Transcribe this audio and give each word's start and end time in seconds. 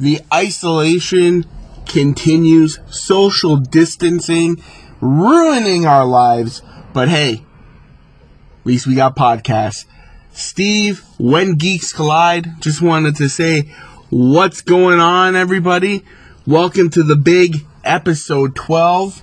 The 0.00 0.22
isolation 0.32 1.44
continues, 1.84 2.78
social 2.90 3.58
distancing, 3.58 4.64
ruining 4.98 5.84
our 5.84 6.06
lives. 6.06 6.62
But 6.94 7.10
hey, 7.10 7.34
at 7.34 8.64
least 8.64 8.86
we 8.86 8.94
got 8.94 9.14
podcasts. 9.14 9.84
Steve, 10.32 11.04
when 11.18 11.56
geeks 11.56 11.92
collide, 11.92 12.62
just 12.62 12.80
wanted 12.80 13.16
to 13.16 13.28
say, 13.28 13.70
what's 14.08 14.62
going 14.62 15.00
on, 15.00 15.36
everybody? 15.36 16.02
Welcome 16.46 16.88
to 16.90 17.02
the 17.02 17.16
big 17.16 17.66
episode 17.84 18.56
12. 18.56 19.20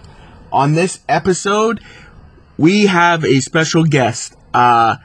On 0.52 0.73
this 0.75 1.00
episode, 1.09 1.82
we 2.55 2.86
have 2.86 3.25
a 3.25 3.39
special 3.39 3.84
guest. 3.84 4.36
Uh, 4.54 4.98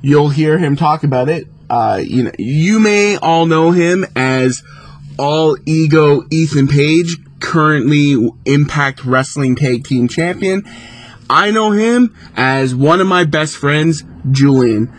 you'll 0.00 0.30
hear 0.30 0.56
him 0.56 0.76
talk 0.76 1.04
about 1.04 1.28
it. 1.28 1.46
Uh, 1.68 2.00
you 2.02 2.22
know, 2.22 2.32
you 2.38 2.80
may 2.80 3.18
all 3.18 3.44
know 3.44 3.70
him 3.70 4.06
as 4.16 4.62
All 5.18 5.56
Ego 5.66 6.24
Ethan 6.30 6.68
Page, 6.68 7.18
currently 7.40 8.16
Impact 8.44 9.04
Wrestling 9.04 9.56
Tag 9.56 9.84
Team 9.84 10.08
Champion. 10.08 10.64
I 11.28 11.50
know 11.50 11.70
him 11.70 12.14
as 12.36 12.74
one 12.74 13.00
of 13.00 13.06
my 13.06 13.24
best 13.24 13.56
friends, 13.56 14.04
Julian, 14.30 14.92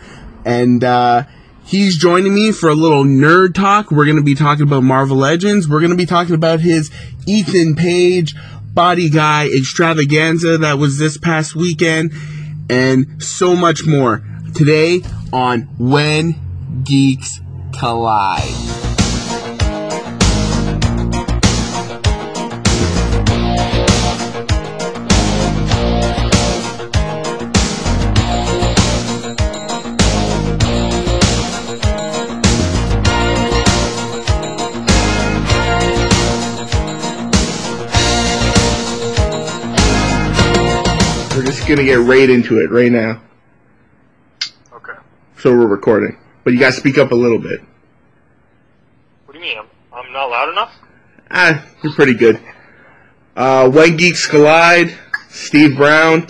and 0.45 0.83
uh, 0.83 1.23
he's 1.65 1.97
joining 1.97 2.33
me 2.33 2.51
for 2.51 2.69
a 2.69 2.75
little 2.75 3.03
nerd 3.03 3.53
talk. 3.53 3.91
We're 3.91 4.05
going 4.05 4.17
to 4.17 4.23
be 4.23 4.35
talking 4.35 4.63
about 4.63 4.83
Marvel 4.83 5.17
Legends. 5.17 5.67
We're 5.67 5.79
going 5.79 5.91
to 5.91 5.97
be 5.97 6.05
talking 6.05 6.35
about 6.35 6.61
his 6.61 6.91
Ethan 7.27 7.75
Page 7.75 8.35
Body 8.73 9.09
Guy 9.09 9.47
extravaganza 9.47 10.57
that 10.57 10.77
was 10.77 10.97
this 10.97 11.17
past 11.17 11.55
weekend, 11.55 12.11
and 12.69 13.23
so 13.23 13.55
much 13.55 13.85
more 13.85 14.23
today 14.53 15.01
on 15.31 15.61
When 15.77 16.35
Geeks 16.83 17.39
Collide. 17.71 18.84
Just 41.65 41.75
gonna 41.75 41.83
get 41.87 41.95
right 41.95 42.29
into 42.29 42.59
it 42.59 42.69
right 42.69 42.91
now. 42.91 43.19
Okay. 44.71 44.93
So 45.39 45.49
we're 45.51 45.65
recording. 45.65 46.15
But 46.43 46.53
you 46.53 46.59
gotta 46.59 46.73
speak 46.75 46.99
up 46.99 47.11
a 47.11 47.15
little 47.15 47.39
bit. 47.39 47.59
What 49.25 49.33
do 49.33 49.39
you 49.39 49.45
mean? 49.45 49.57
I'm, 49.57 49.65
I'm 50.05 50.13
not 50.13 50.29
loud 50.29 50.49
enough? 50.49 50.75
Ah, 51.31 51.65
you're 51.83 51.93
pretty 51.93 52.13
good. 52.13 52.39
Uh, 53.35 53.67
When 53.69 53.97
Geeks 53.97 54.27
Collide, 54.27 54.95
Steve 55.29 55.75
Brown, 55.75 56.27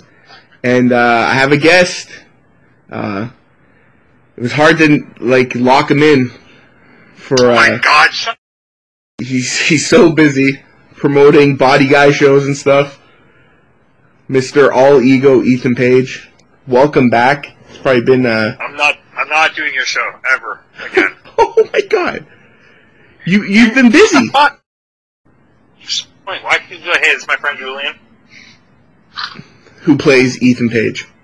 and 0.64 0.92
uh, 0.92 1.26
I 1.28 1.34
have 1.34 1.52
a 1.52 1.58
guest. 1.58 2.08
Uh, 2.90 3.28
it 4.38 4.40
was 4.40 4.52
hard 4.52 4.78
to 4.78 5.06
like 5.20 5.54
lock 5.54 5.90
him 5.90 6.02
in 6.02 6.30
for. 7.14 7.36
Oh 7.50 7.54
my 7.54 7.72
Uh, 7.72 7.78
god, 7.78 8.10
shut 8.12 8.38
he's 9.18 9.60
he's 9.60 9.86
so 9.86 10.12
busy 10.12 10.62
promoting 10.94 11.56
body 11.56 11.86
guy 11.88 12.10
shows 12.10 12.46
and 12.46 12.56
stuff. 12.56 13.02
Mister 14.28 14.72
All 14.72 15.00
Ego 15.00 15.42
Ethan 15.42 15.74
Page, 15.74 16.28
welcome 16.66 17.10
back. 17.10 17.54
It's 17.68 17.78
probably 17.78 18.00
been 18.02 18.26
uh, 18.26 18.56
I'm 18.60 18.76
not 18.76 18.98
I'm 19.16 19.28
not 19.28 19.54
doing 19.54 19.72
your 19.72 19.84
show 19.84 20.04
ever 20.32 20.60
again. 20.84 21.14
oh 21.38 21.68
my 21.72 21.80
god, 21.82 22.26
you 23.24 23.44
you've 23.44 23.74
been 23.74 23.90
busy. 23.90 24.30
Wait, 24.30 24.32
why 26.24 26.58
can't 26.58 26.70
you 26.80 26.86
go, 26.92 26.98
hey, 26.98 27.08
is 27.08 27.26
my 27.28 27.36
friend 27.36 27.58
Julian? 27.58 27.94
Who 29.82 29.96
plays 29.96 30.42
Ethan 30.42 30.68
Page? 30.70 31.06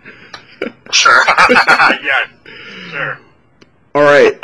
Sure. 0.92 1.24
yeah. 1.48 2.26
Sure. 2.90 3.18
All 3.94 4.02
right. 4.02 4.38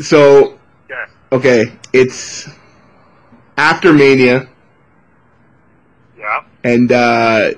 So 0.00 0.58
Yeah. 0.88 1.06
okay, 1.32 1.72
it's 1.92 2.48
after 3.58 3.92
Mania, 3.92 4.48
Yeah. 6.16 6.44
and 6.62 6.92
uh, 6.92 7.50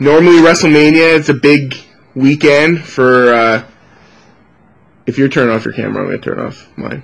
normally 0.00 0.38
WrestleMania 0.38 1.16
it's 1.18 1.28
a 1.28 1.34
big 1.34 1.76
weekend 2.14 2.82
for. 2.84 3.32
Uh, 3.32 3.66
if 5.06 5.18
you're 5.18 5.28
turning 5.28 5.54
off 5.54 5.64
your 5.64 5.74
camera, 5.74 6.02
I'm 6.02 6.08
gonna 6.08 6.18
turn 6.18 6.38
off 6.40 6.68
mine. 6.76 7.02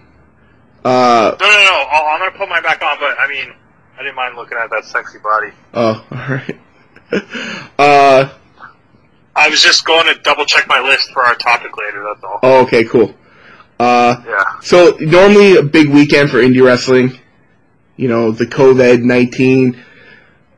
Uh, 0.84 1.36
No, 1.40 1.46
no, 1.46 1.52
no. 1.52 1.84
Oh, 1.92 2.10
I'm 2.12 2.18
gonna 2.20 2.38
put 2.38 2.48
mine 2.48 2.62
back 2.62 2.82
on, 2.82 2.96
but 3.00 3.16
I 3.18 3.26
mean, 3.28 3.52
I 3.98 4.02
didn't 4.02 4.14
mind 4.16 4.36
looking 4.36 4.58
at 4.58 4.70
that 4.70 4.84
sexy 4.84 5.18
body. 5.18 5.52
oh, 5.74 6.06
all 6.12 6.18
right. 6.18 6.58
uh, 7.78 8.32
I 9.34 9.48
was 9.48 9.62
just 9.62 9.84
going 9.84 10.06
to 10.12 10.20
double 10.22 10.44
check 10.44 10.66
my 10.68 10.80
list 10.80 11.10
for 11.12 11.22
our 11.24 11.34
topic 11.34 11.76
later. 11.76 12.02
That's 12.04 12.24
all. 12.24 12.40
oh, 12.42 12.62
okay, 12.64 12.84
cool. 12.84 13.14
Uh, 13.78 14.22
Yeah. 14.26 14.60
So 14.60 14.96
normally 15.00 15.56
a 15.56 15.62
big 15.62 15.88
weekend 15.90 16.30
for 16.30 16.38
indie 16.38 16.64
wrestling. 16.64 17.18
You 17.96 18.08
know, 18.08 18.30
the 18.30 18.46
COVID 18.46 19.02
nineteen 19.02 19.82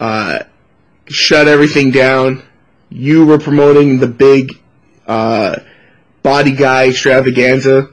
uh, 0.00 0.40
shut 1.08 1.48
everything 1.48 1.90
down. 1.90 2.42
You 2.90 3.26
were 3.26 3.38
promoting 3.38 3.98
the 3.98 4.06
big 4.06 4.52
uh, 5.06 5.56
body 6.22 6.52
guy 6.52 6.88
extravaganza. 6.88 7.90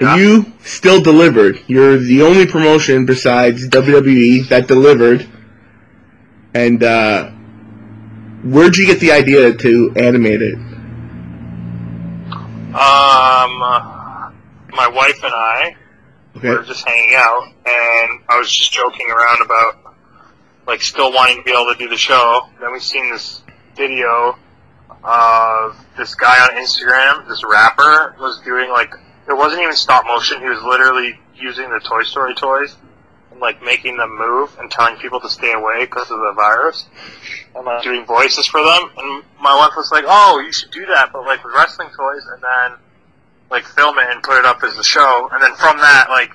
Yeah. 0.00 0.16
You 0.16 0.52
still 0.60 1.00
delivered. 1.00 1.58
You're 1.66 1.96
the 1.98 2.22
only 2.22 2.46
promotion 2.46 3.06
besides 3.06 3.66
WWE 3.68 4.48
that 4.48 4.68
delivered. 4.68 5.26
And 6.54 6.82
uh, 6.82 7.30
where'd 8.44 8.76
you 8.76 8.86
get 8.86 9.00
the 9.00 9.12
idea 9.12 9.54
to 9.54 9.92
animate 9.96 10.42
it? 10.42 10.54
Um, 12.76 13.58
my 14.72 14.88
wife 14.92 15.16
and 15.24 15.32
I 15.34 15.76
Okay. 16.36 16.50
were 16.50 16.62
just 16.64 16.86
hanging 16.86 17.14
out, 17.16 17.44
and 17.64 18.20
I 18.28 18.38
was 18.38 18.52
just 18.52 18.70
joking 18.70 19.10
around 19.10 19.40
about 19.42 19.85
like 20.66 20.82
still 20.82 21.12
wanting 21.12 21.38
to 21.38 21.42
be 21.42 21.52
able 21.52 21.72
to 21.72 21.78
do 21.78 21.88
the 21.88 21.96
show. 21.96 22.48
Then 22.60 22.72
we 22.72 22.80
seen 22.80 23.10
this 23.10 23.42
video 23.76 24.36
of 25.04 25.76
this 25.96 26.14
guy 26.14 26.40
on 26.40 26.56
Instagram, 26.56 27.28
this 27.28 27.44
rapper 27.44 28.16
was 28.18 28.40
doing 28.44 28.70
like 28.70 28.92
it 29.28 29.36
wasn't 29.36 29.62
even 29.62 29.74
stop 29.74 30.06
motion. 30.06 30.40
He 30.40 30.48
was 30.48 30.62
literally 30.62 31.18
using 31.34 31.70
the 31.70 31.80
Toy 31.80 32.02
Story 32.02 32.34
toys 32.34 32.76
and 33.30 33.40
like 33.40 33.62
making 33.62 33.96
them 33.96 34.16
move 34.16 34.56
and 34.58 34.70
telling 34.70 34.96
people 34.96 35.20
to 35.20 35.28
stay 35.28 35.52
away 35.52 35.80
because 35.80 36.10
of 36.10 36.18
the 36.18 36.32
virus 36.34 36.86
and 37.54 37.64
like 37.64 37.82
doing 37.82 38.04
voices 38.04 38.46
for 38.46 38.62
them. 38.62 38.90
And 38.96 39.24
my 39.40 39.54
wife 39.54 39.72
was 39.76 39.90
like, 39.92 40.04
"Oh, 40.06 40.40
you 40.44 40.52
should 40.52 40.70
do 40.70 40.86
that, 40.86 41.12
but 41.12 41.24
like 41.24 41.44
with 41.44 41.54
wrestling 41.54 41.88
toys." 41.96 42.22
And 42.32 42.42
then 42.42 42.78
like 43.50 43.64
film 43.64 43.98
it 43.98 44.10
and 44.10 44.22
put 44.22 44.38
it 44.38 44.44
up 44.44 44.62
as 44.62 44.76
a 44.76 44.84
show, 44.84 45.28
and 45.32 45.42
then 45.42 45.54
from 45.54 45.78
that, 45.78 46.06
like, 46.08 46.32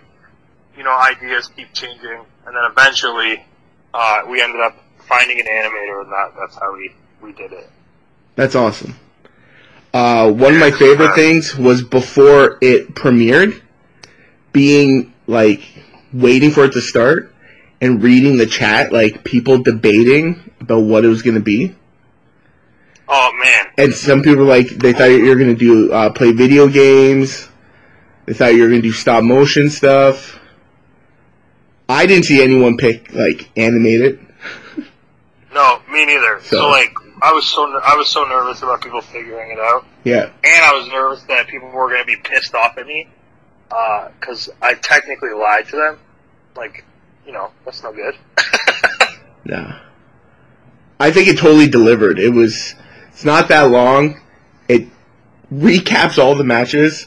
you 0.78 0.84
know, 0.84 0.98
ideas 0.98 1.50
keep 1.56 1.74
changing, 1.74 2.24
and 2.46 2.56
then 2.56 2.64
eventually, 2.70 3.44
uh, 3.94 4.22
we 4.28 4.42
ended 4.42 4.62
up 4.62 4.78
finding 5.00 5.40
an 5.40 5.46
animator, 5.46 6.02
and 6.02 6.12
that 6.12 6.34
that's 6.38 6.56
how 6.58 6.74
we 6.74 6.94
we 7.22 7.34
did 7.34 7.52
it. 7.54 7.70
That's 8.36 8.56
awesome. 8.56 8.96
Uh, 9.94 10.32
one 10.32 10.54
of 10.54 10.60
my 10.60 10.72
favorite 10.72 11.16
things 11.16 11.56
was 11.58 11.84
before 11.84 12.58
it 12.62 12.96
premiered, 12.96 13.62
being 14.54 15.14
like 15.28 15.62
waiting 16.14 16.52
for 16.52 16.66
it 16.66 16.74
to 16.74 16.82
start 16.82 17.34
and 17.82 18.02
reading 18.02 18.38
the 18.38 18.46
chat, 18.46 18.94
like 18.94 19.24
people 19.24 19.62
debating 19.62 20.52
about 20.62 20.80
what 20.80 21.04
it 21.04 21.08
was 21.10 21.22
going 21.22 21.36
to 21.36 21.42
be. 21.42 21.76
Oh 23.10 23.32
man, 23.44 23.68
And 23.78 23.94
some 23.94 24.22
people 24.22 24.46
like 24.46 24.70
they 24.70 24.94
thought 24.94 25.06
you 25.06 25.26
were 25.26 25.36
going 25.36 25.54
to 25.54 25.60
do 25.60 25.92
uh, 25.92 26.12
play 26.14 26.32
video 26.32 26.70
games. 26.70 27.50
They 28.26 28.34
thought 28.34 28.54
you 28.54 28.62
were 28.62 28.70
going 28.70 28.82
to 28.82 28.88
do 28.88 28.94
stop 28.94 29.24
motion 29.24 29.70
stuff. 29.70 30.40
I 31.92 32.06
didn't 32.06 32.26
see 32.26 32.42
anyone 32.44 32.78
pick 32.78 33.14
like 33.14 33.50
animated. 33.58 34.20
no, 35.54 35.80
me 35.92 36.06
neither. 36.06 36.40
So, 36.44 36.58
So- 36.58 36.70
like, 36.70 36.94
I 37.24 37.34
was 37.34 37.46
so 37.48 37.64
I 37.84 37.96
was 37.96 38.08
so 38.08 38.24
nervous 38.24 38.64
about 38.64 38.82
people 38.82 39.02
figuring 39.02 39.52
it 39.52 39.60
out, 39.60 39.86
Yeah, 40.04 40.24
and 40.44 40.66
I 40.66 40.74
was 40.74 40.88
nervous 40.88 41.22
that 41.24 41.48
people 41.48 41.70
were 41.70 41.88
going 41.88 42.02
to 42.02 42.06
be 42.06 42.16
pissed 42.16 42.56
off 42.56 42.78
at 42.80 42.88
me 42.88 43.08
because 44.20 44.50
I 44.62 44.74
technically 44.74 45.30
lied 45.32 45.68
to 45.70 45.76
them. 45.76 46.00
Like, 46.56 46.84
you 47.28 47.32
know, 47.32 47.52
that's 47.64 47.84
no 47.84 47.94
good. 47.94 48.16
no. 49.46 49.78
I 51.00 51.12
think 51.12 51.28
it 51.28 51.38
totally 51.38 51.68
delivered. 51.70 52.18
It 52.20 52.30
was. 52.30 52.74
It's 53.10 53.24
not 53.24 53.48
that 53.50 53.70
long. 53.70 54.20
It 54.68 54.88
recaps 55.54 56.18
all 56.18 56.34
the 56.36 56.44
matches, 56.44 57.06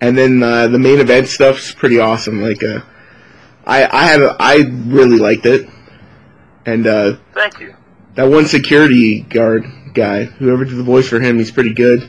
and 0.00 0.18
then 0.18 0.42
uh, 0.42 0.66
the 0.68 0.78
main 0.80 0.98
event 0.98 1.28
stuff's 1.28 1.72
pretty 1.72 1.98
awesome. 2.00 2.42
Like, 2.42 2.62
uh, 2.64 2.80
I 3.66 3.86
I 3.86 4.04
have 4.04 4.36
I 4.40 4.56
really 4.86 5.18
liked 5.18 5.46
it, 5.46 5.68
and 6.66 6.86
uh, 6.86 7.16
Thank 7.32 7.60
you. 7.60 7.74
that 8.14 8.24
one 8.24 8.46
security 8.46 9.22
guard 9.22 9.64
guy, 9.94 10.24
whoever 10.24 10.64
did 10.64 10.76
the 10.76 10.82
voice 10.82 11.08
for 11.08 11.20
him, 11.20 11.38
he's 11.38 11.50
pretty 11.50 11.72
good. 11.72 12.02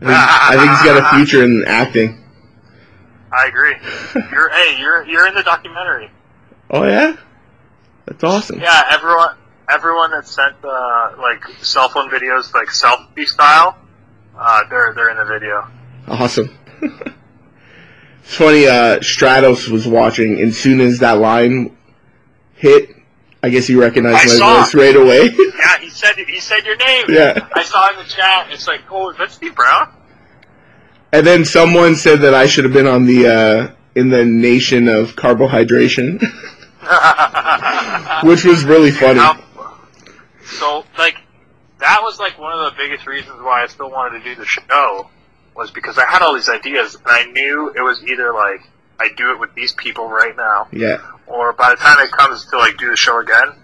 I 0.00 0.04
think, 0.04 0.18
I 0.18 0.56
think 0.56 0.70
he's 0.70 0.82
got 0.82 1.14
a 1.14 1.16
future 1.16 1.44
in 1.44 1.64
acting. 1.66 2.24
I 3.32 3.46
agree. 3.46 3.74
You're 4.30 4.50
hey, 4.50 4.76
you're 4.78 5.06
you're 5.06 5.26
in 5.26 5.34
the 5.34 5.42
documentary. 5.42 6.10
Oh 6.70 6.84
yeah, 6.84 7.16
that's 8.06 8.22
awesome. 8.22 8.60
Yeah, 8.60 8.82
everyone 8.90 9.36
everyone 9.70 10.10
that 10.10 10.26
sent 10.26 10.60
the 10.60 11.14
like 11.18 11.44
cell 11.62 11.88
phone 11.88 12.10
videos 12.10 12.52
like 12.54 12.68
selfie 12.68 13.26
style, 13.26 13.78
uh, 14.38 14.62
they're 14.68 14.92
they're 14.94 15.10
in 15.10 15.16
the 15.16 15.24
video. 15.24 15.68
Awesome. 16.08 16.56
it's 18.24 18.34
funny. 18.34 18.66
Uh, 18.66 18.98
Stratos 19.00 19.68
was 19.68 19.86
watching, 19.86 20.40
and 20.40 20.54
soon 20.54 20.80
as 20.80 21.00
that 21.00 21.18
line 21.18 21.76
hit, 22.54 22.90
I 23.42 23.50
guess 23.50 23.66
he 23.66 23.74
recognized 23.74 24.30
I 24.30 24.38
my 24.38 24.60
voice 24.60 24.74
right 24.74 24.96
away. 24.96 25.30
Yeah, 25.62 25.78
he 25.78 25.90
said 25.90 26.16
he 26.16 26.40
said 26.40 26.64
your 26.64 26.76
name. 26.76 27.04
Yeah. 27.08 27.46
I 27.54 27.62
saw 27.62 27.90
in 27.90 27.96
the 27.96 28.04
chat. 28.04 28.50
It's 28.50 28.66
like, 28.66 28.80
oh, 28.90 29.10
is 29.10 29.18
that 29.18 29.30
Steve 29.30 29.54
Brown? 29.54 29.92
and 31.12 31.26
then 31.26 31.44
someone 31.44 31.94
said 31.94 32.22
that 32.22 32.34
I 32.34 32.46
should 32.46 32.64
have 32.64 32.72
been 32.72 32.86
on 32.86 33.04
the 33.04 33.26
uh, 33.26 33.74
in 33.94 34.08
the 34.08 34.24
nation 34.24 34.88
of 34.88 35.14
carbohydration, 35.14 36.20
which 38.24 38.44
was 38.44 38.64
really 38.64 38.90
funny. 38.90 39.20
Um, 39.20 39.42
so, 40.44 40.84
like, 40.98 41.16
that 41.78 42.00
was 42.02 42.18
like 42.18 42.38
one 42.38 42.58
of 42.58 42.72
the 42.72 42.76
biggest 42.76 43.06
reasons 43.06 43.40
why 43.40 43.62
I 43.62 43.66
still 43.66 43.90
wanted 43.90 44.20
to 44.20 44.24
do 44.24 44.34
the 44.36 44.46
show 44.46 45.10
was 45.54 45.70
because 45.70 45.98
I 45.98 46.04
had 46.06 46.22
all 46.22 46.34
these 46.34 46.48
ideas 46.48 46.94
and 46.94 47.04
I 47.06 47.24
knew 47.24 47.72
it 47.76 47.80
was 47.82 48.02
either 48.04 48.32
like 48.32 48.60
I 48.98 49.08
do 49.16 49.32
it 49.32 49.40
with 49.40 49.54
these 49.54 49.72
people 49.72 50.08
right 50.08 50.36
now, 50.36 50.68
Yeah, 50.72 50.98
or 51.26 51.52
by 51.52 51.70
the 51.70 51.76
time 51.76 51.98
it 52.04 52.10
comes 52.12 52.44
to 52.46 52.58
like 52.58 52.76
do 52.78 52.88
the 52.90 52.96
show 52.96 53.18
again, 53.20 53.54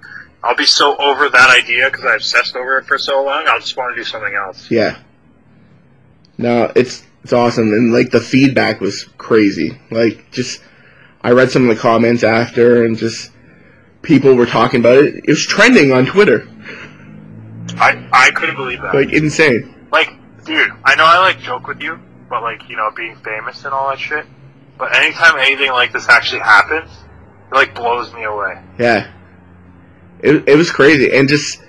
I'll 0.42 0.56
be 0.56 0.64
so 0.66 0.96
over 0.96 1.28
that 1.28 1.50
idea 1.50 1.90
because 1.90 2.04
I 2.04 2.14
obsessed 2.16 2.56
over 2.56 2.78
it 2.78 2.86
for 2.86 2.98
so 2.98 3.24
long. 3.24 3.44
I'll 3.46 3.60
just 3.60 3.76
want 3.76 3.94
to 3.94 4.00
do 4.00 4.04
something 4.04 4.34
else. 4.34 4.70
yeah. 4.70 4.98
No, 6.36 6.70
it's 6.76 7.04
it's 7.24 7.32
awesome, 7.32 7.72
and 7.72 7.92
like 7.92 8.10
the 8.10 8.20
feedback 8.20 8.80
was 8.80 9.04
crazy. 9.18 9.78
Like 9.90 10.30
just, 10.30 10.60
I 11.22 11.32
read 11.32 11.50
some 11.50 11.68
of 11.68 11.74
the 11.76 11.80
comments 11.82 12.22
after, 12.22 12.84
and 12.84 12.96
just 12.96 13.32
people 14.02 14.34
were 14.34 14.46
talking 14.46 14.80
about 14.80 14.98
it. 14.98 15.16
It 15.24 15.28
was 15.28 15.44
trending 15.44 15.92
on 15.92 16.06
Twitter, 16.06 16.46
I 17.76 18.08
I 18.12 18.30
couldn't 18.32 18.56
believe 18.56 18.80
that. 18.82 18.94
like 18.94 19.12
insane. 19.12 19.74
Like, 19.90 20.12
dude, 20.48 20.72
I 20.84 20.94
know 20.96 21.04
I 21.04 21.18
like 21.18 21.38
joke 21.40 21.68
with 21.68 21.80
you, 21.80 21.98
but 22.28 22.42
like, 22.42 22.68
you 22.68 22.76
know, 22.76 22.90
being 22.96 23.16
famous 23.16 23.64
and 23.64 23.72
all 23.72 23.90
that 23.90 23.98
shit. 23.98 24.26
But 24.78 24.94
anytime 24.96 25.38
anything 25.38 25.70
like 25.70 25.92
this 25.92 26.08
actually 26.08 26.40
happens, 26.40 26.90
it 27.50 27.54
like 27.54 27.74
blows 27.74 28.12
me 28.12 28.24
away. 28.24 28.60
Yeah. 28.78 29.12
It, 30.20 30.48
it 30.48 30.56
was 30.56 30.70
crazy. 30.72 31.14
And 31.16 31.28
just, 31.28 31.62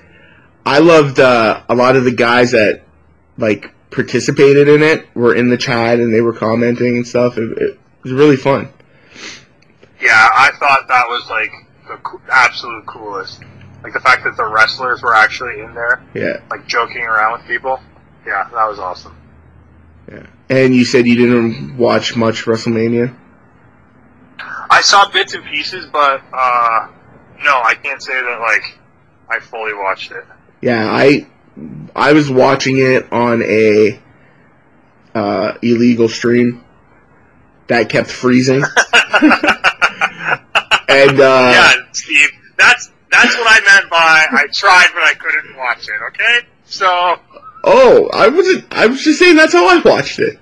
I 0.65 0.79
loved 0.79 1.19
uh, 1.19 1.63
a 1.69 1.75
lot 1.75 1.95
of 1.95 2.03
the 2.03 2.11
guys 2.11 2.51
that, 2.51 2.83
like, 3.37 3.73
participated 3.91 4.67
in 4.67 4.81
it 4.83 5.07
were 5.15 5.35
in 5.35 5.49
the 5.49 5.57
chat 5.57 5.99
and 5.99 6.13
they 6.13 6.21
were 6.21 6.33
commenting 6.33 6.95
and 6.97 7.07
stuff. 7.07 7.37
It, 7.37 7.57
it 7.57 7.79
was 8.03 8.11
really 8.11 8.37
fun. 8.37 8.69
Yeah, 10.01 10.29
I 10.33 10.51
thought 10.59 10.87
that 10.87 11.07
was 11.07 11.27
like 11.29 11.51
the 11.87 11.97
co- 11.97 12.21
absolute 12.31 12.85
coolest. 12.85 13.41
Like 13.83 13.93
the 13.93 13.99
fact 13.99 14.23
that 14.25 14.37
the 14.37 14.45
wrestlers 14.45 15.01
were 15.01 15.13
actually 15.15 15.61
in 15.61 15.73
there, 15.73 16.03
Yeah. 16.13 16.41
like 16.49 16.67
joking 16.67 17.01
around 17.01 17.39
with 17.39 17.47
people. 17.47 17.79
Yeah, 18.25 18.49
that 18.51 18.67
was 18.67 18.79
awesome. 18.79 19.15
Yeah. 20.11 20.27
And 20.49 20.75
you 20.75 20.85
said 20.85 21.07
you 21.07 21.15
didn't 21.15 21.77
watch 21.77 22.15
much 22.15 22.45
WrestleMania? 22.45 23.15
I 24.69 24.81
saw 24.81 25.09
bits 25.09 25.33
and 25.33 25.43
pieces, 25.45 25.85
but 25.91 26.21
uh, 26.33 26.87
no, 27.43 27.61
I 27.61 27.75
can't 27.81 28.01
say 28.01 28.13
that 28.13 28.39
like 28.39 28.77
I 29.29 29.39
fully 29.39 29.73
watched 29.73 30.11
it. 30.11 30.23
Yeah, 30.61 30.87
I 30.89 31.27
I 31.95 32.13
was 32.13 32.29
watching 32.29 32.77
it 32.77 33.11
on 33.11 33.41
a 33.43 33.99
uh, 35.15 35.57
illegal 35.61 36.07
stream 36.07 36.63
that 37.67 37.89
kept 37.89 38.09
freezing. 38.09 38.63
and 40.89 41.19
uh, 41.19 41.51
yeah, 41.53 41.73
Steve, 41.91 42.29
that's 42.57 42.91
that's 43.11 43.35
what 43.35 43.47
I 43.47 43.59
meant 43.65 43.89
by 43.89 44.27
I 44.31 44.47
tried 44.53 44.89
but 44.93 45.03
I 45.03 45.13
couldn't 45.15 45.57
watch 45.57 45.87
it. 45.87 46.01
Okay, 46.09 46.47
so 46.65 47.17
Oh, 47.63 48.09
I 48.13 48.27
wasn't. 48.29 48.65
I 48.71 48.87
was 48.87 49.03
just 49.03 49.19
saying 49.19 49.35
that's 49.35 49.53
how 49.53 49.67
I 49.67 49.79
watched 49.81 50.19
it. 50.19 50.39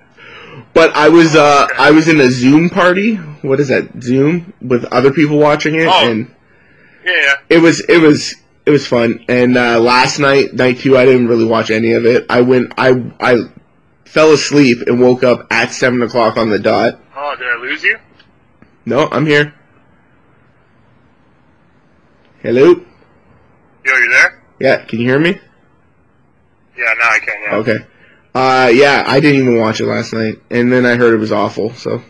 But 0.74 0.96
I 0.96 1.10
was 1.10 1.36
uh 1.36 1.68
I 1.78 1.92
was 1.92 2.08
in 2.08 2.20
a 2.20 2.30
Zoom 2.30 2.70
party. 2.70 3.16
What 3.16 3.60
is 3.60 3.70
that? 3.70 4.02
Zoom 4.02 4.54
with 4.62 4.86
other 4.86 5.12
people 5.12 5.38
watching 5.40 5.76
it, 5.76 5.88
Oh. 5.88 6.10
and 6.10 6.34
yeah, 7.06 7.12
yeah. 7.26 7.34
it 7.50 7.58
was 7.60 7.80
it 7.82 7.98
was 8.00 8.36
it 8.66 8.70
was 8.72 8.86
fun. 8.86 9.24
And 9.28 9.58
uh, 9.58 9.80
last 9.80 10.20
night, 10.20 10.54
night 10.54 10.80
two, 10.80 10.98
I 10.98 11.06
didn't 11.06 11.28
really 11.28 11.46
watch 11.46 11.72
any 11.72 11.94
of 11.94 12.06
it. 12.06 12.26
I 12.30 12.42
went. 12.42 12.74
I 12.78 13.12
I 13.20 13.50
fell 14.06 14.32
asleep 14.34 14.82
and 14.88 15.00
woke 15.02 15.24
up 15.24 15.48
at 15.50 15.72
seven 15.72 16.02
o'clock 16.04 16.38
on 16.38 16.50
the 16.50 16.60
dot. 16.60 17.00
Oh, 17.16 17.36
did 17.38 17.48
I 17.48 17.58
lose 17.58 17.82
you? 17.84 17.98
No, 18.86 19.08
I'm 19.12 19.26
here. 19.26 19.54
Hello. 22.42 22.66
Yo, 22.66 23.94
you 23.96 24.10
there? 24.12 24.42
Yeah, 24.60 24.86
can 24.86 25.00
you 25.00 25.08
hear 25.08 25.20
me? 25.20 25.40
Yeah, 26.78 26.94
now 27.02 27.10
I 27.10 27.20
can. 27.20 27.36
Yeah. 27.44 27.56
Okay. 27.58 27.78
Uh, 28.36 28.70
yeah, 28.74 29.04
I 29.08 29.20
didn't 29.20 29.42
even 29.42 29.60
watch 29.60 29.82
it 29.82 29.88
last 29.88 30.14
night, 30.14 30.40
and 30.52 30.72
then 30.72 30.86
I 30.86 30.96
heard 30.96 31.14
it 31.14 31.18
was 31.18 31.32
awful. 31.32 31.74
So 31.74 31.96
Uh, 31.96 32.02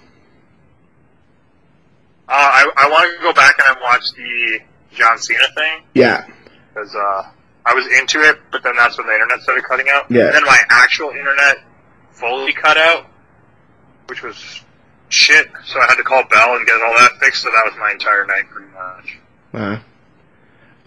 I 2.30 2.70
I 2.76 2.90
want 2.90 3.16
to 3.16 3.24
go 3.24 3.32
back 3.34 3.56
and 3.66 3.78
watch 3.82 4.04
the 4.16 4.60
John 4.94 5.18
Cena 5.18 5.40
thing 5.56 5.84
yeah, 5.94 6.26
because 6.74 6.94
uh, 6.94 7.30
I 7.66 7.74
was 7.74 7.86
into 7.88 8.20
it, 8.22 8.40
but 8.52 8.64
then 8.64 8.76
that's 8.76 8.98
when 8.98 9.08
the 9.08 9.14
internet 9.14 9.40
started 9.42 9.64
cutting 9.64 9.88
out. 9.94 10.12
Yeah. 10.12 10.26
And 10.26 10.34
then 10.36 10.44
my 10.46 10.58
actual 10.70 11.12
internet 11.12 11.60
fully 12.12 12.52
cut 12.52 12.78
out, 12.78 13.06
which 14.08 14.22
was 14.24 14.62
shit. 15.10 15.48
So 15.66 15.80
I 15.80 15.86
had 15.86 15.96
to 15.96 16.04
call 16.04 16.24
Bell 16.26 16.56
and 16.56 16.66
get 16.66 16.82
all 16.82 16.94
that 16.98 17.12
fixed. 17.22 17.44
So 17.44 17.50
that 17.50 17.64
was 17.66 17.76
my 17.80 17.92
entire 17.92 18.26
night, 18.26 18.50
pretty 18.50 18.72
much. 18.74 19.18
Uh, 19.54 19.80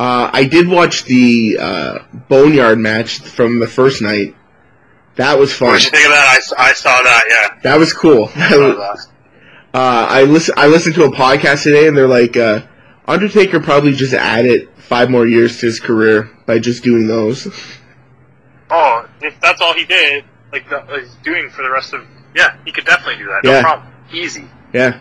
uh, 0.00 0.30
I 0.32 0.44
did 0.44 0.66
watch 0.68 1.04
the 1.04 1.58
uh, 1.60 1.98
Boneyard 2.28 2.78
match 2.78 3.18
from 3.18 3.58
the 3.60 3.66
first 3.68 4.00
night. 4.00 4.34
That 5.16 5.38
was 5.38 5.50
What 5.60 5.68
fun. 5.70 5.74
did 5.78 5.84
you 5.84 5.90
think 5.90 6.06
of 6.06 6.12
that? 6.12 6.40
I 6.58 6.72
saw 6.72 7.02
that. 7.02 7.24
Yeah. 7.28 7.60
That 7.64 7.78
was 7.78 7.92
cool. 7.92 8.30
I 8.34 8.54
uh, 9.74 10.06
I 10.08 10.22
listen. 10.22 10.54
I 10.56 10.68
listened 10.68 10.94
to 10.94 11.04
a 11.04 11.10
podcast 11.10 11.64
today, 11.64 11.86
and 11.86 11.96
they're 11.96 12.08
like, 12.08 12.36
uh, 12.36 12.62
Undertaker 13.06 13.60
probably 13.60 13.92
just 13.92 14.14
added 14.14 14.68
five 14.78 15.10
more 15.10 15.26
years 15.26 15.58
to 15.60 15.66
his 15.66 15.78
career 15.80 16.30
by 16.46 16.58
just 16.58 16.82
doing 16.82 17.06
those. 17.06 17.46
Oh, 18.70 19.06
if 19.20 19.38
that's 19.40 19.60
all 19.60 19.74
he 19.74 19.84
did, 19.84 20.24
like 20.52 20.70
like 20.70 20.88
he's 21.00 21.14
doing 21.16 21.50
for 21.50 21.62
the 21.62 21.70
rest 21.70 21.92
of, 21.92 22.06
yeah, 22.34 22.56
he 22.64 22.72
could 22.72 22.86
definitely 22.86 23.16
do 23.22 23.26
that. 23.26 23.44
No 23.44 23.50
Yeah. 23.52 23.62
problem. 23.62 23.92
Easy. 24.12 24.48
Yeah. 24.72 25.00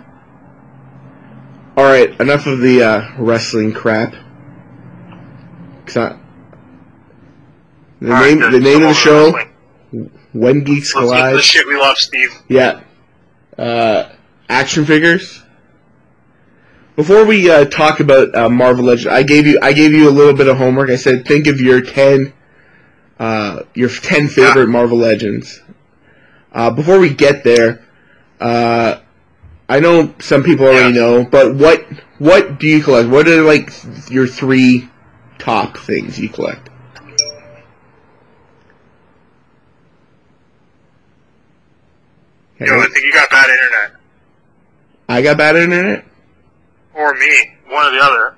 All 1.78 1.86
right. 1.86 2.19
Enough 2.19 2.47
of 2.47 2.59
the 2.59 2.83
uh, 2.83 3.12
wrestling 3.18 3.71
crap. 3.73 4.14
I- 5.98 6.18
the 8.02 8.14
All 8.14 8.22
name. 8.24 8.40
The 8.40 8.60
name 8.60 8.81
of 8.84 8.90
the 8.90 8.94
show. 8.94 9.40
When 10.31 10.64
Geeks 10.64 10.94
Let's 10.96 11.10
Collide. 11.10 11.36
the 11.36 11.42
shit 11.42 11.68
we 11.68 11.76
love, 11.76 11.98
Steve. 11.98 12.30
Yeah. 12.48 12.81
Uh, 13.58 14.10
action 14.48 14.86
figures. 14.86 15.42
Before 16.96 17.26
we 17.26 17.50
uh, 17.50 17.66
talk 17.66 18.00
about 18.00 18.36
uh, 18.36 18.50
Marvel 18.50 18.86
Legends, 18.86 19.08
I 19.08 19.24
gave 19.24 19.48
you 19.48 19.58
I 19.62 19.74
gave 19.74 19.92
you 19.94 20.08
a 20.10 20.12
little 20.12 20.34
bit 20.34 20.48
of 20.48 20.58
homework. 20.58 20.90
I 20.90 20.98
said 20.98 21.26
think 21.26 21.48
of 21.48 21.60
your 21.60 21.81
ten 21.81 22.34
uh, 23.19 23.64
your 23.74 23.90
ten 23.90 24.28
favorite 24.28 24.68
Marvel 24.68 24.98
Legends. 24.98 25.62
Uh, 26.52 26.69
before 26.72 27.00
we 27.00 27.14
get 27.14 27.44
there, 27.44 27.86
uh, 28.40 29.00
I 29.68 29.80
know 29.80 30.14
some 30.19 30.44
people 30.44 30.66
already 30.68 30.94
Yeah. 30.96 31.02
know, 31.02 31.24
but 31.26 31.56
what 31.56 31.86
what 32.19 32.60
do 32.60 32.68
you 32.68 32.84
collect? 32.84 33.10
What 33.10 33.28
are 33.28 33.44
like 33.44 33.72
your 34.12 34.28
three 34.28 34.90
top 35.40 35.78
things 35.78 36.19
you 36.19 36.30
collect? 36.30 36.69
Yo, 42.60 42.78
I 42.78 42.88
think 42.88 43.06
you 43.06 43.14
got 43.14 43.30
bad 43.30 43.50
internet. 43.50 44.00
I 45.08 45.22
got 45.22 45.38
bad 45.38 45.56
internet. 45.56 46.06
Or 46.94 47.14
me. 47.14 47.36
One 47.69 47.86
or 47.86 47.92
the 47.92 48.04
other. 48.04 48.36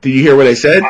Did 0.00 0.10
you 0.10 0.22
hear 0.22 0.34
what 0.34 0.46
I 0.46 0.54
said? 0.54 0.82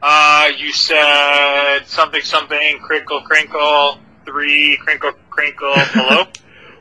Uh, 0.00 0.48
you 0.56 0.72
said 0.72 1.80
something, 1.86 2.20
something, 2.22 2.78
crinkle, 2.80 3.22
crinkle, 3.22 3.98
three, 4.24 4.76
crinkle, 4.76 5.12
crinkle, 5.30 5.72
hello? 5.74 6.26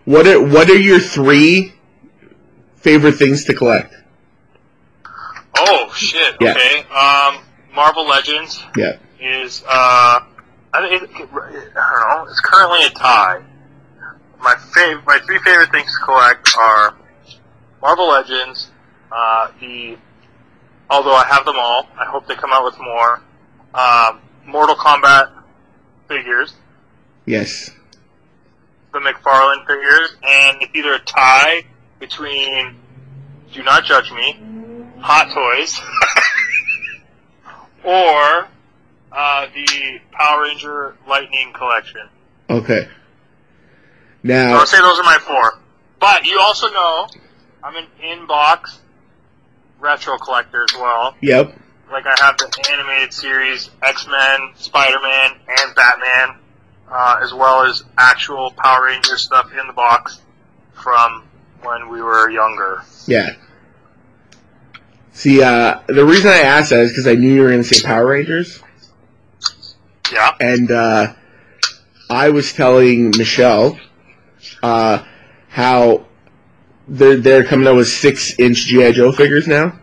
What 0.06 0.28
are 0.28 0.42
what 0.44 0.70
are 0.70 0.78
your 0.78 1.00
three 1.00 1.72
favorite 2.76 3.14
things 3.14 3.46
to 3.46 3.54
collect? 3.54 3.96
Oh, 5.58 5.92
shit, 5.96 6.36
Yeah. 6.40 6.52
okay. 6.52 6.84
Um, 6.90 7.44
Marvel 7.74 8.08
Legends 8.08 8.64
Yeah. 8.76 8.98
is, 9.20 9.64
uh, 9.68 10.20
I, 10.74 10.88
think 10.90 11.04
it, 11.20 11.30
I 11.34 11.40
don't 11.42 12.10
know, 12.26 12.26
it's 12.30 12.40
currently 12.42 12.86
a 12.86 12.90
tie. 12.92 13.42
My 14.42 14.56
fav- 14.56 15.06
my 15.06 15.20
three 15.26 15.40
favorite 15.40 15.72
things 15.72 15.90
to 16.00 16.06
collect 16.06 16.56
are 16.58 16.96
Marvel 17.82 18.10
Legends, 18.10 18.72
uh, 19.12 19.50
the, 19.60 19.98
although 20.90 21.16
I 21.16 21.26
have 21.28 21.46
them 21.46 21.56
all, 21.58 21.88
I 22.00 22.06
hope 22.06 22.28
they 22.28 22.36
come 22.36 22.52
out 22.52 22.66
with 22.66 22.78
more, 22.80 23.22
um, 23.74 24.20
Mortal 24.46 24.76
Kombat 24.76 25.32
figures, 26.08 26.54
Yes. 27.26 27.70
the 28.92 29.00
McFarlane 29.00 29.66
figures, 29.66 30.16
and 30.24 30.62
it's 30.62 30.76
either 30.76 30.94
a 30.96 31.00
tie 31.00 31.64
between 32.00 32.76
Do 33.54 33.64
Not 33.64 33.86
Judge 33.86 34.12
Me, 34.12 34.38
Hot 35.04 35.34
Toys, 35.34 35.78
or 37.84 38.48
uh, 39.12 39.48
the 39.54 40.00
Power 40.12 40.44
Ranger 40.44 40.96
Lightning 41.08 41.52
collection. 41.54 42.08
Okay. 42.50 42.88
Now, 44.24 44.60
I'll 44.60 44.66
say 44.66 44.80
those 44.80 44.98
are 44.98 45.04
my 45.04 45.18
four. 45.20 45.60
But 46.00 46.26
you 46.26 46.40
also 46.40 46.70
know 46.70 47.08
I'm 47.62 47.76
an 47.76 47.88
in-box 48.02 48.80
retro 49.80 50.18
collector 50.18 50.64
as 50.64 50.74
well. 50.78 51.16
yep. 51.22 51.54
Like 51.92 52.06
I 52.08 52.16
have 52.22 52.38
the 52.38 52.70
animated 52.72 53.12
series 53.12 53.70
X-Men, 53.82 54.54
Spider-Man, 54.56 55.32
and 55.60 55.76
Batman, 55.76 56.40
uh, 56.90 57.20
as 57.22 57.34
well 57.34 57.64
as 57.66 57.84
actual 57.98 58.52
Power 58.52 58.86
Ranger 58.86 59.18
stuff 59.18 59.52
in 59.52 59.68
the 59.68 59.74
box 59.74 60.22
from 60.72 61.26
when 61.62 61.90
we 61.90 62.02
were 62.02 62.30
younger. 62.30 62.84
Yeah. 63.06 63.36
See, 65.14 65.42
uh, 65.44 65.80
the 65.88 66.04
reason 66.06 66.30
I 66.32 66.40
asked 66.40 66.72
that 66.72 66.80
is 66.82 66.92
because 66.92 67.08
I 67.08 67.14
knew 67.14 67.34
you 67.34 67.42
were 67.44 67.50
going 67.50 67.64
to 67.64 67.74
say 67.74 67.86
Power 67.86 68.08
Rangers, 68.08 68.62
Yeah. 70.12 70.32
and 70.40 70.72
uh, 70.72 71.14
I 72.10 72.30
was 72.30 72.52
telling 72.52 73.12
Michelle 73.18 73.80
uh, 74.64 75.04
how 75.50 76.06
they're 76.88 77.18
they're 77.18 77.44
coming 77.44 77.68
out 77.68 77.76
with 77.76 77.88
six 77.88 78.38
inch 78.40 78.66
GI 78.66 78.94
Joe 78.94 79.12
figures 79.12 79.48
now. 79.48 79.80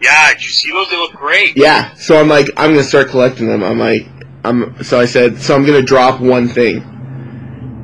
Yeah, 0.00 0.32
did 0.34 0.42
you 0.44 0.50
see 0.50 0.70
those? 0.70 0.88
They 0.90 0.96
look 0.96 1.12
great. 1.14 1.56
Yeah, 1.56 1.94
so 1.94 2.20
I'm 2.20 2.28
like, 2.28 2.48
I'm 2.56 2.70
gonna 2.72 2.84
start 2.84 3.08
collecting 3.08 3.48
them. 3.48 3.64
I'm 3.64 3.78
like, 3.78 4.06
I'm 4.44 4.82
so 4.84 5.00
I 5.00 5.06
said, 5.06 5.40
so 5.40 5.56
I'm 5.56 5.64
gonna 5.64 5.82
drop 5.82 6.20
one 6.20 6.46
thing, 6.46 6.82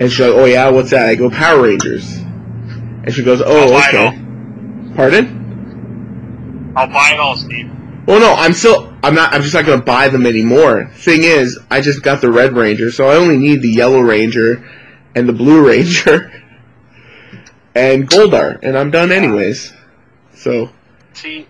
and 0.01 0.11
she's 0.11 0.21
like, 0.21 0.31
oh 0.33 0.45
yeah, 0.45 0.69
what's 0.69 0.91
that? 0.91 1.09
I 1.09 1.15
go 1.15 1.31
Power 1.31 1.63
Rangers, 1.63 2.15
and 2.19 3.13
she 3.13 3.25
goes, 3.25 3.43
oh 3.45 3.75
okay. 3.89 4.21
Pardon? 4.95 5.41
I'll 6.77 6.89
buy 6.89 7.13
it 7.13 7.21
all, 7.21 7.37
Steve. 7.37 7.71
Well, 8.07 8.21
no, 8.21 8.35
I'm 8.35 8.53
still, 8.53 8.93
I'm 9.03 9.15
not, 9.15 9.33
I'm 9.33 9.43
just 9.43 9.55
not 9.55 9.65
gonna 9.65 9.83
buy 9.83 10.09
them 10.09 10.27
anymore. 10.27 10.91
Thing 10.95 11.23
is, 11.23 11.59
I 11.71 11.81
just 11.81 12.03
got 12.03 12.21
the 12.21 12.31
Red 12.31 12.55
Ranger, 12.55 12.91
so 12.91 13.09
I 13.09 13.17
only 13.17 13.39
need 13.39 13.63
the 13.63 13.71
Yellow 13.71 14.01
Ranger 14.01 14.69
and 15.15 15.29
the 15.29 15.33
Blue 15.33 15.67
Ranger 15.67 16.31
and 17.75 18.09
Goldar, 18.09 18.59
and 18.63 18.77
I'm 18.77 18.91
done 18.91 19.11
anyways. 19.11 19.73
So 20.35 20.71
See, 21.15 21.47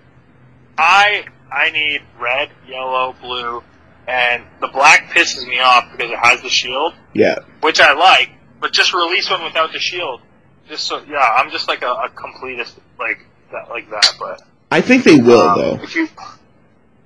I 0.78 1.24
I 1.50 1.70
need 1.70 2.02
red, 2.18 2.50
yellow, 2.68 3.14
blue, 3.20 3.62
and 4.06 4.44
the 4.60 4.68
black 4.68 5.10
pisses 5.10 5.46
me 5.46 5.58
off 5.58 5.90
because 5.92 6.12
it 6.12 6.18
has 6.18 6.42
the 6.42 6.48
shield, 6.48 6.94
yeah, 7.14 7.38
which 7.60 7.80
I 7.80 7.94
like, 7.94 8.30
but 8.60 8.72
just 8.72 8.92
release 8.92 9.28
one 9.30 9.42
without 9.42 9.72
the 9.72 9.78
shield. 9.78 10.20
Just 10.68 10.84
so 10.86 11.02
yeah, 11.08 11.34
I'm 11.36 11.50
just 11.50 11.68
like 11.68 11.82
a, 11.82 11.90
a 11.90 12.10
completist 12.10 12.74
like 12.98 13.26
that 13.52 13.68
like 13.70 13.90
that. 13.90 14.14
But 14.18 14.42
I 14.74 14.80
think 14.80 15.04
they 15.04 15.18
will 15.18 15.40
um, 15.40 15.58
though. 15.58 15.80
You, 15.94 16.08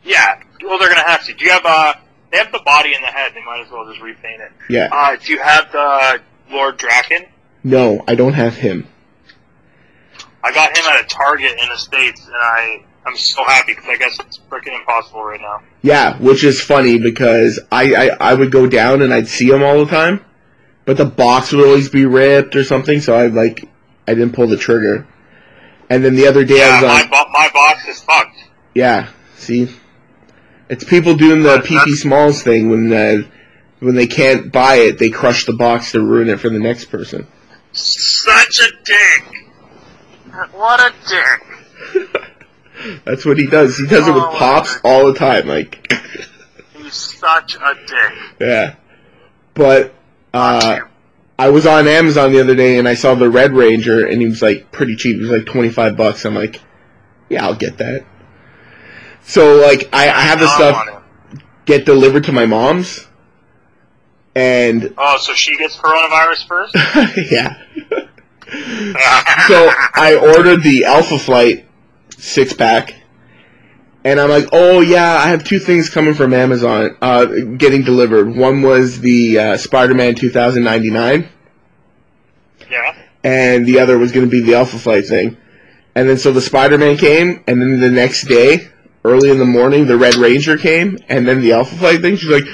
yeah, 0.02 0.42
well 0.64 0.78
they're 0.78 0.88
gonna 0.88 1.06
have 1.06 1.26
to. 1.26 1.34
Do 1.34 1.44
you 1.44 1.50
have 1.50 1.66
uh? 1.66 1.92
They 2.30 2.38
have 2.38 2.50
the 2.50 2.62
body 2.64 2.94
and 2.94 3.04
the 3.04 3.08
head. 3.08 3.32
They 3.34 3.44
might 3.44 3.62
as 3.64 3.70
well 3.70 3.86
just 3.86 4.00
repaint 4.00 4.40
it. 4.40 4.52
Yeah. 4.70 4.88
Uh, 4.90 5.16
do 5.16 5.32
you 5.32 5.38
have 5.42 5.70
the 5.70 6.20
Lord 6.50 6.78
Draken? 6.78 7.26
No, 7.62 8.02
I 8.08 8.14
don't 8.14 8.32
have 8.32 8.54
him. 8.54 8.86
I 10.42 10.50
got 10.52 10.76
him 10.76 10.84
at 10.86 11.04
a 11.04 11.08
Target 11.08 11.52
in 11.52 11.68
the 11.68 11.76
states, 11.76 12.24
and 12.24 12.34
I 12.34 12.84
I'm 13.04 13.16
so 13.18 13.44
happy 13.44 13.74
because 13.74 13.86
I 13.86 13.96
guess 13.96 14.18
it's 14.18 14.38
freaking 14.50 14.78
impossible 14.78 15.22
right 15.22 15.40
now. 15.40 15.60
Yeah, 15.82 16.16
which 16.18 16.44
is 16.44 16.62
funny 16.62 16.98
because 16.98 17.60
I, 17.70 17.94
I, 17.94 18.30
I 18.30 18.34
would 18.34 18.50
go 18.50 18.66
down 18.66 19.02
and 19.02 19.12
I'd 19.12 19.28
see 19.28 19.50
him 19.50 19.62
all 19.62 19.84
the 19.84 19.90
time, 19.90 20.24
but 20.86 20.96
the 20.96 21.04
box 21.04 21.52
would 21.52 21.66
always 21.66 21.90
be 21.90 22.06
ripped 22.06 22.56
or 22.56 22.64
something, 22.64 23.00
so 23.00 23.14
I 23.14 23.26
like 23.26 23.68
I 24.06 24.14
didn't 24.14 24.32
pull 24.32 24.46
the 24.46 24.56
trigger. 24.56 25.06
And 25.90 26.04
then 26.04 26.14
the 26.16 26.26
other 26.26 26.44
day 26.44 26.56
I 26.62 26.66
Yeah, 26.66 26.74
was 26.74 26.82
my 26.82 26.88
like, 27.00 27.10
bo- 27.10 27.30
my 27.32 27.48
box 27.52 27.88
is 27.88 28.00
fucked. 28.00 28.36
yeah, 28.74 29.08
see, 29.36 29.68
it's 30.68 30.84
people 30.84 31.14
doing 31.14 31.42
the 31.42 31.56
But 31.58 31.64
PP 31.64 31.94
Smalls 31.94 32.42
thing 32.42 32.68
when 32.70 32.92
uh, 32.92 33.22
when 33.80 33.94
they 33.94 34.06
can't 34.06 34.52
buy 34.52 34.76
it, 34.76 34.98
they 34.98 35.08
crush 35.10 35.46
the 35.46 35.52
box 35.54 35.92
to 35.92 36.00
ruin 36.00 36.28
it 36.28 36.40
for 36.40 36.48
the 36.50 36.58
next 36.58 36.86
person. 36.86 37.26
Such 37.72 38.60
a 38.60 38.70
dick. 38.84 39.46
What 40.52 40.80
a 40.80 40.92
dick. 41.08 42.22
That's 43.04 43.24
what 43.24 43.38
he 43.38 43.46
does. 43.46 43.78
He 43.78 43.86
does 43.86 44.06
it 44.06 44.12
with 44.12 44.22
Oh, 44.24 44.34
pops 44.36 44.76
all 44.84 45.06
the 45.12 45.18
time, 45.18 45.46
like 45.48 45.90
He's 46.76 46.94
such 46.94 47.56
a 47.56 47.74
dick. 47.86 48.12
yeah. 48.40 48.74
But 49.54 49.94
uh, 50.34 50.60
Fuck 50.60 50.78
you. 50.78 50.86
I 51.38 51.50
was 51.50 51.66
on 51.66 51.86
Amazon 51.86 52.32
the 52.32 52.40
other 52.40 52.54
day 52.56 52.78
and 52.78 52.88
I 52.88 52.94
saw 52.94 53.14
the 53.14 53.30
Red 53.30 53.52
Ranger 53.52 54.04
and 54.06 54.20
he 54.20 54.26
was 54.26 54.42
like 54.42 54.72
pretty 54.72 54.96
cheap. 54.96 55.16
He 55.16 55.22
was 55.22 55.30
like 55.30 55.46
twenty 55.46 55.70
five 55.70 55.96
bucks. 55.96 56.24
I'm 56.24 56.34
like, 56.34 56.60
yeah, 57.28 57.44
I'll 57.44 57.54
get 57.54 57.78
that. 57.78 58.04
So 59.22 59.56
like 59.56 59.88
I, 59.92 60.08
I 60.08 60.20
have 60.22 60.40
the 60.40 60.48
stuff 60.48 61.02
get 61.64 61.84
delivered 61.84 62.24
to 62.24 62.32
my 62.32 62.46
mom's, 62.46 63.06
and 64.34 64.94
Oh, 64.96 65.18
so 65.18 65.34
she 65.34 65.56
gets 65.58 65.76
coronavirus 65.76 66.46
first? 66.48 66.74
yeah. 67.30 67.62
so 69.46 69.70
I 69.94 70.18
ordered 70.36 70.62
the 70.62 70.86
Alpha 70.86 71.18
Flight 71.18 71.66
six 72.16 72.52
pack, 72.52 72.94
and 74.04 74.20
I'm 74.20 74.28
like, 74.30 74.48
oh 74.52 74.80
yeah, 74.80 75.14
I 75.16 75.28
have 75.28 75.44
two 75.44 75.58
things 75.58 75.90
coming 75.90 76.14
from 76.14 76.32
Amazon, 76.32 76.96
uh, 77.02 77.24
getting 77.26 77.82
delivered. 77.82 78.34
One 78.34 78.62
was 78.62 79.00
the 79.00 79.38
uh, 79.38 79.56
Spider-Man 79.56 80.14
2099. 80.14 81.28
yeah. 82.70 82.96
and 83.24 83.66
the 83.66 83.80
other 83.80 83.98
was 83.98 84.12
going 84.12 84.26
to 84.26 84.30
be 84.30 84.40
the 84.40 84.54
Alpha 84.54 84.78
Flight 84.78 85.06
thing. 85.06 85.36
And 85.94 86.08
then 86.08 86.16
so 86.18 86.32
the 86.32 86.40
Spider-Man 86.40 86.96
came, 86.96 87.42
and 87.46 87.60
then 87.60 87.80
the 87.80 87.90
next 87.90 88.28
day, 88.28 88.68
early 89.04 89.30
in 89.30 89.38
the 89.38 89.44
morning, 89.44 89.86
the 89.86 89.96
Red 89.96 90.14
Ranger 90.14 90.56
came, 90.56 90.96
and 91.08 91.26
then 91.26 91.40
the 91.40 91.52
Alpha 91.52 91.74
Flight 91.76 92.00
thing. 92.02 92.14
She's 92.16 92.30
like, 92.30 92.44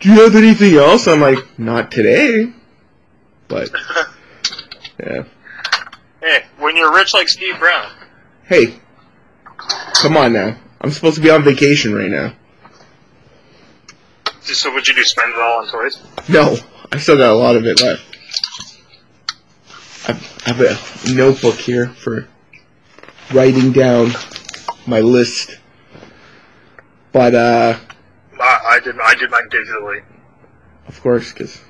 "Do 0.00 0.08
you 0.12 0.20
have 0.22 0.34
anything 0.34 0.74
else?" 0.74 1.06
I'm 1.06 1.20
like, 1.20 1.38
"Not 1.58 1.92
today." 1.92 2.52
But 3.46 3.70
yeah, 5.00 5.22
Hey, 6.20 6.44
when 6.58 6.76
you're 6.76 6.92
rich 6.92 7.14
like 7.14 7.28
Steve 7.28 7.58
Brown. 7.60 7.88
hey, 8.46 8.80
come 9.94 10.16
on 10.16 10.32
now. 10.32 10.56
I'm 10.80 10.90
supposed 10.90 11.16
to 11.16 11.22
be 11.22 11.30
on 11.30 11.42
vacation 11.42 11.94
right 11.94 12.10
now. 12.10 12.34
So 14.42 14.70
what'd 14.70 14.88
you 14.88 14.94
do? 14.94 15.04
Spend 15.04 15.32
it 15.32 15.38
all 15.38 15.58
on 15.60 15.68
toys? 15.68 16.00
No, 16.28 16.56
I 16.92 16.98
still 16.98 17.16
got 17.18 17.30
a 17.32 17.34
lot 17.34 17.56
of 17.56 17.66
it 17.66 17.80
left. 17.82 18.02
I've- 20.08 20.24
I 20.46 20.52
have 20.54 20.60
a 20.60 21.12
notebook 21.12 21.56
here 21.56 21.88
for 21.88 22.26
writing 23.34 23.72
down 23.72 24.12
my 24.86 25.00
list. 25.00 25.58
But 27.12 27.34
uh, 27.34 27.78
I, 28.40 28.60
I 28.70 28.80
did. 28.80 28.96
I 28.98 29.14
did 29.14 29.30
mine 29.30 29.48
digitally. 29.50 30.02
of 30.86 31.00
course, 31.02 31.32
because 31.32 31.60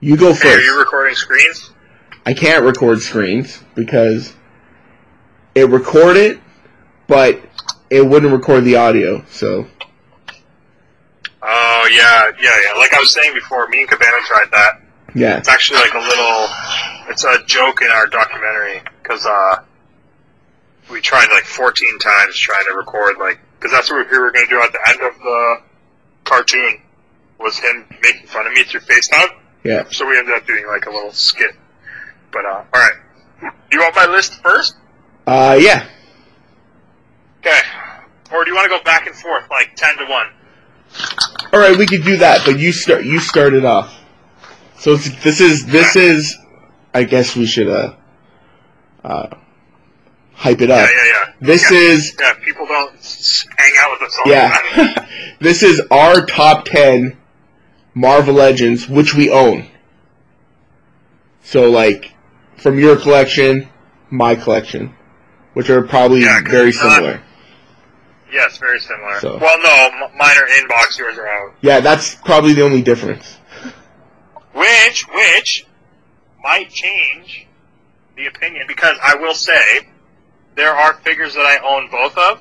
you 0.00 0.16
go 0.16 0.32
Hey, 0.34 0.54
are 0.54 0.60
you 0.60 0.78
recording 0.78 1.16
screens? 1.16 1.70
I 2.24 2.34
can't 2.34 2.64
record 2.64 3.00
screens 3.00 3.60
because 3.74 4.34
it 5.58 5.68
recorded, 5.70 6.40
but 7.08 7.40
it 7.90 8.06
wouldn't 8.06 8.32
record 8.32 8.64
the 8.64 8.76
audio. 8.76 9.24
So 9.28 9.66
Oh 11.42 11.88
yeah, 11.92 12.30
yeah, 12.40 12.50
yeah. 12.64 12.78
Like 12.78 12.92
I 12.94 13.00
was 13.00 13.12
saying 13.12 13.34
before, 13.34 13.66
me 13.68 13.80
and 13.80 13.88
Cabana 13.88 14.16
tried 14.26 14.46
that. 14.52 14.80
yeah, 15.14 15.38
It's 15.38 15.48
actually 15.48 15.80
like 15.80 15.94
a 15.94 15.98
little. 15.98 16.46
It's 17.10 17.24
a 17.24 17.44
joke 17.46 17.80
in 17.82 17.88
our 17.90 18.06
documentary 18.06 18.82
because 19.02 19.24
uh, 19.26 19.62
we 20.90 21.00
tried 21.00 21.28
like 21.32 21.44
14 21.44 21.98
times 21.98 22.36
trying 22.36 22.64
to 22.66 22.72
record 22.74 23.16
like 23.18 23.40
because 23.58 23.72
that's 23.72 23.90
what 23.90 24.08
we 24.10 24.18
were 24.18 24.30
going 24.30 24.46
to 24.46 24.50
do 24.50 24.60
at 24.60 24.72
the 24.72 24.88
end 24.88 25.00
of 25.00 25.18
the 25.18 25.56
cartoon 26.24 26.80
was 27.40 27.58
him 27.58 27.86
making 28.02 28.26
fun 28.26 28.46
of 28.46 28.52
me 28.52 28.64
through 28.64 28.80
FaceTime. 28.80 29.28
yeah. 29.64 29.84
So 29.90 30.06
we 30.06 30.18
ended 30.18 30.34
up 30.34 30.46
doing 30.46 30.66
like 30.66 30.86
a 30.86 30.90
little 30.90 31.12
skit. 31.12 31.52
But 32.32 32.44
uh, 32.44 32.64
all 32.74 32.80
right, 32.80 33.52
you 33.72 33.78
want 33.80 33.94
my 33.96 34.06
list 34.06 34.34
first? 34.42 34.76
Uh, 35.28 35.58
yeah. 35.60 35.86
Okay. 37.40 37.60
Or 38.32 38.44
do 38.44 38.50
you 38.50 38.56
want 38.56 38.64
to 38.64 38.78
go 38.78 38.82
back 38.82 39.06
and 39.06 39.14
forth 39.14 39.44
like 39.50 39.76
10 39.76 39.98
to 39.98 40.04
one? 40.06 40.26
All 41.52 41.60
right, 41.60 41.76
we 41.76 41.86
could 41.86 42.02
do 42.02 42.16
that, 42.16 42.46
but 42.46 42.58
you 42.58 42.72
start. 42.72 43.04
You 43.04 43.20
start 43.20 43.52
it 43.52 43.66
off. 43.66 43.94
So 44.78 44.92
it's, 44.92 45.22
this 45.22 45.42
is 45.42 45.66
this 45.66 45.96
is. 45.96 46.34
I 46.94 47.04
guess 47.04 47.36
we 47.36 47.44
should 47.44 47.68
uh, 47.68 47.94
uh, 49.04 49.28
hype 50.32 50.62
it 50.62 50.70
up. 50.70 50.88
yeah, 50.88 50.96
yeah. 50.96 51.04
yeah. 51.04 51.32
This 51.42 51.70
yeah. 51.70 51.78
is 51.78 52.16
Yeah, 52.18 52.32
people 52.42 52.66
don't 52.66 52.90
hang 53.58 53.72
out 53.80 54.00
with 54.00 54.08
us 54.08 54.18
all 54.18 54.24
the 54.24 54.34
time. 54.34 54.94
yeah. 54.96 55.08
this 55.40 55.62
is 55.62 55.82
our 55.90 56.24
top 56.24 56.64
ten 56.64 57.18
Marvel 57.92 58.34
Legends, 58.34 58.88
which 58.88 59.14
we 59.14 59.30
own. 59.30 59.68
So 61.42 61.70
like, 61.70 62.14
from 62.56 62.78
your 62.78 62.96
collection, 62.96 63.68
my 64.10 64.34
collection, 64.34 64.94
which 65.54 65.70
are 65.70 65.82
probably 65.82 66.22
Yeah, 66.22 66.40
very 66.44 66.68
it's 66.70 66.82
not- 66.82 66.94
similar. 66.96 67.20
Yes, 68.30 68.58
very 68.58 68.78
similar. 68.80 69.20
So- 69.20 69.38
Well, 69.38 69.58
no, 69.62 70.04
m- 70.06 70.16
mine 70.16 70.36
are 70.36 70.46
inbox, 70.46 70.98
yours 70.98 71.16
are 71.18 71.26
out. 71.28 71.54
Yeah, 71.62 71.80
that's 71.80 72.14
probably 72.14 72.52
the 72.52 72.62
only 72.62 72.82
difference. 72.82 73.36
which 74.52 75.04
which 75.14 75.66
might 76.42 76.68
change 76.70 77.46
the 78.16 78.26
opinion 78.26 78.64
because 78.66 78.96
I 79.02 79.14
will 79.14 79.34
say 79.34 79.62
there 80.56 80.74
are 80.74 80.94
figures 80.94 81.34
that 81.34 81.46
I 81.46 81.58
own 81.64 81.88
both 81.90 82.16
of, 82.18 82.40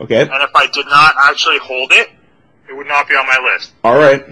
Okay. 0.00 0.20
and 0.22 0.30
if 0.42 0.50
I 0.54 0.66
did 0.68 0.86
not 0.86 1.14
actually 1.24 1.58
hold 1.58 1.92
it, 1.92 2.08
it 2.68 2.76
would 2.76 2.86
not 2.86 3.08
be 3.08 3.16
on 3.16 3.26
my 3.26 3.38
list. 3.52 3.72
All 3.82 3.96
right. 3.98 4.24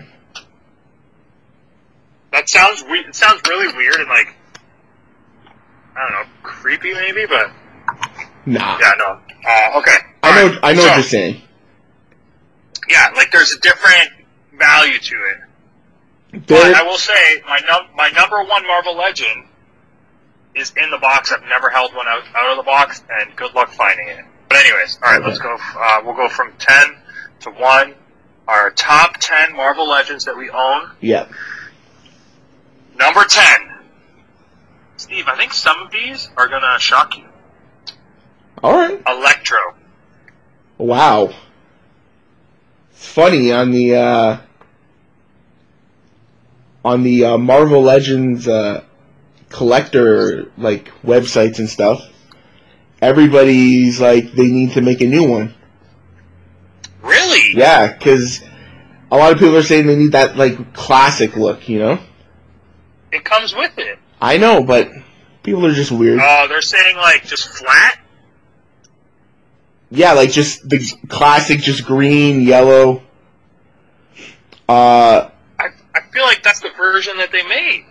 That 2.33 2.49
sounds 2.49 2.85
we- 2.85 3.01
it 3.01 3.15
sounds 3.17 3.41
really 3.49 3.73
weird 3.75 3.97
and 3.97 4.09
like 4.09 4.35
I 5.97 6.03
don't 6.03 6.13
know, 6.13 6.27
creepy 6.43 6.93
maybe, 6.95 7.25
but 7.27 7.51
Nah. 8.47 8.79
yeah, 8.81 8.93
no. 8.99 9.21
Uh, 9.49 9.79
okay. 9.79 9.97
I 10.23 10.35
know. 10.35 10.47
Alright, 10.47 10.61
I 10.63 10.73
know 10.73 10.81
so, 10.81 10.87
what 10.87 10.95
you're 10.97 11.03
saying. 11.05 11.43
Yeah, 12.89 13.11
like 13.17 13.33
there's 13.33 13.53
a 13.53 13.59
different 13.61 14.11
value 14.59 14.99
to 14.99 15.15
it. 15.15 16.43
But 16.47 16.75
I 16.75 16.83
will 16.83 16.99
say 16.99 17.43
my 17.47 17.61
num- 17.67 17.89
my 17.97 18.11
number 18.11 18.43
one 18.45 18.67
Marvel 18.67 18.97
Legend 18.97 19.47
is 20.55 20.73
in 20.77 20.91
the 20.91 20.99
box. 20.99 21.33
I've 21.33 21.43
never 21.49 21.71
held 21.71 21.95
one 21.95 22.07
out, 22.07 22.23
out 22.35 22.51
of 22.53 22.57
the 22.59 22.63
box, 22.63 23.03
and 23.11 23.35
good 23.37 23.55
luck 23.55 23.71
finding 23.73 24.09
it. 24.09 24.25
But 24.49 24.59
anyways, 24.59 24.99
all 25.03 25.13
right, 25.13 25.23
let's 25.25 25.39
go. 25.39 25.57
Uh, 25.79 26.01
we'll 26.05 26.15
go 26.15 26.29
from 26.29 26.53
ten 26.59 26.97
to 27.41 27.51
one. 27.51 27.95
Our 28.47 28.71
top 28.71 29.17
ten 29.19 29.57
Marvel 29.57 29.89
Legends 29.89 30.25
that 30.27 30.37
we 30.37 30.51
own. 30.51 30.91
yeah. 31.01 31.27
Number 32.97 33.25
ten. 33.25 33.75
Steve, 34.99 35.25
I 35.27 35.37
think 35.37 35.53
some 35.53 35.83
of 35.83 35.91
these 35.91 36.29
are 36.37 36.49
gonna 36.49 36.79
shock 36.79 37.17
you. 37.19 37.26
All 38.63 38.73
right. 38.73 39.01
Electro. 39.07 39.59
Wow. 40.79 41.31
It's 42.91 43.07
funny 43.07 43.53
on 43.53 43.71
the 43.71 43.97
uh, 43.97 44.39
on 46.85 47.03
the 47.03 47.25
uh, 47.25 47.39
Marvel 47.39 47.83
Legends 47.83 48.49
uh, 48.49 48.85
collector 49.51 50.51
like 50.57 50.91
websites 51.03 51.59
and 51.59 51.69
stuff. 51.69 52.01
Everybody's 53.03 54.01
like 54.01 54.33
they 54.33 54.49
need 54.49 54.73
to 54.73 54.81
make 54.81 55.01
a 55.01 55.07
new 55.07 55.29
one. 55.29 55.55
Really? 57.03 57.59
Yeah, 57.59 57.93
because 57.93 58.43
a 59.11 59.17
lot 59.17 59.33
of 59.33 59.39
people 59.39 59.57
are 59.57 59.63
saying 59.63 59.87
they 59.87 59.97
need 59.97 60.13
that 60.13 60.37
like 60.37 60.73
classic 60.75 61.37
look. 61.37 61.69
You 61.69 61.79
know. 61.79 61.99
It 63.13 63.25
comes 63.25 63.55
with 63.55 63.79
it. 63.79 63.99
I 64.21 64.39
know, 64.39 64.63
but 64.63 64.91
people 65.43 65.67
are 65.67 65.73
just 65.73 65.93
weird. 65.93 66.21
Oh, 66.23 66.47
they're 66.49 66.63
saying 66.63 66.97
like 66.97 67.25
just 67.25 67.49
flat. 67.49 67.99
Yeah, 69.91 70.13
like 70.13 70.31
just 70.31 70.69
the 70.69 70.79
classic, 71.09 71.61
just 71.61 71.85
green, 71.85 72.43
yellow. 72.43 73.03
Uh, 74.69 75.31
I 75.61 75.69
I 75.95 76.01
feel 76.13 76.25
like 76.25 76.43
that's 76.43 76.61
the 76.61 76.71
version 76.77 77.19
that 77.19 77.31
they 77.31 77.43
made. 77.45 77.87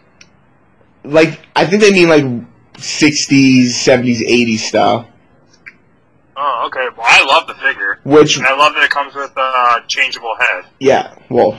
like 1.03 1.39
I 1.55 1.65
think 1.65 1.81
they 1.81 1.91
mean 1.91 2.09
like 2.09 2.25
'60s, 2.73 3.67
'70s, 3.67 4.19
'80s 4.19 4.59
style. 4.59 5.09
Oh, 6.37 6.63
okay. 6.67 6.87
Well, 6.97 7.05
I 7.07 7.23
love 7.25 7.47
the 7.47 7.53
figure. 7.53 7.99
Which, 8.03 8.35
And 8.35 8.45
I 8.45 8.57
love 8.57 8.73
that 8.73 8.83
it 8.83 8.89
comes 8.89 9.15
with 9.15 9.31
a 9.37 9.83
changeable 9.87 10.35
head. 10.37 10.65
yeah, 10.81 11.15
well, 11.29 11.57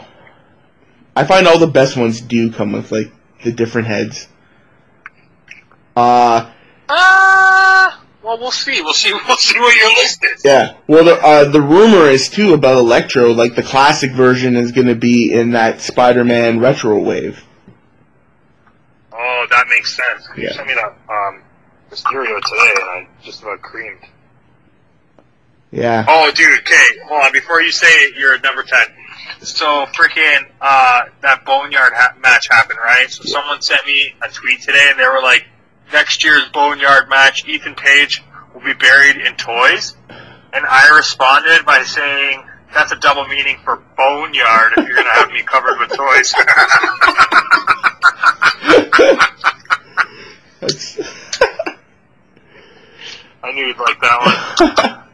I 1.17 1.25
find 1.25 1.47
all 1.49 1.59
the 1.59 1.67
best 1.67 1.97
ones 1.97 2.21
do 2.21 2.53
come 2.53 2.73
with 2.73 2.93
like 2.93 3.11
the 3.43 3.53
different 3.53 3.87
heads. 3.89 4.29
Uh, 5.97 6.51
Uh, 6.91 7.91
well, 8.27 8.39
we'll 8.39 8.51
see. 8.51 8.83
We'll 8.83 8.93
see. 8.93 9.13
We'll 9.27 9.37
see 9.37 9.59
what 9.59 9.75
your 9.77 9.89
list 9.91 10.25
is. 10.25 10.43
yeah. 10.45 10.75
Well, 10.89 11.05
the 11.05 11.15
uh, 11.23 11.45
the 11.51 11.61
rumor 11.63 12.09
is 12.11 12.29
too 12.29 12.53
about 12.55 12.77
Electro. 12.79 13.33
Like 13.33 13.55
the 13.55 13.63
classic 13.63 14.13
version 14.13 14.57
is 14.57 14.73
going 14.73 14.89
to 14.89 14.95
be 14.97 15.33
in 15.33 15.53
that 15.53 15.81
Spider-Man 15.81 16.59
retro 16.61 16.99
wave. 16.99 17.43
Oh, 19.13 19.47
that 19.51 19.67
makes 19.69 19.97
sense. 19.97 20.29
You 20.37 20.45
Yeah. 20.45 20.53
sent 20.53 20.67
me 20.67 20.75
that 20.75 20.95
um, 21.09 21.43
Mysterio 21.91 22.41
today, 22.43 22.73
and 22.81 22.85
I 22.91 23.09
just 23.23 23.43
about 23.43 23.63
creamed. 23.63 24.01
Yeah. 25.73 26.05
Oh, 26.09 26.31
dude. 26.35 26.59
Okay, 26.61 26.85
hold 27.09 27.25
on. 27.25 27.33
Before 27.33 27.61
you 27.61 27.73
say 27.73 27.87
it, 27.89 28.17
you're 28.17 28.39
number 28.41 28.63
ten, 28.63 28.87
so 29.41 29.87
freaking 29.87 30.47
uh, 30.61 31.03
that 31.23 31.45
boneyard 31.45 31.93
ha- 31.95 32.15
match 32.21 32.49
happened, 32.51 32.79
right? 32.83 33.11
So 33.11 33.23
Yeah. 33.25 33.33
someone 33.33 33.63
sent 33.63 33.85
me 33.87 34.15
a 34.23 34.29
tweet 34.29 34.63
today, 34.63 34.87
and 34.91 34.99
they 34.99 35.07
were 35.07 35.23
like, 35.23 35.45
"Next 35.93 36.25
year's 36.25 36.49
boneyard 36.53 37.09
match, 37.09 37.47
Ethan 37.47 37.75
Page 37.75 38.23
will 38.55 38.63
be 38.63 38.75
buried 38.75 39.17
in 39.17 39.37
toys," 39.37 39.95
and 40.53 40.65
I 40.67 40.97
responded 40.97 41.65
by 41.65 41.83
saying. 41.83 42.45
That's 42.75 42.93
a 42.93 42.97
double 42.97 43.27
meaning 43.29 43.59
for 43.65 43.77
boneyard 43.97 44.73
if 44.77 44.87
you're 44.87 44.97
gonna 44.97 45.11
have 45.13 45.31
me 45.31 45.43
covered 45.43 45.79
with 45.79 45.97
toys. 45.97 46.35
I 53.43 53.53
knew 53.53 53.67
you'd 53.67 53.79
like 53.79 54.01
that 54.01 54.21
one. 54.59 55.07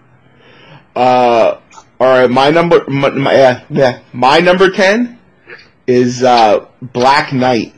uh, 0.96 1.61
all 2.00 2.20
right. 2.20 2.30
My 2.30 2.50
number, 2.50 2.85
my, 2.88 3.11
my 3.11 3.32
yeah, 3.32 3.64
yeah, 3.68 4.00
my 4.12 4.38
number 4.38 4.70
ten 4.70 5.18
is 5.87 6.22
uh, 6.22 6.66
Black 6.80 7.32
Knight. 7.32 7.74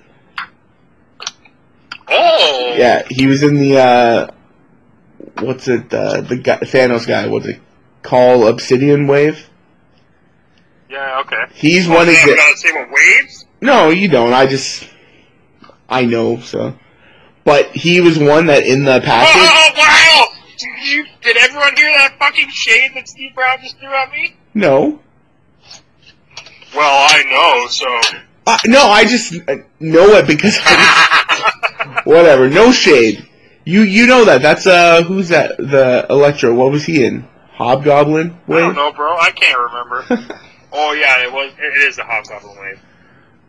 Oh! 2.09 2.75
Yeah, 2.77 3.03
he 3.11 3.27
was 3.27 3.43
in 3.43 3.57
the 3.57 3.79
uh, 3.79 4.27
what's 5.41 5.69
it? 5.69 5.93
Uh, 5.93 6.21
the 6.21 6.37
guy, 6.37 6.59
Thanos 6.59 7.07
guy. 7.07 7.27
What's 7.29 7.47
it? 7.47 7.61
Cull 8.03 8.47
Obsidian 8.47 9.07
Wave. 9.07 9.49
Yeah, 10.91 11.21
okay. 11.25 11.45
He's 11.55 11.89
Oh, 11.89 11.95
one 11.95 12.09
of 12.09 12.15
the. 12.15 12.35
gotta 12.37 12.89
waves? 12.93 13.47
No, 13.61 13.91
you 13.91 14.09
don't. 14.09 14.33
I 14.33 14.47
just 14.47 14.87
I 15.89 16.05
know 16.05 16.39
so. 16.41 16.77
But 17.45 17.69
he 17.75 18.01
was 18.01 18.19
one 18.19 18.47
that 18.47 18.65
in 18.67 18.85
the 18.85 19.01
package. 19.01 19.33
Oh, 19.37 19.71
wow! 19.77 20.27
Did, 20.57 20.89
you, 20.91 21.05
did 21.23 21.37
everyone 21.37 21.75
hear 21.77 21.89
that 21.91 22.17
fucking 22.19 22.49
shade 22.51 22.93
that 22.95 23.09
Steve 23.09 23.35
Brown 23.35 23.59
just 23.63 23.79
threw 23.79 23.93
at 23.95 24.11
me? 24.13 24.37
No, 24.55 25.01
Well, 26.75 27.07
I 27.11 27.23
know, 27.25 27.67
so. 27.69 28.19
uh, 28.47 28.59
no. 28.67 28.87
I 28.87 29.05
just 29.05 29.35
uh, 29.49 29.57
know 29.81 30.11
it 30.17 30.27
because 30.27 30.57
I 30.65 31.24
whatever. 32.05 32.49
No 32.49 32.73
shade. 32.73 33.29
You 33.65 33.83
you 33.83 34.07
know 34.07 34.25
that. 34.27 34.43
That's 34.43 34.67
uh 34.67 35.03
who's 35.05 35.29
that? 35.29 35.57
The 35.59 36.07
Electro. 36.11 36.53
What 36.55 36.71
was 36.73 36.85
he 36.85 37.05
in? 37.05 37.27
Hobgoblin. 37.53 38.37
I 38.49 38.53
don't 38.53 38.75
know, 38.75 38.93
bro. 38.93 39.17
I 39.17 39.31
can't 39.31 39.59
remember. 39.59 40.05
oh, 40.73 40.93
yeah, 40.93 41.23
it 41.25 41.33
was. 41.33 41.53
It 41.59 41.89
is 41.89 41.99
a 41.99 42.05
Hobgoblin 42.05 42.57
wave. 42.61 42.81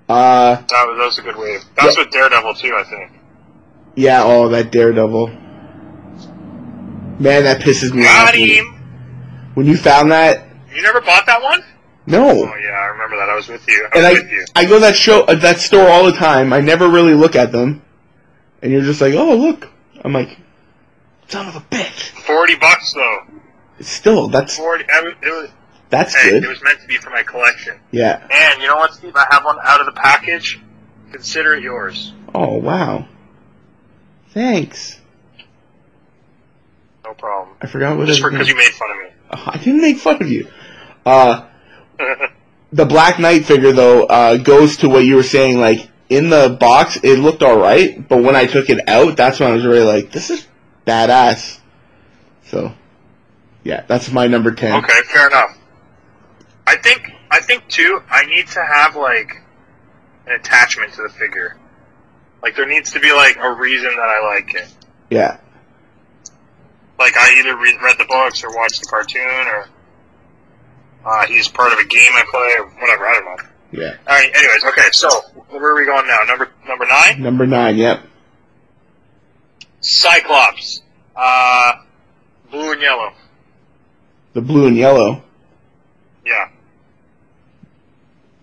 uh 0.07 0.55
That 0.57 0.87
was, 0.87 0.97
that 0.97 1.05
was 1.05 1.17
a 1.19 1.21
good 1.23 1.35
wave. 1.37 1.61
That's 1.75 1.97
Yeah. 1.97 2.03
with 2.03 2.11
Daredevil, 2.11 2.53
too, 2.53 2.75
I 2.77 2.83
think. 2.83 3.11
yeah. 3.95 4.21
Oh, 4.23 4.47
that 4.49 4.71
Daredevil. 4.71 5.27
Man, 7.19 7.43
that 7.45 7.61
pisses 7.61 7.93
me 7.93 8.03
off. 8.05 8.27
Got 8.27 8.35
When, 8.35 8.49
him! 8.49 8.79
when 9.55 9.65
you 9.65 9.77
found 9.77 10.11
that, 10.11 10.45
You 10.73 10.81
never 10.81 11.01
bought 11.01 11.25
that 11.25 11.41
one? 11.41 11.63
no. 12.05 12.29
Oh, 12.29 12.55
yeah, 12.61 12.69
I 12.71 12.85
remember 12.87 13.15
that. 13.17 13.29
I 13.29 13.35
was 13.35 13.47
with 13.47 13.65
you. 13.67 13.87
I 13.93 13.97
And 13.97 14.05
I 14.05 14.11
you. 14.11 14.45
I 14.55 14.65
go 14.65 14.79
that 14.79 14.95
show 14.95 15.23
uh, 15.23 15.35
that 15.35 15.59
store 15.59 15.87
all 15.87 16.05
the 16.05 16.11
time. 16.11 16.53
I 16.53 16.59
never 16.59 16.87
really 16.89 17.13
look 17.15 17.35
at 17.35 17.51
them, 17.51 17.81
and 18.65 18.73
you're 18.73 18.81
just 18.81 18.99
like, 18.99 19.13
oh 19.13 19.35
look. 19.35 19.69
I'm 20.03 20.11
like, 20.11 20.37
son 21.27 21.47
of 21.47 21.55
a 21.55 21.59
bitch. 21.59 22.09
40 22.25 22.55
bucks, 22.55 22.93
though. 22.93 23.19
Still, 23.79 24.27
that's 24.27 24.57
40. 24.57 24.85
I 24.89 25.13
It 25.21 25.29
was, 25.29 25.49
that's 25.91 26.15
hey, 26.15 26.31
good. 26.31 26.43
it 26.43 26.47
was 26.47 26.63
meant 26.63 26.81
to 26.81 26.87
be 26.87 26.97
for 26.97 27.11
my 27.11 27.21
collection. 27.21 27.79
Yeah. 27.91 28.25
And 28.31 28.61
you 28.61 28.67
know 28.67 28.75
what, 28.77 28.93
Steve? 28.95 29.15
I 29.15 29.25
have 29.29 29.45
one 29.45 29.57
out 29.63 29.81
of 29.81 29.85
the 29.85 29.91
package. 29.91 30.59
Consider 31.11 31.53
it 31.53 31.61
yours. 31.63 32.11
Oh 32.33 32.57
wow. 32.57 33.07
Thanks. 34.29 34.99
No 37.03 37.13
problem. 37.13 37.55
I 37.61 37.67
forgot 37.67 37.97
what 37.97 38.07
Just 38.07 38.23
because 38.23 38.47
you 38.47 38.55
made 38.55 38.71
fun 38.73 38.89
of 38.91 38.97
me. 38.97 39.09
Oh, 39.31 39.43
I 39.45 39.57
didn't 39.57 39.81
make 39.81 39.97
fun 39.97 40.21
of 40.21 40.29
you. 40.29 40.49
Uh, 41.05 41.45
the 42.73 42.85
Black 42.85 43.19
Knight 43.19 43.45
figure 43.45 43.71
though 43.71 44.05
uh, 44.05 44.37
goes 44.37 44.77
to 44.77 44.89
what 44.89 45.05
you 45.05 45.15
were 45.15 45.23
saying. 45.23 45.59
Like 45.59 45.89
in 46.09 46.29
the 46.29 46.55
box, 46.59 46.97
it 47.03 47.19
looked 47.19 47.41
all 47.43 47.57
right, 47.57 48.07
but 48.07 48.23
when 48.23 48.35
I 48.35 48.45
took 48.45 48.69
it 48.69 48.87
out, 48.87 49.17
that's 49.17 49.39
when 49.39 49.49
I 49.49 49.53
was 49.53 49.65
really 49.65 49.85
like, 49.85 50.11
this 50.11 50.29
is 50.29 50.47
badass. 50.85 51.59
So, 52.45 52.73
yeah, 53.63 53.83
that's 53.87 54.11
my 54.11 54.27
number 54.27 54.51
ten. 54.51 54.83
okay, 54.83 55.01
fair 55.11 55.27
enough. 55.27 55.57
I 56.67 56.77
think 56.77 57.11
I 57.29 57.41
think 57.41 57.67
too. 57.67 58.01
I 58.09 58.25
need 58.25 58.47
to 58.49 58.63
have 58.63 58.95
like 58.95 59.41
an 60.25 60.33
attachment 60.33 60.93
to 60.93 61.03
the 61.03 61.09
figure. 61.09 61.57
Like 62.41 62.55
there 62.55 62.67
needs 62.67 62.91
to 62.91 62.99
be 62.99 63.11
like 63.11 63.37
a 63.37 63.51
reason 63.51 63.89
that 63.89 63.99
I 63.99 64.25
like 64.25 64.53
it. 64.55 64.67
Yeah. 65.09 65.39
Like 66.97 67.17
I 67.17 67.39
either 67.39 67.57
read, 67.57 67.81
read 67.81 67.97
the 67.97 68.05
books 68.05 68.43
or 68.43 68.55
watched 68.55 68.81
the 68.81 68.87
cartoon 68.87 69.47
or 69.47 69.67
uh, 71.05 71.27
he's 71.27 71.47
part 71.47 71.73
of 71.73 71.79
a 71.79 71.85
game 71.85 72.11
I 72.13 72.23
play 72.29 72.55
or 72.57 72.67
whatever. 72.79 73.05
I 73.05 73.13
don't 73.13 73.25
know. 73.25 73.49
Yeah. 73.75 73.95
All 74.07 74.15
right. 74.15 74.31
Anyways, 74.35 74.63
okay. 74.65 74.89
So 74.91 75.09
where 75.49 75.71
are 75.71 75.75
we 75.75 75.85
going 75.85 76.07
now? 76.07 76.19
Number 76.27 76.51
number 76.67 76.85
nine. 76.85 77.21
Number 77.21 77.45
nine. 77.45 77.77
Yep. 77.77 78.01
Cyclops. 79.81 80.81
Uh, 81.15 81.73
blue 82.51 82.71
and 82.71 82.81
yellow. 82.81 83.13
The 84.33 84.41
blue 84.41 84.67
and 84.67 84.77
yellow. 84.77 85.23
Yeah. 86.25 86.49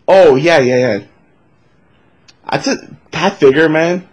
Oh 0.07 0.37
yeah, 0.37 0.59
yeah, 0.59 0.79
yeah. 0.79 1.07
That's 2.51 2.66
a 2.66 2.77
that 3.12 3.38
figure, 3.38 3.68
man. 3.68 4.09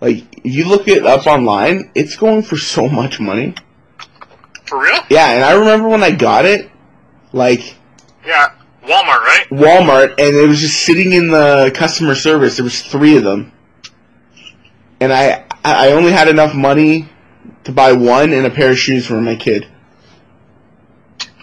Like 0.00 0.24
if 0.44 0.54
you 0.54 0.68
look 0.68 0.88
it 0.88 1.06
up 1.06 1.26
online, 1.26 1.90
it's 1.94 2.16
going 2.16 2.42
for 2.42 2.56
so 2.56 2.88
much 2.88 3.18
money. 3.18 3.54
For 4.66 4.82
real? 4.82 5.00
Yeah, 5.08 5.30
and 5.30 5.44
I 5.44 5.52
remember 5.52 5.88
when 5.88 6.02
I 6.02 6.10
got 6.10 6.44
it, 6.44 6.70
like 7.32 7.76
Yeah. 8.26 8.52
Walmart, 8.86 9.20
right? 9.20 9.46
Walmart, 9.50 10.10
and 10.18 10.36
it 10.36 10.46
was 10.48 10.60
just 10.60 10.84
sitting 10.84 11.12
in 11.12 11.28
the 11.28 11.72
customer 11.74 12.14
service. 12.14 12.56
There 12.56 12.64
was 12.64 12.82
three 12.82 13.16
of 13.16 13.24
them, 13.24 13.52
and 15.00 15.12
I 15.12 15.44
I 15.64 15.92
only 15.92 16.12
had 16.12 16.28
enough 16.28 16.54
money 16.54 17.08
to 17.64 17.72
buy 17.72 17.92
one 17.92 18.32
and 18.32 18.46
a 18.46 18.50
pair 18.50 18.70
of 18.70 18.78
shoes 18.78 19.06
for 19.06 19.20
my 19.20 19.36
kid. 19.36 19.66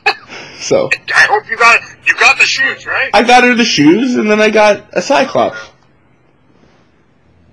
So 0.60 0.90
I 1.14 1.28
hope 1.30 1.50
you 1.50 1.58
got 1.58 1.82
you 2.08 2.16
got 2.16 2.38
the 2.38 2.46
shoes, 2.46 2.86
right? 2.86 3.10
I 3.14 3.24
got 3.24 3.44
her 3.44 3.54
the 3.54 3.66
shoes, 3.66 4.16
and 4.16 4.32
then 4.32 4.40
I 4.40 4.50
got 4.50 4.86
a 4.94 5.02
Cyclops. 5.02 5.58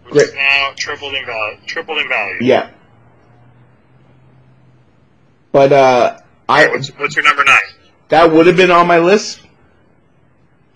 Which 0.04 0.22
is 0.22 0.30
Great. 0.30 0.38
now 0.40 0.72
tripled 0.76 1.14
in 1.14 1.26
value. 1.26 1.58
Tripled 1.66 1.98
in 1.98 2.08
value. 2.08 2.38
Yeah. 2.40 2.70
But 5.50 5.72
uh, 5.72 6.20
I 6.48 6.68
What's 6.68 6.88
what's 6.90 7.16
your 7.16 7.24
number 7.24 7.42
nine? 7.42 7.56
that 8.10 8.30
would 8.30 8.46
have 8.46 8.56
been 8.56 8.70
on 8.70 8.86
my 8.86 8.98
list, 8.98 9.40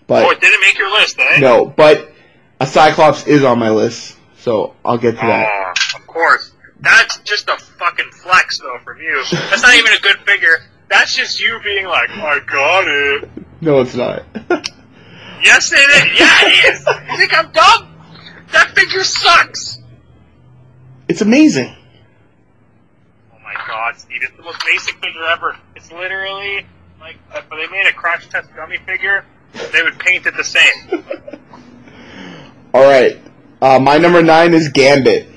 oh, 0.09 0.29
it 0.31 0.41
didn't 0.41 0.61
make 0.61 0.77
your 0.77 0.91
list, 0.91 1.19
eh? 1.19 1.39
no. 1.39 1.65
But 1.65 2.11
a 2.59 2.65
Cyclops 2.67 3.27
is 3.27 3.43
on 3.43 3.59
my 3.59 3.69
list, 3.71 4.17
so 4.37 4.75
I'll 4.83 4.97
get 4.97 5.11
to 5.11 5.17
that. 5.17 5.49
Oh, 5.51 5.97
of 5.99 6.07
course. 6.07 6.51
That's 6.79 7.17
just 7.19 7.47
a 7.49 7.57
fucking 7.57 8.11
flex, 8.11 8.59
though, 8.59 8.77
from 8.83 9.01
you. 9.01 9.23
That's 9.31 9.61
not 9.61 9.75
even 9.75 9.93
a 9.93 9.99
good 9.99 10.17
figure. 10.25 10.59
That's 10.89 11.15
just 11.15 11.39
you 11.39 11.59
being 11.63 11.85
like, 11.85 12.09
I 12.11 12.39
got 12.39 12.87
it. 12.87 13.29
No, 13.61 13.81
it's 13.81 13.95
not. 13.95 14.23
Yes, 15.43 15.71
it 15.71 15.75
is. 15.77 16.19
Yeah, 16.19 16.39
it 16.41 16.75
is. 16.75 16.87
You 17.11 17.17
think 17.17 17.33
I'm 17.37 17.51
dumb? 17.51 17.93
That 18.51 18.69
figure 18.75 19.03
sucks. 19.03 19.77
it's 21.07 21.21
amazing. 21.21 21.75
Oh 23.31 23.37
my 23.43 23.53
god, 23.53 23.95
Steve, 23.95 24.21
it's 24.23 24.35
the 24.35 24.41
most 24.41 24.63
basic 24.65 24.95
figure 24.95 25.23
ever. 25.25 25.55
It's 25.75 25.91
literally 25.91 26.65
like 26.99 27.17
if 27.35 27.47
they 27.49 27.67
made 27.67 27.85
a 27.87 27.93
crash 27.93 28.27
test 28.27 28.49
dummy 28.55 28.77
figure, 28.87 29.23
they 29.53 29.81
would 29.81 29.99
paint 29.99 30.25
it 30.25 30.35
the 30.35 30.43
same. 30.43 31.03
All 32.73 32.83
right, 32.83 33.19
uh, 33.61 33.79
my 33.79 33.97
number 33.97 34.21
nine 34.21 34.53
is 34.53 34.69
Gambit. 34.69 35.29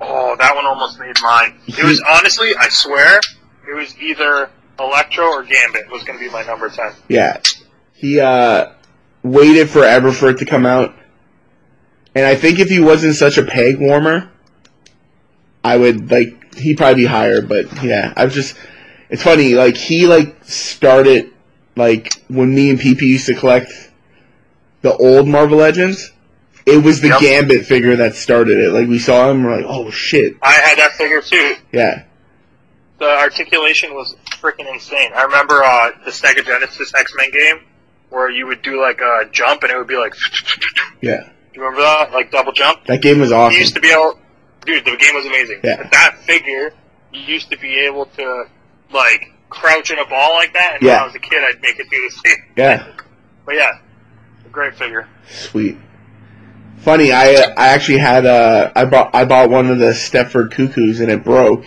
Oh, 0.00 0.34
that 0.38 0.54
one 0.54 0.66
almost 0.66 0.98
made 0.98 1.14
mine. 1.22 1.58
It 1.66 1.84
was 1.84 2.02
honestly, 2.10 2.54
I 2.58 2.68
swear, 2.70 3.20
it 3.68 3.74
was 3.74 3.96
either 3.98 4.50
Electro 4.78 5.24
or 5.26 5.42
Gambit 5.42 5.90
was 5.90 6.02
going 6.04 6.18
to 6.18 6.24
be 6.24 6.30
my 6.30 6.42
number 6.44 6.68
ten. 6.68 6.92
Yeah, 7.08 7.40
he 7.92 8.20
uh, 8.20 8.72
waited 9.22 9.70
forever 9.70 10.12
for 10.12 10.30
it 10.30 10.38
to 10.38 10.44
come 10.44 10.66
out, 10.66 10.94
and 12.14 12.26
I 12.26 12.34
think 12.34 12.58
if 12.58 12.68
he 12.68 12.80
wasn't 12.80 13.14
such 13.14 13.38
a 13.38 13.44
peg 13.44 13.78
warmer, 13.78 14.30
I 15.62 15.76
would 15.76 16.10
like 16.10 16.54
he'd 16.54 16.76
probably 16.76 17.02
be 17.02 17.06
higher. 17.06 17.42
But 17.42 17.82
yeah, 17.82 18.12
I 18.16 18.24
was 18.24 18.34
just 18.34 18.56
it's 19.08 19.22
funny 19.22 19.54
like 19.54 19.76
he 19.76 20.06
like 20.06 20.44
started 20.44 21.32
like 21.76 22.12
when 22.28 22.54
me 22.54 22.70
and 22.70 22.78
PP 22.78 23.02
used 23.02 23.26
to 23.26 23.34
collect 23.34 23.70
the 24.82 24.94
old 24.96 25.28
Marvel 25.28 25.58
Legends. 25.58 26.10
It 26.64 26.84
was 26.84 27.00
the 27.00 27.08
Yep. 27.08 27.20
Gambit 27.20 27.66
figure 27.66 27.96
that 27.96 28.14
started 28.14 28.58
it. 28.58 28.70
Like 28.70 28.86
we 28.88 29.00
saw 29.00 29.28
him, 29.30 29.42
we're 29.42 29.56
like, 29.56 29.64
oh 29.66 29.90
shit, 29.90 30.36
I 30.42 30.52
had 30.52 30.78
that 30.78 30.92
figure 30.92 31.20
too. 31.20 31.56
yeah, 31.72 32.04
The 32.98 33.04
articulation 33.20 33.94
was 33.94 34.14
freaking 34.40 34.72
insane. 34.72 35.10
I 35.12 35.22
remember 35.24 35.64
uh, 35.64 35.90
the 36.04 36.12
Sega 36.12 36.44
Genesis 36.46 36.92
X 36.94 37.12
Men 37.16 37.32
game 37.32 37.64
where 38.10 38.30
you 38.30 38.46
would 38.46 38.62
do 38.62 38.80
like 38.80 39.00
a 39.00 39.28
jump 39.32 39.64
and 39.64 39.72
it 39.72 39.76
would 39.76 39.88
be 39.88 39.96
like, 39.96 40.14
yeah. 41.00 41.28
you 41.52 41.60
remember 41.62 41.80
that? 41.82 42.12
Like 42.12 42.30
double 42.30 42.52
jump? 42.52 42.84
That 42.86 43.02
game 43.02 43.18
was 43.18 43.30
You 43.30 43.36
awesome. 43.36 43.58
used 43.58 43.74
to 43.74 43.80
be 43.80 43.90
able, 43.90 44.20
dude, 44.64 44.84
the 44.84 44.96
game 44.96 45.14
was 45.16 45.26
amazing. 45.26 45.60
Yeah. 45.64 45.88
That 45.90 46.18
figure, 46.24 46.72
you 47.12 47.20
used 47.22 47.50
to 47.50 47.58
be 47.58 47.76
able 47.80 48.06
to, 48.06 48.44
like, 48.92 49.32
crouch 49.52 49.90
in 49.90 49.98
a 49.98 50.04
ball 50.06 50.32
like 50.34 50.52
that, 50.54 50.74
and 50.74 50.82
Yeah. 50.82 50.94
when 50.94 51.02
I 51.02 51.06
was 51.06 51.14
a 51.14 51.18
kid, 51.18 51.42
I'd 51.42 51.60
make 51.62 51.78
it 51.78 51.88
do 51.90 52.10
the 52.10 52.28
same. 52.28 52.36
Yeah, 52.56 52.86
But 53.46 53.54
yeah, 53.56 53.78
a 54.44 54.48
great 54.48 54.74
figure. 54.76 55.08
sweet. 55.28 55.76
Funny, 56.78 57.12
I 57.12 57.34
uh, 57.34 57.54
I 57.56 57.68
actually 57.68 57.98
had 57.98 58.24
a 58.26 58.72
I 58.74 58.84
bought 58.86 59.14
I 59.14 59.24
bought 59.24 59.50
one 59.50 59.70
of 59.70 59.78
the 59.78 59.92
Stepford 59.92 60.50
Cuckoos 60.52 60.98
and 61.00 61.10
it 61.10 61.22
broke, 61.24 61.64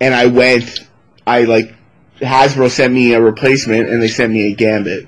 and 0.00 0.14
I 0.14 0.26
went 0.26 0.86
I 1.26 1.44
like 1.44 1.74
Hasbro 2.20 2.70
sent 2.70 2.92
me 2.94 3.12
a 3.12 3.20
replacement 3.20 3.88
and 3.90 4.02
they 4.02 4.08
sent 4.08 4.32
me 4.32 4.52
a 4.52 4.54
Gambit. 4.54 5.06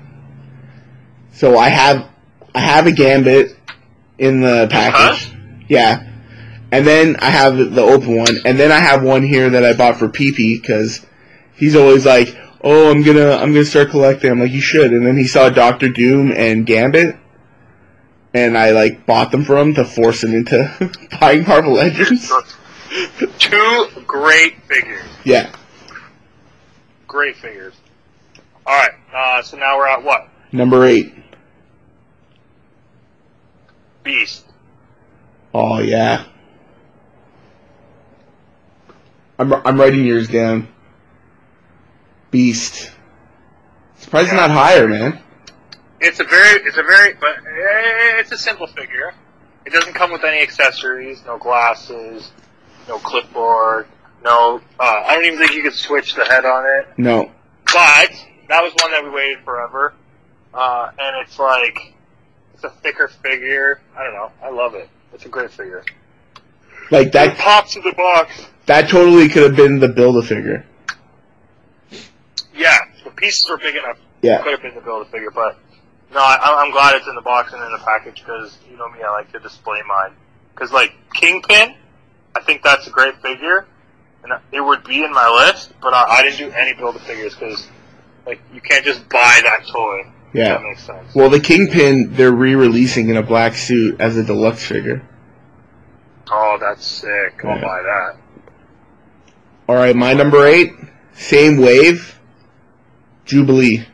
So 1.33 1.57
I 1.57 1.69
have 1.69 2.07
I 2.53 2.59
have 2.59 2.85
a 2.87 2.91
Gambit 2.91 3.55
in 4.19 4.41
the 4.41 4.67
package. 4.69 5.31
Yeah. 5.67 6.07
And 6.71 6.85
then 6.87 7.17
I 7.19 7.29
have 7.31 7.57
the 7.57 7.81
open 7.81 8.15
one, 8.17 8.37
and 8.45 8.57
then 8.59 8.71
I 8.71 8.77
have 8.79 9.03
one 9.03 9.23
here 9.23 9.49
that 9.49 9.65
I 9.65 9.73
bought 9.73 9.97
for 9.97 10.07
PP 10.07 10.61
because 10.61 11.05
he's 11.61 11.75
always 11.75 12.05
like, 12.05 12.35
"Oh, 12.61 12.91
I'm 12.91 13.03
gonna, 13.03 13.31
I'm 13.31 13.53
gonna 13.53 13.63
start 13.63 13.91
collecting." 13.91 14.31
I'm 14.31 14.39
like, 14.41 14.51
"You 14.51 14.59
should." 14.59 14.91
And 14.91 15.05
then 15.05 15.15
he 15.15 15.27
saw 15.27 15.49
Doctor 15.49 15.87
Doom 15.87 16.33
and 16.35 16.65
Gambit, 16.65 17.15
and 18.33 18.57
I 18.57 18.71
like 18.71 19.05
bought 19.05 19.31
them 19.31 19.45
for 19.45 19.57
him 19.57 19.75
to 19.75 19.85
force 19.85 20.23
him 20.23 20.33
into 20.33 20.91
buying 21.21 21.47
Marvel 21.47 21.73
Legends. 21.73 22.29
Two 23.37 23.87
great 24.05 24.61
figures. 24.63 25.05
Yeah, 25.23 25.53
Great 27.07 27.35
figures. 27.37 27.75
Alright, 28.65 28.91
uh, 29.13 29.41
so 29.41 29.57
now 29.57 29.77
we're 29.77 29.87
at 29.87 30.03
what? 30.03 30.27
number 30.51 30.85
eight. 30.85 31.13
Beast. 34.03 34.45
Oh 35.53 35.79
yeah. 35.79 36.25
I'm 39.37 39.53
I'm 39.53 39.79
writing 39.79 40.03
yours 40.05 40.27
down. 40.27 40.67
Beast. 42.31 42.91
Surprised 43.97 44.27
it's 44.29 44.35
not 44.35 44.49
higher, 44.49 44.87
man. 44.87 45.21
It's 45.99 46.19
a 46.19 46.23
very, 46.23 46.61
it's 46.63 46.77
a 46.77 46.83
very, 46.83 47.13
but 47.13 47.37
eh, 47.37 48.19
it's 48.19 48.31
a 48.31 48.37
simple 48.37 48.65
figure. 48.67 49.13
It 49.65 49.73
doesn't 49.73 49.93
come 49.93 50.11
with 50.11 50.23
any 50.23 50.41
accessories, 50.41 51.23
no 51.25 51.37
glasses, 51.37 52.31
no 52.87 52.97
clipboard, 52.97 53.85
no. 54.23 54.59
Uh, 54.79 54.83
I 55.05 55.15
don't 55.15 55.25
even 55.25 55.37
think 55.37 55.53
you 55.53 55.61
could 55.61 55.75
switch 55.75 56.15
the 56.15 56.25
head 56.25 56.45
on 56.45 56.65
it. 56.65 56.87
No. 56.97 57.31
But 57.65 58.09
that 58.49 58.63
was 58.63 58.73
one 58.81 58.91
that 58.91 59.03
we 59.03 59.11
waited 59.11 59.43
forever, 59.45 59.93
uh, 60.53 60.89
and 60.97 61.25
it's 61.27 61.37
like 61.37 61.93
it's 62.55 62.63
a 62.63 62.69
thicker 62.69 63.07
figure. 63.07 63.79
I 63.95 64.03
don't 64.03 64.13
know. 64.13 64.31
I 64.41 64.49
love 64.49 64.73
it. 64.73 64.89
It's 65.13 65.25
a 65.25 65.29
great 65.29 65.51
figure. 65.51 65.83
Like 66.89 67.07
It 67.07 67.13
that 67.13 67.37
pops 67.37 67.75
in 67.75 67.83
the 67.83 67.93
box. 67.93 68.47
that 68.65 68.89
totally 68.89 69.29
could 69.29 69.43
have 69.43 69.55
been 69.55 69.79
the 69.79 69.87
build 69.89 70.17
a 70.17 70.23
figure. 70.27 70.65
Pieces 73.21 73.47
were 73.49 73.57
big 73.57 73.75
enough. 73.75 73.97
Yeah. 74.23 74.41
Could 74.41 74.51
have 74.53 74.61
been 74.63 74.75
the 74.75 74.81
build 74.81 75.07
a 75.07 75.09
figure, 75.11 75.29
but 75.31 75.57
no, 76.11 76.19
I, 76.19 76.37
I'm 76.63 76.71
glad 76.71 76.95
it's 76.95 77.07
in 77.07 77.15
the 77.15 77.21
box 77.21 77.53
and 77.53 77.63
in 77.63 77.71
the 77.71 77.77
package 77.77 78.15
because 78.25 78.57
you 78.69 78.75
know 78.77 78.89
me, 78.89 78.99
I 79.03 79.11
like 79.11 79.31
to 79.33 79.39
display 79.39 79.79
mine. 79.87 80.13
Because 80.53 80.71
like 80.71 80.93
Kingpin, 81.13 81.75
I 82.35 82.41
think 82.41 82.63
that's 82.63 82.87
a 82.87 82.89
great 82.89 83.21
figure, 83.21 83.65
and 84.23 84.33
it 84.51 84.61
would 84.61 84.83
be 84.83 85.03
in 85.03 85.11
my 85.13 85.29
list, 85.29 85.73
but 85.81 85.93
I, 85.93 86.03
I 86.17 86.23
didn't 86.23 86.37
do 86.39 86.51
any 86.51 86.73
build 86.73 86.95
a 86.95 86.99
figures 86.99 87.35
because 87.35 87.67
like 88.25 88.41
you 88.53 88.59
can't 88.61 88.83
just 88.85 89.07
buy 89.09 89.39
that 89.43 89.67
toy. 89.71 89.99
If 90.29 90.35
Yeah. 90.35 90.49
that 90.49 90.61
makes 90.63 90.83
sense. 90.83 91.13
Well, 91.13 91.29
the 91.29 91.39
Kingpin 91.39 92.13
they're 92.15 92.31
re-releasing 92.31 93.09
in 93.09 93.17
a 93.17 93.23
black 93.23 93.53
suit 93.53 93.99
as 94.01 94.17
a 94.17 94.23
deluxe 94.23 94.65
figure. 94.65 95.01
Oh, 96.31 96.57
that's 96.59 96.85
sick. 96.85 97.41
I'll 97.43 97.57
Yeah. 97.57 97.61
buy 97.61 97.81
that. 97.83 98.15
All 99.69 99.75
right, 99.75 99.95
my 99.95 100.13
number 100.13 100.45
eight, 100.45 100.73
same 101.13 101.57
wave, 101.57 102.19
Jubilee. 103.31 103.85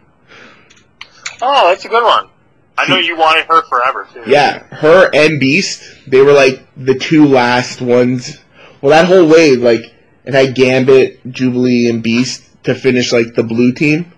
Oh, 1.43 1.69
that's 1.69 1.85
a 1.85 1.89
good 1.89 2.03
one. 2.03 2.29
I 2.75 2.87
know 2.89 2.97
you 2.97 3.15
wanted 3.15 3.45
her 3.45 3.61
forever 3.61 4.07
too. 4.11 4.23
Yeah, 4.25 4.63
her 4.75 5.11
and 5.13 5.39
Beast, 5.39 5.83
they 6.07 6.21
were 6.21 6.33
like 6.33 6.67
the 6.75 6.95
two 6.95 7.27
last 7.27 7.81
ones. 7.81 8.39
Well, 8.81 8.89
that 8.89 9.05
whole 9.05 9.27
wave, 9.27 9.61
like 9.61 9.93
it 10.25 10.33
had 10.33 10.55
Gambit, 10.55 11.31
Jubilee, 11.31 11.87
and 11.87 12.01
Beast 12.01 12.43
to 12.63 12.73
finish 12.73 13.13
like 13.13 13.35
the 13.35 13.43
blue 13.43 13.73
team. 13.73 14.11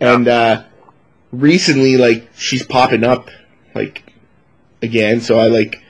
And 0.00 0.28
uh 0.28 0.64
recently, 1.32 1.96
like 1.96 2.28
she's 2.36 2.64
popping 2.64 3.02
up, 3.02 3.28
like 3.74 4.12
again. 4.82 5.20
So 5.20 5.36
I 5.36 5.48
like 5.48 5.82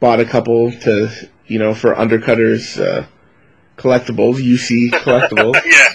bought 0.00 0.18
a 0.18 0.24
couple 0.24 0.72
to 0.72 1.10
you 1.46 1.60
know 1.60 1.74
for 1.74 1.94
undercutters 1.94 2.80
uh, 2.80 3.06
collectibles, 3.76 4.42
UC 4.42 4.90
collectibles. 5.04 5.60
yeah. 5.64 5.88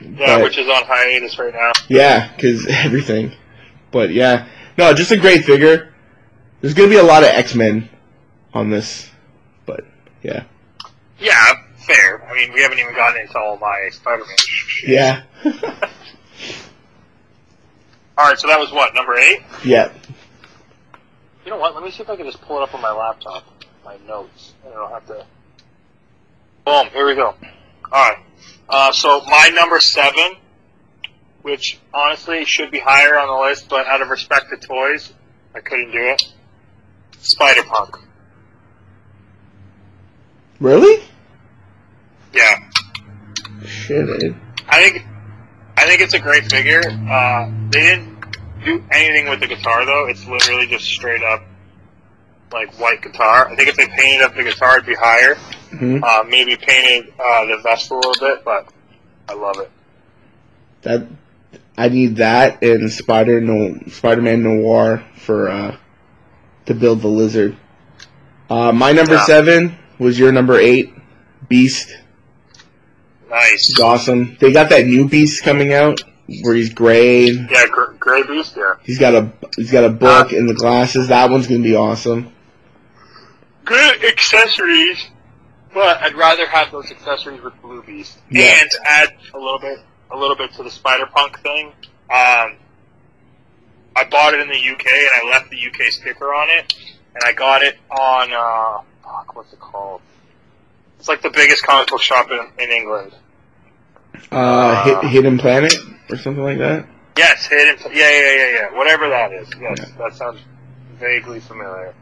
Yeah, 0.00 0.36
But- 0.38 0.44
which 0.44 0.58
is 0.58 0.66
on 0.68 0.84
hiatus 0.84 1.38
right 1.38 1.52
now. 1.54 1.72
Yeah, 1.88 2.30
because 2.34 2.66
everything. 2.70 3.32
But 3.90 4.10
yeah, 4.10 4.46
no, 4.78 4.92
just 4.94 5.10
a 5.10 5.16
great 5.16 5.44
figure. 5.44 5.92
There's 6.60 6.74
gonna 6.74 6.88
be 6.88 6.96
a 6.96 7.02
lot 7.02 7.22
of 7.22 7.30
X 7.30 7.54
Men 7.54 7.88
on 8.54 8.70
this, 8.70 9.10
but 9.66 9.84
yeah, 10.22 10.44
Yeah, 11.18 11.52
fair. 11.86 12.22
I 12.28 12.34
mean, 12.34 12.52
we 12.52 12.60
haven't 12.62 12.78
even 12.78 12.94
gotten 12.94 13.20
into 13.22 13.38
all 13.38 13.56
my 13.58 13.88
Spider-Man. 13.90 14.36
yeah, 14.86 15.22
All 18.18 18.26
right, 18.28 18.38
so 18.38 18.48
that 18.48 18.58
was 18.58 18.70
what 18.70 18.94
number 18.94 19.14
eight. 19.16 19.40
Yeah. 19.64 19.90
You 21.44 21.50
know 21.52 21.56
what? 21.58 21.74
Let 21.74 21.82
me 21.82 21.90
see 21.90 22.02
if 22.02 22.10
I 22.10 22.16
can 22.16 22.26
just 22.26 22.40
pull 22.42 22.58
it 22.58 22.62
up 22.62 22.74
on 22.74 22.82
my 22.82 22.92
laptop, 22.92 23.44
my 23.84 23.96
notes. 24.06 24.52
and 24.64 24.74
I 24.74 24.76
don't 24.76 24.90
have 24.90 25.06
to. 25.06 25.24
Boom. 26.66 26.88
Here 26.92 27.06
we 27.06 27.14
go. 27.14 27.28
All 27.90 28.08
right. 28.10 28.18
Uh, 28.68 28.92
so 28.92 29.22
my 29.26 29.50
number 29.54 29.80
seven, 29.80 30.36
which 31.42 31.78
honestly 31.92 32.44
should 32.44 32.70
be 32.70 32.78
higher 32.78 33.18
on 33.18 33.26
the 33.28 33.48
list, 33.48 33.68
but 33.68 33.86
out 33.86 34.00
of 34.02 34.08
respect 34.08 34.46
to 34.50 34.56
toys, 34.66 35.12
I 35.54 35.60
couldn't 35.60 35.90
do 35.92 35.98
it. 35.98 36.22
Spider 37.20 37.62
Punk. 37.64 37.96
Really? 40.60 41.02
Yeah. 42.32 42.70
Shit. 43.66 44.08
eh? 44.24 44.32
I 44.68 44.82
think 44.90 45.04
I 45.76 45.86
think 45.86 46.00
it's 46.02 46.14
a 46.14 46.18
great 46.18 46.50
figure. 46.50 46.82
Uh, 46.86 47.50
they 47.70 47.80
didn't 47.80 48.20
do 48.64 48.84
anything 48.90 49.28
with 49.28 49.40
the 49.40 49.46
guitar 49.46 49.84
though. 49.86 50.06
It's 50.06 50.26
literally 50.26 50.66
just 50.66 50.84
straight 50.84 51.22
up 51.22 51.42
like 52.52 52.78
white 52.80 53.02
guitar. 53.02 53.48
I 53.48 53.56
think 53.56 53.68
if 53.68 53.76
they 53.76 53.86
painted 53.86 54.22
up 54.22 54.34
the 54.34 54.42
guitar, 54.44 54.76
it'd 54.78 54.86
be 54.86 54.94
higher. 54.94 55.34
Mhm. 55.72 56.02
Uh, 56.02 56.24
maybe 56.28 56.56
painted 56.56 57.12
uh, 57.18 57.44
the 57.46 57.58
vest 57.62 57.90
a 57.90 57.94
little 57.94 58.14
bit, 58.18 58.44
but 58.44 58.68
I 59.28 59.34
love 59.34 59.58
it. 59.60 59.70
That 60.82 61.06
I 61.78 61.88
need 61.88 62.16
that 62.16 62.62
and 62.62 62.90
Spider 62.90 63.40
no 63.40 63.78
Spider-Man 63.88 64.42
Noir 64.42 65.04
for 65.16 65.48
uh 65.48 65.76
to 66.66 66.74
build 66.74 67.02
the 67.02 67.08
lizard. 67.08 67.56
Uh, 68.48 68.72
my 68.72 68.92
number 68.92 69.14
Yeah. 69.14 69.24
seven 69.24 69.76
was 69.98 70.18
your 70.18 70.32
number 70.32 70.58
eight, 70.58 70.92
Beast. 71.48 71.96
Nice. 73.28 73.70
It's 73.70 73.80
awesome. 73.80 74.36
They 74.40 74.52
got 74.52 74.70
that 74.70 74.86
new 74.86 75.08
Beast 75.08 75.44
coming 75.44 75.72
out 75.72 76.02
where 76.42 76.54
he's 76.54 76.72
gray. 76.72 77.26
Yeah, 77.30 77.66
gr- 77.70 77.92
gray 77.98 78.22
beast. 78.24 78.54
Yeah. 78.56 78.74
He's 78.82 78.98
got 78.98 79.14
a 79.14 79.32
he's 79.56 79.70
got 79.70 79.84
a 79.84 79.90
book 79.90 80.32
and 80.32 80.48
the 80.48 80.54
glasses. 80.54 81.08
That 81.08 81.30
one's 81.30 81.46
gonna 81.46 81.62
be 81.62 81.76
awesome. 81.76 82.32
Good 83.70 84.04
accessories, 84.04 85.06
but 85.72 86.02
I'd 86.02 86.16
rather 86.16 86.44
have 86.48 86.72
those 86.72 86.90
accessories 86.90 87.40
with 87.40 87.52
Blue 87.62 87.84
Beast. 87.84 88.18
Yeah. 88.28 88.52
And 88.60 88.70
add 88.84 89.14
a 89.32 89.38
little 89.38 89.60
bit, 89.60 89.78
a 90.10 90.16
little 90.16 90.34
bit 90.34 90.52
to 90.54 90.64
the 90.64 90.70
Spider 90.72 91.06
Punk 91.06 91.38
thing. 91.38 91.68
Um, 92.10 92.56
I 93.94 94.04
bought 94.10 94.34
it 94.34 94.40
in 94.40 94.48
the 94.48 94.54
UK 94.58 94.86
and 94.86 95.28
I 95.28 95.30
left 95.30 95.50
the 95.50 95.56
UK 95.64 95.92
sticker 95.92 96.34
on 96.34 96.48
it, 96.50 96.74
and 97.14 97.22
I 97.24 97.32
got 97.32 97.62
it 97.62 97.78
on 97.90 98.32
uh, 98.32 98.82
fuck, 99.04 99.36
what's 99.36 99.52
it 99.52 99.60
called? 99.60 100.00
It's 100.98 101.06
like 101.06 101.22
the 101.22 101.30
biggest 101.30 101.62
comic 101.64 101.86
book 101.88 102.02
shop 102.02 102.28
in, 102.32 102.40
in 102.58 102.70
England. 102.72 103.12
Uh, 104.32 104.82
Hid- 105.02 105.10
Hidden 105.10 105.38
Planet 105.38 105.76
or 106.10 106.16
something 106.16 106.42
like 106.42 106.58
that. 106.58 106.86
Yes, 107.16 107.46
hidden. 107.46 107.76
Yeah, 107.92 108.10
yeah, 108.10 108.36
yeah, 108.36 108.50
yeah. 108.72 108.76
Whatever 108.76 109.08
that 109.10 109.32
is. 109.32 109.48
Yes, 109.60 109.78
Yeah. 109.78 109.86
that 109.98 110.16
sounds 110.16 110.40
vaguely 110.98 111.38
familiar. 111.38 111.94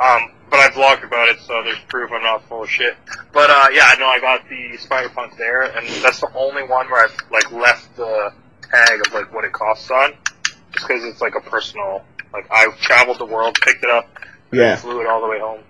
Um, 0.00 0.32
but 0.54 0.60
I 0.60 0.68
vlogged 0.70 1.04
about 1.04 1.28
it, 1.28 1.40
so 1.40 1.62
there's 1.64 1.80
proof 1.88 2.12
I'm 2.12 2.22
not 2.22 2.48
full 2.48 2.62
of 2.62 2.70
shit. 2.70 2.96
But 3.32 3.50
uh, 3.50 3.66
yeah, 3.72 3.86
I 3.86 3.98
know 3.98 4.06
I 4.06 4.20
got 4.20 4.48
the 4.48 4.76
Spider 4.76 5.08
Punk 5.08 5.36
there, 5.36 5.62
and 5.62 5.84
that's 6.00 6.20
the 6.20 6.30
only 6.36 6.62
one 6.62 6.88
where 6.88 7.04
I've 7.04 7.16
like 7.32 7.50
left 7.50 7.96
the 7.96 8.32
tag 8.70 9.00
of 9.04 9.12
like 9.12 9.34
what 9.34 9.44
it 9.44 9.52
costs 9.52 9.90
on, 9.90 10.12
just 10.44 10.86
because 10.86 11.02
it's 11.04 11.20
like 11.20 11.34
a 11.34 11.40
personal. 11.40 12.04
Like 12.32 12.46
I 12.52 12.68
traveled 12.80 13.18
the 13.18 13.24
world, 13.24 13.58
picked 13.62 13.82
it 13.82 13.90
up, 13.90 14.08
Yeah, 14.52 14.76
flew 14.76 15.00
it 15.00 15.08
all 15.08 15.20
the 15.20 15.26
way 15.26 15.40
home. 15.40 15.60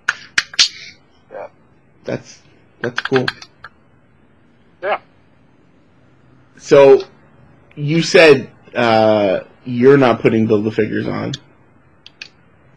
Yeah, 1.31 1.47
that's 2.03 2.43
that's 2.81 3.01
cool. 3.01 3.25
Yeah. 4.83 4.99
So, 6.57 7.01
you 7.75 8.03
said 8.03 8.51
uh, 8.75 9.39
you're 9.63 9.97
not 9.97 10.21
putting 10.21 10.45
build 10.45 10.63
the 10.63 10.71
figures 10.71 11.07
on. 11.07 11.33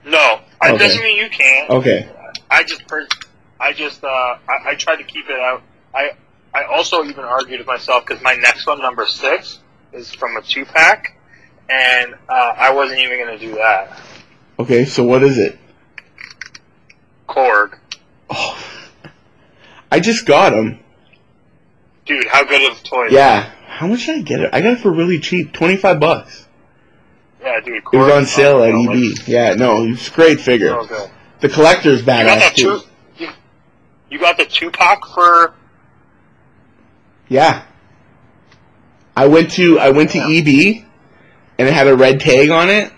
No, 0.07 0.38
it 0.70 0.74
Okay. 0.74 0.87
doesn't 0.87 1.02
mean 1.02 1.16
you 1.16 1.31
can't. 1.31 1.70
Okay. 1.70 2.09
I 2.50 2.64
just, 2.64 2.87
per- 2.87 3.07
I 3.61 3.72
just, 3.72 4.02
uh, 4.04 4.09
I, 4.09 4.38
I 4.70 4.74
tried 4.74 4.96
to 4.96 5.04
keep 5.04 5.28
it 5.28 5.38
out. 5.40 5.62
I, 5.94 6.12
I 6.54 6.64
also 6.64 7.04
even 7.04 7.24
argued 7.24 7.59
with 7.61 7.66
myself 7.66 8.04
because 8.07 8.22
my 8.22 8.35
next 8.35 8.66
one, 8.66 8.81
number 8.81 9.07
six, 9.07 9.59
is 9.92 10.12
from 10.14 10.37
a 10.37 10.42
two 10.42 10.64
pack, 10.64 11.18
and 11.68 12.14
uh, 12.28 12.52
I 12.57 12.72
wasn't 12.72 13.00
even 13.00 13.18
going 13.18 13.38
to 13.38 13.46
do 13.46 13.54
that. 13.57 14.00
Okay. 14.59 14.85
So 14.85 15.04
what 15.04 15.22
is 15.22 15.38
it? 15.38 15.59
Korg, 17.28 17.78
Oh, 18.31 18.59
I 19.90 20.00
just 20.00 20.24
got 20.26 20.52
him. 20.52 20.81
dude, 22.07 22.26
how 22.26 22.44
good 22.44 22.70
of 22.72 22.78
a 22.78 22.83
toy? 22.85 23.07
is 23.07 23.12
Yeah. 23.12 23.50
How 23.66 23.87
much 23.87 24.07
did 24.07 24.16
I 24.18 24.22
get 24.22 24.40
it? 24.40 24.50
I 24.52 24.61
got 24.61 24.72
it 24.74 24.81
for 24.81 24.90
really 24.90 25.20
cheap, 25.20 25.52
twenty 25.52 25.76
five 25.76 26.00
bucks. 26.00 26.46
It? 27.40 27.44
yeah, 27.44 27.61
dude. 27.61 27.83
It 27.92 27.96
was 27.96 28.12
on 28.12 28.27
sale 28.27 28.62
at. 28.62 28.74
EB. 28.74 29.27
Yeah. 29.27 29.55
No, 29.55 29.87
it's 29.87 30.09
a 30.09 30.12
great 30.12 30.40
figure. 30.40 30.74
Oh, 30.74 30.87
so 30.87 30.88
good. 30.88 31.11
The 31.40 31.48
collector's 31.48 32.03
badass 32.03 32.55
too. 32.55 32.81
two? 32.81 33.24
You, 33.24 33.31
you 34.11 34.18
got 34.18 34.37
the 34.37 34.44
two-pack 34.44 35.05
for? 35.07 35.55
Yeah. 37.29 37.64
I 39.16 39.27
went 39.27 39.51
to 39.53 39.79
I 39.79 39.90
went 39.90 40.11
to 40.11 40.18
EB, 40.18 40.85
and 41.59 41.68
it 41.68 41.74
had 41.74 41.88
a 41.88 41.96
red 41.96 42.20
tag 42.20 42.51
on 42.51 42.70
it, 42.70 42.92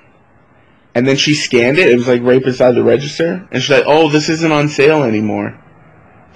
and 0.94 1.08
then 1.08 1.16
she 1.16 1.34
scanned 1.34 1.78
it. 1.78 1.88
It 1.88 1.96
was 1.96 2.08
like 2.08 2.22
right 2.22 2.42
beside 2.44 2.72
the 2.74 2.82
register, 2.82 3.48
and 3.50 3.62
she's 3.62 3.70
like, 3.70 3.84
"Oh, 3.86 4.10
this 4.10 4.28
isn't 4.28 4.52
on 4.52 4.68
sale 4.68 5.02
anymore." 5.02 5.58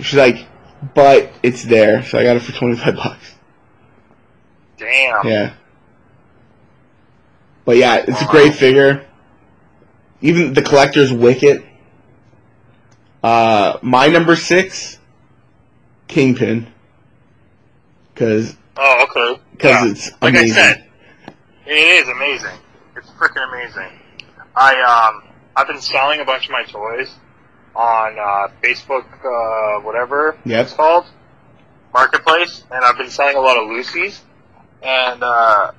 She's 0.00 0.14
like, 0.14 0.46
"But 0.94 1.32
it's 1.42 1.64
there," 1.64 2.02
so 2.02 2.18
I 2.18 2.22
got 2.24 2.36
it 2.36 2.40
for 2.40 2.52
twenty 2.52 2.76
five 2.76 2.96
bucks. 2.96 3.34
Damn. 4.78 5.26
Yeah. 5.26 5.54
But 7.64 7.76
yeah, 7.76 8.04
it's 8.06 8.20
a 8.20 8.26
great 8.26 8.54
figure. 8.54 9.06
Even 10.20 10.52
the 10.54 10.62
collector's 10.62 11.12
wicked. 11.12 11.64
Uh, 13.22 13.78
my 13.82 14.06
number 14.08 14.36
six, 14.36 14.98
Kingpin, 16.08 16.66
because 18.12 18.56
Oh, 18.76 19.06
okay. 19.08 19.40
because 19.52 19.70
Yeah. 19.84 19.90
it's 19.90 20.10
like 20.20 20.34
amazing. 20.34 20.58
I 20.58 20.72
said, 20.72 20.84
it 21.66 21.72
is 21.72 22.08
amazing. 22.08 22.58
It's 22.96 23.08
freaking 23.10 23.48
amazing. 23.48 23.98
I 24.54 24.80
um 24.82 25.22
I've 25.56 25.66
been 25.68 25.80
selling 25.80 26.20
a 26.20 26.24
bunch 26.24 26.44
of 26.46 26.50
my 26.50 26.64
toys 26.64 27.14
on 27.74 28.18
uh, 28.18 28.48
Facebook, 28.62 29.06
uh, 29.24 29.80
whatever 29.82 30.36
Yep. 30.44 30.66
it's 30.66 30.74
called, 30.74 31.06
marketplace, 31.92 32.62
and 32.70 32.84
I've 32.84 32.98
been 32.98 33.10
selling 33.10 33.36
a 33.36 33.40
lot 33.40 33.56
of 33.56 33.68
Lucy's. 33.68 34.20
And 34.82 35.22
uh, 35.22 35.72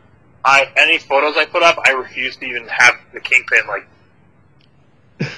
I 0.45 0.71
any 0.77 0.99
photos 0.99 1.35
I 1.37 1.45
put 1.45 1.63
up, 1.63 1.77
I 1.85 1.91
refuse 1.91 2.37
to 2.37 2.45
even 2.45 2.67
have 2.67 2.93
the 3.13 3.19
kingpin 3.19 3.61
like. 3.67 3.87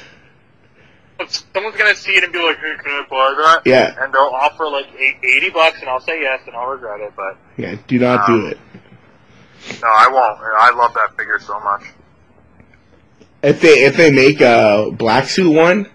Someone's 1.54 1.76
gonna 1.78 1.96
see 1.96 2.12
it 2.12 2.24
and 2.24 2.32
be 2.32 2.40
like, 2.44 2.58
"Hey, 2.58 2.76
can 2.78 2.92
I 2.92 3.06
buy 3.10 3.34
that?" 3.38 3.62
Yeah, 3.66 3.96
And 4.00 4.14
they'll 4.14 4.22
offer 4.22 4.68
like 4.68 4.86
eight- 5.00 5.18
eighty 5.24 5.50
bucks, 5.50 5.80
and 5.80 5.90
I'll 5.90 6.00
say 6.02 6.22
yes, 6.22 6.42
and 6.46 6.56
I'll 6.56 6.68
regret 6.68 7.00
it. 7.02 7.14
But 7.16 7.38
yeah. 7.58 7.76
Do 7.88 7.98
not 7.98 8.28
do 8.28 8.34
um, 8.34 8.46
it. 8.52 8.58
no, 9.82 9.88
I 9.88 10.08
won't. 10.10 10.40
I 10.60 10.72
love 10.78 10.94
that 10.94 11.18
figure 11.18 11.40
so 11.40 11.60
much. 11.62 11.84
If 13.42 13.62
they 13.62 13.86
if 13.86 13.96
they 13.98 14.12
make 14.12 14.42
a 14.42 14.92
black 14.92 15.26
suit 15.26 15.52
one, 15.52 15.90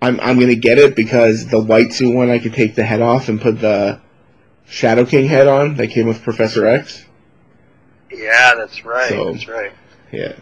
I'm 0.00 0.18
I'm 0.20 0.38
gonna 0.38 0.54
get 0.54 0.78
it 0.78 0.94
because 0.96 1.46
the 1.48 1.60
white 1.60 1.92
suit 1.92 2.14
one 2.14 2.30
I 2.30 2.38
could 2.38 2.54
take 2.54 2.76
the 2.76 2.84
head 2.84 3.02
off 3.02 3.28
and 3.28 3.40
put 3.40 3.60
the 3.60 4.00
Shadow 4.66 5.04
King 5.04 5.26
head 5.26 5.48
on 5.48 5.74
that 5.76 5.88
came 5.88 6.06
with 6.06 6.22
Professor 6.22 6.66
X. 6.66 7.04
Yeah, 8.12 8.54
that's 8.56 8.84
right. 8.84 9.08
So- 9.08 9.32
that's 9.32 9.48
right. 9.48 9.72
Yeah. 10.12 10.32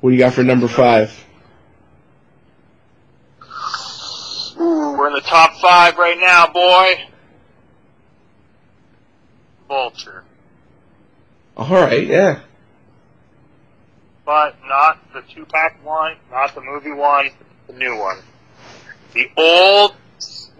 What 0.00 0.10
do 0.10 0.16
you 0.16 0.18
got 0.20 0.32
for 0.34 0.42
number 0.42 0.66
five? 0.68 1.12
We're 4.58 5.08
in 5.08 5.14
the 5.14 5.20
top 5.20 5.54
five 5.60 5.96
right 5.96 6.18
now, 6.18 6.46
boy. 6.48 7.04
Vulture, 9.68 10.22
All 11.56 11.66
right, 11.66 12.06
yeah. 12.06 12.40
but 14.26 14.54
not 14.68 14.98
the 15.14 15.22
two-pack 15.22 15.82
one, 15.82 16.16
not 16.30 16.54
the 16.54 16.60
movie 16.60 16.92
one, 16.92 17.30
the 17.68 17.72
new 17.72 17.96
one. 17.96 18.18
The 19.14 19.30
old 19.36 19.94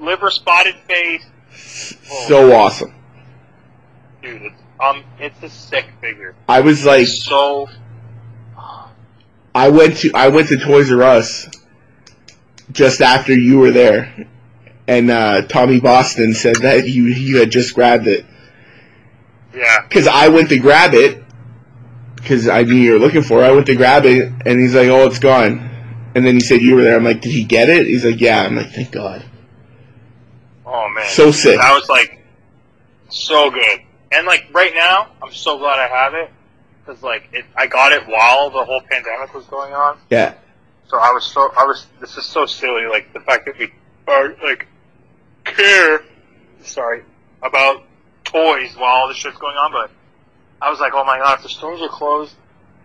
liver-spotted 0.01 0.77
face, 0.89 1.27
So 2.27 2.53
awesome. 2.55 2.95
dude. 4.23 4.41
It's, 4.43 4.62
um, 4.81 5.05
it's 5.19 5.43
a 5.43 5.49
sick 5.49 5.87
figure. 6.01 6.35
I 6.49 6.61
was 6.61 6.85
like, 6.85 7.03
It's 7.03 7.25
so 7.25 7.69
I 9.55 9.69
went 9.69 9.99
to 9.99 10.13
I 10.15 10.29
went 10.29 10.49
to 10.49 10.59
Toys 10.59 10.91
R 10.91 11.03
Us 11.03 11.49
just 12.71 13.01
after 13.01 13.35
you 13.35 13.59
were 13.59 13.71
there, 13.71 14.29
and 14.89 15.11
uh, 15.11 15.43
Tommy 15.43 15.81
Boston 15.81 16.33
said 16.35 16.57
that 16.57 16.89
you 16.89 17.05
you 17.05 17.39
had 17.39 17.51
just 17.51 17.75
grabbed 17.75 18.07
it 18.07 18.25
yeah. 19.55 19.83
because 19.83 20.07
I 20.07 20.29
went 20.29 20.49
to 20.51 20.59
grab 20.59 20.95
it 20.95 21.23
because 22.17 22.49
I 22.49 22.63
knew 22.63 22.75
you 22.77 22.93
were 22.93 22.99
looking 22.99 23.23
for. 23.23 23.43
it. 23.43 23.47
I 23.47 23.53
went 23.53 23.67
to 23.67 23.75
grab 23.75 24.07
it, 24.07 24.33
and 24.47 24.59
he's 24.61 24.75
like, 24.75 24.89
"Oh, 24.89 25.07
it's 25.07 25.19
gone." 25.19 25.69
And 26.15 26.27
then 26.27 26.35
he 26.35 26.41
said 26.41 26.63
you 26.63 26.75
were 26.75 26.83
there. 26.83 26.97
I'm 26.97 27.05
like, 27.05 27.21
"Did 27.21 27.33
he 27.33 27.45
get 27.45 27.69
it?" 27.69 27.87
He's 27.87 28.05
like, 28.05 28.21
"Yeah." 28.21 28.43
I'm 28.43 28.57
like, 28.57 28.71
"Thank 28.71 28.91
God." 28.93 29.25
Oh 30.65 30.89
man, 30.89 31.07
So 31.09 31.31
sick. 31.31 31.59
I 31.61 31.75
was 31.75 31.89
like 31.91 32.25
so 33.11 33.51
good. 33.51 33.81
And 34.13 34.27
like 34.27 34.49
right 34.53 34.75
now, 34.75 35.09
I'm 35.23 35.33
so 35.33 35.59
glad 35.59 35.79
I 35.79 35.89
have 35.89 36.15
it 36.15 36.31
because 36.85 37.03
like 37.03 37.29
it, 37.33 37.45
I 37.57 37.67
got 37.67 37.93
it 37.93 38.07
while 38.07 38.51
the 38.51 38.65
whole 38.65 38.83
pandemic 38.83 39.35
was 39.35 39.47
going 39.47 39.73
on. 39.73 39.99
Yeah. 40.11 40.35
So 40.89 40.99
I 40.99 41.13
was 41.13 41.25
so 41.25 41.51
I 41.57 41.65
was. 41.65 41.87
This 42.01 42.17
is 42.17 42.25
so 42.25 42.45
silly. 42.45 42.87
Like 42.87 43.13
the 43.13 43.21
fact 43.21 43.47
that 43.47 43.59
we 43.59 43.73
are 44.07 44.37
like 44.43 44.67
care. 45.45 46.05
Sorry 46.63 47.03
about 47.43 47.85
toys 48.25 48.75
while 48.77 48.95
all 48.95 49.09
this 49.09 49.17
shit's 49.17 49.39
going 49.39 49.57
on, 49.57 49.73
but 49.73 49.91
I 50.61 50.71
was 50.71 50.79
like, 50.79 50.93
oh 50.95 51.05
my 51.05 51.19
god, 51.19 51.39
if 51.39 51.43
the 51.45 51.49
stores 51.49 51.81
are 51.81 51.89
closed, 51.89 52.35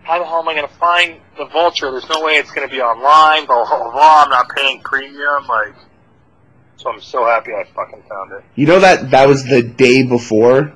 how 0.04 0.20
the 0.20 0.26
hell 0.26 0.40
am 0.40 0.48
I 0.48 0.56
gonna 0.56 0.68
find 0.68 1.20
the 1.38 1.46
Vulture? 1.46 1.92
There's 1.92 2.10
no 2.10 2.24
way 2.24 2.34
it's 2.34 2.52
gonna 2.52 2.70
be 2.70 2.82
online. 2.82 3.46
Blah 3.46 3.66
blah 3.66 3.78
blah. 3.78 3.92
blah. 3.92 4.24
I'm 4.24 4.30
not 4.30 4.50
paying 4.56 4.82
premium. 4.82 5.46
Like, 5.48 5.76
so 6.78 6.92
I'm 6.92 7.02
so 7.02 7.26
happy 7.26 7.52
I 7.52 7.66
fucking 7.76 8.04
found 8.08 8.32
it. 8.32 8.44
You 8.56 8.66
know 8.66 8.80
that 8.80 9.12
that 9.12 9.28
was 9.28 9.44
the 9.44 9.62
day 9.62 10.04
before 10.04 10.74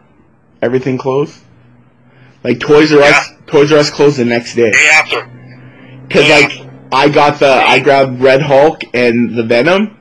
everything 0.61 0.97
closed. 0.97 1.39
Like 2.43 2.59
Toys 2.59 2.91
R 2.93 3.01
Us, 3.01 3.29
Toys 3.47 3.71
R 3.71 3.79
Us 3.79 3.89
closed 3.89 4.17
the 4.17 4.25
next 4.25 4.55
day. 4.55 4.71
Day 4.71 4.89
after. 4.93 5.29
Cause 6.09 6.27
Yeah. 6.27 6.35
like 6.37 6.51
I 6.91 7.09
got 7.09 7.39
the 7.39 7.51
I 7.51 7.79
grabbed 7.79 8.19
Red 8.21 8.41
Hulk 8.41 8.81
and 8.93 9.35
the 9.35 9.43
Venom, 9.43 9.97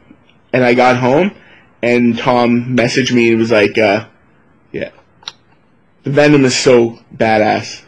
and 0.53 0.65
I 0.65 0.75
got 0.75 0.97
home, 0.97 1.33
and 1.83 2.19
Tom 2.19 2.77
messaged 2.77 3.13
me 3.13 3.31
and 3.31 3.39
was 3.39 3.51
like, 3.53 3.79
uh, 3.79 4.07
"Yeah, 4.73 4.91
the 6.03 6.11
Venom 6.11 6.45
is 6.45 6.57
so 6.57 6.99
badass, 7.15 7.83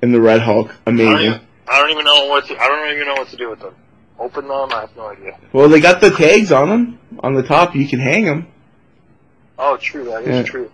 and 0.00 0.14
the 0.14 0.20
Red 0.20 0.40
Hulk 0.40 0.70
I 0.86 0.90
don't, 0.90 1.00
amazing." 1.00 1.26
even, 1.26 1.40
I 1.68 1.78
don't 1.80 1.90
even 1.90 2.04
know 2.04 2.26
what 2.28 2.46
to. 2.46 2.56
I 2.58 2.66
don't 2.66 2.94
even 2.94 3.06
know 3.08 3.14
what 3.14 3.28
to 3.28 3.36
do 3.36 3.50
with 3.50 3.60
them. 3.60 3.74
Open 4.18 4.48
them. 4.48 4.72
I 4.72 4.80
have 4.80 4.96
no 4.96 5.08
idea. 5.08 5.38
Well, 5.52 5.68
they 5.68 5.80
got 5.80 6.00
the 6.00 6.10
tags 6.10 6.50
on 6.50 6.68
them 6.70 6.98
on 7.20 7.34
the 7.34 7.42
top. 7.42 7.74
You 7.76 7.86
can 7.86 8.00
hang 8.00 8.24
them. 8.24 8.46
Oh, 9.58 9.76
true. 9.76 10.04
That 10.04 10.22
is 10.22 10.28
Yeah. 10.28 10.42
true. 10.44 10.70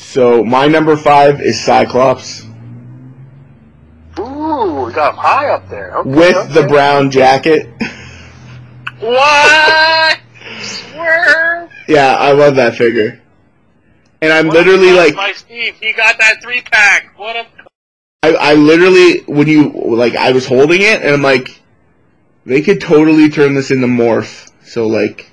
So 0.00 0.42
my 0.42 0.66
number 0.66 0.96
five 0.96 1.40
is 1.40 1.62
Cyclops 1.62 2.44
Ooh, 4.18 4.84
we 4.86 4.92
got 4.92 5.12
him 5.12 5.18
high 5.18 5.48
up 5.48 5.68
there. 5.68 5.96
Okay, 5.98 6.10
with 6.10 6.36
okay. 6.36 6.52
the 6.52 6.66
brown 6.66 7.10
jacket. 7.10 7.68
What? 8.98 10.18
Swerve. 10.60 11.70
yeah, 11.88 12.16
I 12.16 12.32
love 12.32 12.56
that 12.56 12.74
figure. 12.74 13.22
And 14.20 14.32
I'm 14.32 14.48
What 14.48 14.56
literally 14.56 14.92
like, 14.92 15.14
my 15.14 15.32
Steve. 15.32 15.76
He 15.80 15.92
got 15.92 16.18
that 16.18 16.42
three 16.42 16.60
pack. 16.60 17.18
What 17.18 17.36
a. 17.36 17.46
I, 18.22 18.34
I 18.34 18.54
literally 18.54 19.20
when 19.20 19.48
you 19.48 19.70
like 19.72 20.16
I 20.16 20.32
was 20.32 20.46
holding 20.46 20.82
it 20.82 21.02
and 21.02 21.14
I'm 21.14 21.22
like, 21.22 21.62
they 22.44 22.60
could 22.60 22.80
totally 22.80 23.30
turn 23.30 23.54
this 23.54 23.70
into 23.70 23.86
morph. 23.86 24.50
So 24.64 24.86
like, 24.86 25.30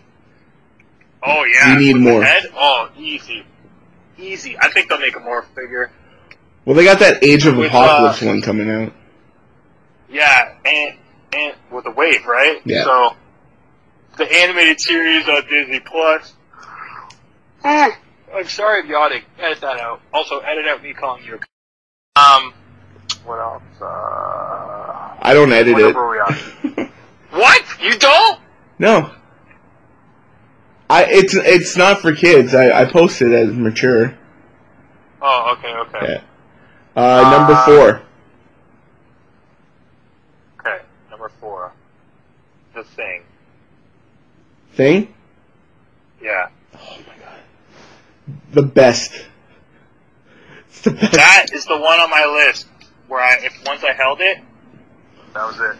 Oh 1.23 1.43
yeah. 1.43 1.75
We 1.75 1.85
need 1.85 1.97
more. 1.97 2.23
Head? 2.23 2.49
Oh, 2.55 2.89
easy, 2.97 3.43
easy. 4.27 4.57
I 4.59 4.69
think 4.71 4.89
they'll 4.89 4.99
make 4.99 5.15
a 5.15 5.19
morph 5.19 5.45
figure. 5.55 5.91
well, 6.65 6.75
they 6.75 6.83
got 6.83 6.99
that 6.99 7.23
Age 7.23 7.45
of 7.45 7.55
With, 7.57 7.67
Apocalypse 7.69 8.21
uh, 8.21 8.27
one 8.27 8.41
coming 8.41 8.69
out. 8.69 8.93
Yeah, 10.09 10.55
and 10.65 10.97
and 11.33 11.55
with 11.71 11.85
a 11.87 11.91
wave, 11.91 12.25
right? 12.25 12.61
Yeah. 12.65 12.83
So 12.83 13.15
the 14.17 14.31
animated 14.41 14.79
series 14.79 15.27
on 15.27 15.43
Disney 15.49 15.79
Plus. 15.79 16.33
I'm 17.63 18.45
sorry, 18.45 18.81
I'm 18.83 18.89
yawning. 18.89 19.23
Edit 19.39 19.61
that 19.61 19.79
out. 19.79 20.01
Also, 20.13 20.39
edit 20.39 20.65
out 20.67 20.83
me 20.83 20.93
calling 20.93 21.23
you. 21.23 21.35
a- 21.35 22.19
Um, 22.19 22.53
what 23.25 23.39
else? 23.39 23.63
Uh, 23.81 23.85
I 25.21 25.33
don't 25.33 25.51
edit 25.51 25.77
it. 25.77 25.81
number 25.81 26.09
we 26.09 26.17
on? 26.19 26.91
what? 27.31 27.63
You 27.81 27.97
don't? 27.97 28.39
no. 28.79 29.11
I 30.89 31.05
it's 31.05 31.33
it's 31.33 31.75
not 31.77 31.99
for 32.01 32.13
kids. 32.15 32.53
I 32.55 32.71
I 32.81 32.85
post 32.85 33.21
it 33.21 33.31
as 33.31 33.49
mature. 33.53 34.17
Oh, 35.21 35.55
okay, 35.57 35.73
okay, 35.73 36.13
Yeah. 36.13 36.21
Uh, 36.95 37.29
number 37.31 37.53
Uh, 37.53 37.65
four. 37.65 38.01
okay. 40.59 40.81
Number 41.09 41.29
four, 41.41 41.73
the 42.73 42.83
thing. 42.83 43.23
Thing. 44.73 45.13
Yeah, 46.21 46.49
Oh 46.75 46.97
my 47.07 47.13
god. 47.23 47.39
The 48.53 48.61
best. 48.63 49.11
It's 50.69 50.81
the 50.81 50.91
best. 50.91 51.13
that 51.13 51.47
is 51.53 51.65
the 51.65 51.77
one 51.77 51.99
on 51.99 52.09
my 52.09 52.25
list 52.25 52.67
where 53.07 53.21
I, 53.21 53.37
if 53.45 53.53
once 53.65 53.83
I 53.83 53.93
held 53.93 54.21
it, 54.21 54.37
that 55.33 55.45
was 55.47 55.59
it. 55.59 55.75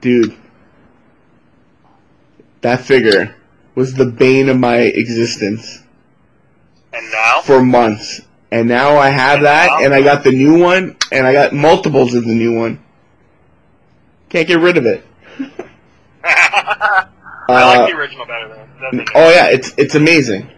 Dude. 0.00 0.36
That 2.62 2.80
figure 2.82 3.34
was 3.76 3.94
the 3.94 4.06
bane 4.06 4.48
of 4.48 4.58
my 4.58 4.78
existence 4.78 5.82
And 6.92 7.12
now, 7.12 7.42
for 7.42 7.62
months. 7.62 8.22
And 8.50 8.68
now 8.68 8.96
I 8.96 9.10
have 9.10 9.42
that, 9.42 9.82
and 9.82 9.94
I 9.94 10.02
got 10.02 10.24
the 10.24 10.32
new 10.32 10.58
one, 10.60 10.96
and 11.12 11.26
I 11.26 11.32
got 11.32 11.52
multiples 11.52 12.14
of 12.14 12.24
the 12.24 12.34
new 12.34 12.54
one. 12.58 12.82
Can't 14.28 14.48
get 14.48 14.58
rid 14.60 14.76
of 14.76 14.86
it. 14.86 15.04
I 16.24 17.06
Uh, 17.48 17.52
like 17.78 17.90
the 17.92 17.96
original 17.96 18.26
better 18.26 18.48
than 18.48 18.58
than 18.80 18.96
the 18.98 19.04
new. 19.04 19.12
Oh 19.14 19.30
yeah, 19.30 19.46
it's 19.50 19.72
it's 19.76 19.94
amazing. 19.94 20.50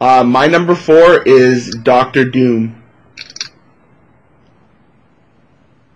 Uh, 0.00 0.22
my 0.24 0.46
number 0.46 0.74
four 0.74 1.22
is 1.22 1.70
Doctor 1.70 2.24
Doom. 2.24 2.82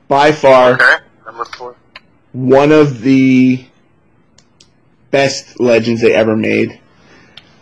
By 0.08 0.32
far, 0.32 0.74
Okay, 0.74 0.96
number 1.24 1.44
four. 1.44 1.76
one 2.32 2.72
of 2.72 3.00
the 3.02 3.64
best 5.10 5.60
legends 5.60 6.00
they 6.00 6.14
ever 6.14 6.36
made. 6.36 6.80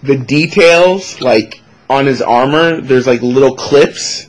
The 0.02 0.16
details, 0.16 1.20
like 1.20 1.60
on 1.88 2.06
his 2.06 2.22
armor, 2.22 2.80
there's 2.80 3.06
like 3.06 3.22
little 3.22 3.56
clips 3.56 4.28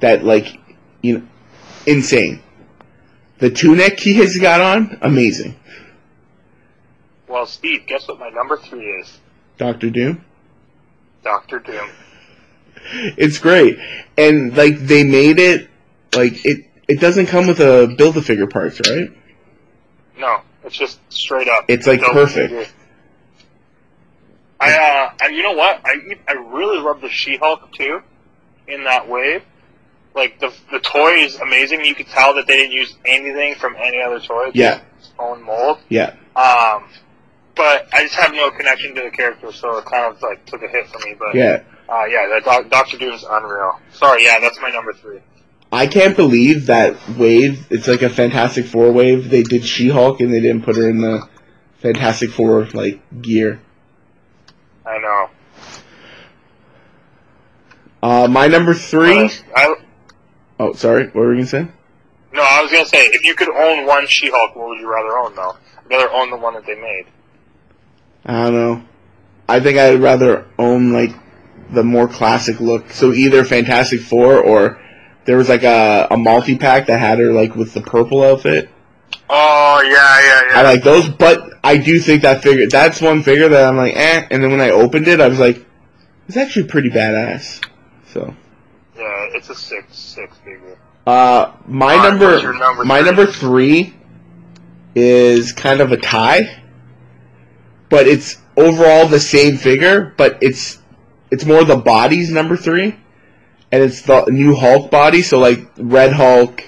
that, 0.00 0.24
like, 0.24 0.58
you 1.02 1.18
know, 1.18 1.26
insane. 1.86 2.42
The 3.38 3.50
tunic 3.50 4.00
he 4.00 4.14
has 4.14 4.38
got 4.38 4.60
on, 4.60 4.98
amazing. 5.02 5.56
Well, 7.28 7.46
Steve, 7.46 7.86
guess 7.86 8.06
what 8.06 8.18
my 8.18 8.28
number 8.30 8.56
three 8.56 8.86
is? 8.86 9.18
Doctor 9.58 9.90
Doom. 9.90 10.24
Doctor 11.22 11.58
Doom. 11.58 11.90
It's 13.16 13.38
great, 13.38 13.78
and 14.18 14.56
like 14.56 14.78
they 14.78 15.04
made 15.04 15.38
it, 15.38 15.70
like 16.14 16.44
it. 16.44 16.66
It 16.86 17.00
doesn't 17.00 17.26
come 17.26 17.46
with 17.46 17.58
uh, 17.60 17.64
a 17.64 17.94
build 17.94 18.16
a 18.18 18.22
figure 18.22 18.46
parts, 18.46 18.78
right? 18.86 19.10
No, 20.18 20.42
it's 20.64 20.76
just 20.76 20.98
straight 21.12 21.48
up. 21.48 21.64
It's, 21.68 21.86
like, 21.86 22.00
perfect. 22.00 22.50
figure. 22.50 22.66
I 24.60 24.72
uh, 24.72 25.10
I, 25.20 25.28
you 25.28 25.42
know 25.42 25.52
what? 25.52 25.80
I 25.84 25.94
I 26.28 26.32
really 26.32 26.78
love 26.78 27.00
the 27.00 27.10
She-Hulk 27.10 27.72
too, 27.72 28.00
in 28.68 28.84
that 28.84 29.08
wave. 29.08 29.42
Like 30.14 30.38
the 30.38 30.52
the 30.70 30.78
toy 30.78 31.14
is 31.24 31.36
amazing. 31.40 31.84
You 31.84 31.94
could 31.94 32.06
tell 32.06 32.34
that 32.34 32.46
they 32.46 32.56
didn't 32.56 32.72
use 32.72 32.96
anything 33.04 33.56
from 33.56 33.74
any 33.76 34.00
other 34.00 34.20
toy. 34.20 34.50
Yeah. 34.54 34.80
its 34.98 35.10
own 35.18 35.42
mold. 35.42 35.78
Yeah. 35.88 36.14
Um, 36.36 36.88
but 37.56 37.88
I 37.92 38.04
just 38.04 38.14
have 38.14 38.32
no 38.32 38.50
connection 38.50 38.94
to 38.94 39.02
the 39.02 39.10
character, 39.10 39.52
so 39.52 39.76
it 39.78 39.84
kind 39.86 40.04
of 40.14 40.22
like 40.22 40.44
took 40.46 40.62
a 40.62 40.68
hit 40.68 40.86
for 40.88 40.98
me. 41.00 41.14
But 41.18 41.34
Yeah. 41.34 41.62
uh, 41.88 42.04
yeah, 42.04 42.28
that 42.28 42.42
doc- 42.44 42.70
Doctor 42.70 42.96
Doom's 42.96 43.24
unreal. 43.28 43.80
Sorry, 43.92 44.24
yeah, 44.24 44.38
that's 44.40 44.58
my 44.62 44.70
number 44.70 44.92
three. 44.92 45.18
I 45.74 45.88
can't 45.88 46.16
believe 46.16 46.66
that 46.66 46.96
wave. 47.18 47.66
It's 47.68 47.88
like 47.88 48.02
a 48.02 48.08
Fantastic 48.08 48.64
Four 48.66 48.92
wave. 48.92 49.28
They 49.28 49.42
did 49.42 49.64
She 49.64 49.88
Hulk 49.88 50.20
and 50.20 50.32
they 50.32 50.40
didn't 50.40 50.64
put 50.64 50.76
her 50.76 50.88
in 50.88 51.00
the 51.00 51.28
Fantastic 51.78 52.30
Four 52.30 52.66
like 52.66 53.00
gear. 53.20 53.60
I 54.86 54.98
know. 54.98 55.30
Uh, 58.02 58.28
my 58.28 58.46
number 58.46 58.72
three. 58.74 59.30
I, 59.56 59.74
Oh, 60.60 60.72
sorry. 60.74 61.06
What 61.06 61.14
were 61.16 61.32
you 61.34 61.40
gonna 61.40 61.46
say? 61.48 61.66
no, 62.32 62.42
I 62.42 62.62
was 62.62 62.70
gonna 62.70 62.86
say, 62.86 62.98
if 62.98 63.24
you 63.24 63.34
could 63.34 63.48
own 63.48 63.86
one 63.86 64.06
She-Hulk, 64.06 64.54
what 64.54 64.68
would 64.68 64.78
you 64.78 64.88
rather 64.88 65.18
own 65.18 65.34
though? 65.34 65.56
I'd 65.78 65.90
rather 65.90 66.10
own 66.12 66.30
the 66.30 66.36
one 66.36 66.54
that 66.54 66.64
they 66.66 66.76
made. 66.76 67.06
I 68.24 68.44
don't 68.44 68.54
know. 68.54 68.82
I 69.48 69.58
think 69.58 69.76
I'd 69.78 70.00
rather 70.00 70.46
own 70.56 70.92
like 70.92 71.10
the 71.72 71.82
more 71.82 72.06
classic 72.06 72.60
look. 72.60 72.90
So 72.92 73.12
either 73.12 73.44
Fantastic 73.44 74.00
Four 74.02 74.38
or 74.38 74.80
there 75.24 75.36
was 75.36 75.48
like 75.48 75.62
a, 75.62 76.08
a 76.10 76.16
multi 76.16 76.56
pack 76.58 76.86
that 76.86 76.98
had 76.98 77.18
her 77.18 77.32
like 77.32 77.54
with 77.56 77.74
the 77.74 77.80
purple 77.80 78.22
outfit. 78.22 78.68
Oh 79.30 79.80
yeah, 79.82 79.90
yeah, 80.20 80.50
yeah. 80.50 80.58
I 80.60 80.62
like 80.62 80.82
those, 80.82 81.08
but 81.08 81.54
I 81.62 81.76
do 81.78 81.98
think 81.98 82.22
that 82.22 82.42
figure. 82.42 82.66
That's 82.68 83.00
one 83.00 83.22
figure 83.22 83.48
that 83.48 83.68
I'm 83.68 83.76
like, 83.76 83.94
eh. 83.96 84.26
And 84.30 84.42
then 84.42 84.50
when 84.50 84.60
I 84.60 84.70
opened 84.70 85.08
it, 85.08 85.20
I 85.20 85.28
was 85.28 85.38
like, 85.38 85.64
it's 86.28 86.36
actually 86.36 86.66
pretty 86.68 86.90
badass. 86.90 87.62
So, 88.12 88.34
yeah, 88.96 89.26
it's 89.34 89.50
a 89.50 89.54
six 89.54 89.96
six 89.96 90.36
figure. 90.38 90.78
uh, 91.06 91.52
my 91.66 91.98
Alright, 91.98 92.00
number, 92.00 92.48
number 92.52 92.84
my 92.84 93.02
three? 93.02 93.02
number 93.02 93.26
three 93.26 93.94
is 94.94 95.52
kind 95.52 95.80
of 95.80 95.92
a 95.92 95.96
tie, 95.96 96.62
but 97.88 98.06
it's 98.06 98.36
overall 98.56 99.08
the 99.08 99.20
same 99.20 99.56
figure, 99.56 100.14
but 100.16 100.38
it's 100.42 100.78
it's 101.30 101.44
more 101.44 101.64
the 101.64 101.76
body's 101.76 102.30
number 102.30 102.56
three, 102.56 102.96
and 103.72 103.82
it's 103.82 104.02
the 104.02 104.24
new 104.26 104.54
Hulk 104.54 104.90
body. 104.90 105.22
So 105.22 105.38
like 105.38 105.68
Red 105.76 106.12
Hulk, 106.12 106.62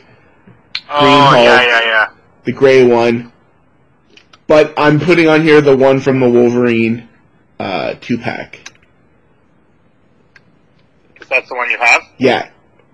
Oh 0.89 1.27
Hulk. 1.31 1.45
yeah, 1.45 1.63
yeah, 1.63 1.81
yeah. 1.85 2.09
the 2.45 2.53
gray 2.53 2.85
one. 2.87 3.33
But 4.47 4.75
I'm 4.77 5.01
putting 5.01 5.29
on 5.29 5.43
here 5.43 5.61
the 5.61 5.77
one 5.77 5.99
from 6.01 6.21
the 6.21 6.31
Wolverine 6.31 7.09
uh, 7.59 7.95
two 8.01 8.19
pack. 8.19 8.61
That's 11.29 11.49
the 11.49 11.57
one 11.57 11.69
you 11.71 11.79
have. 11.79 12.03
Yeah, 12.19 12.51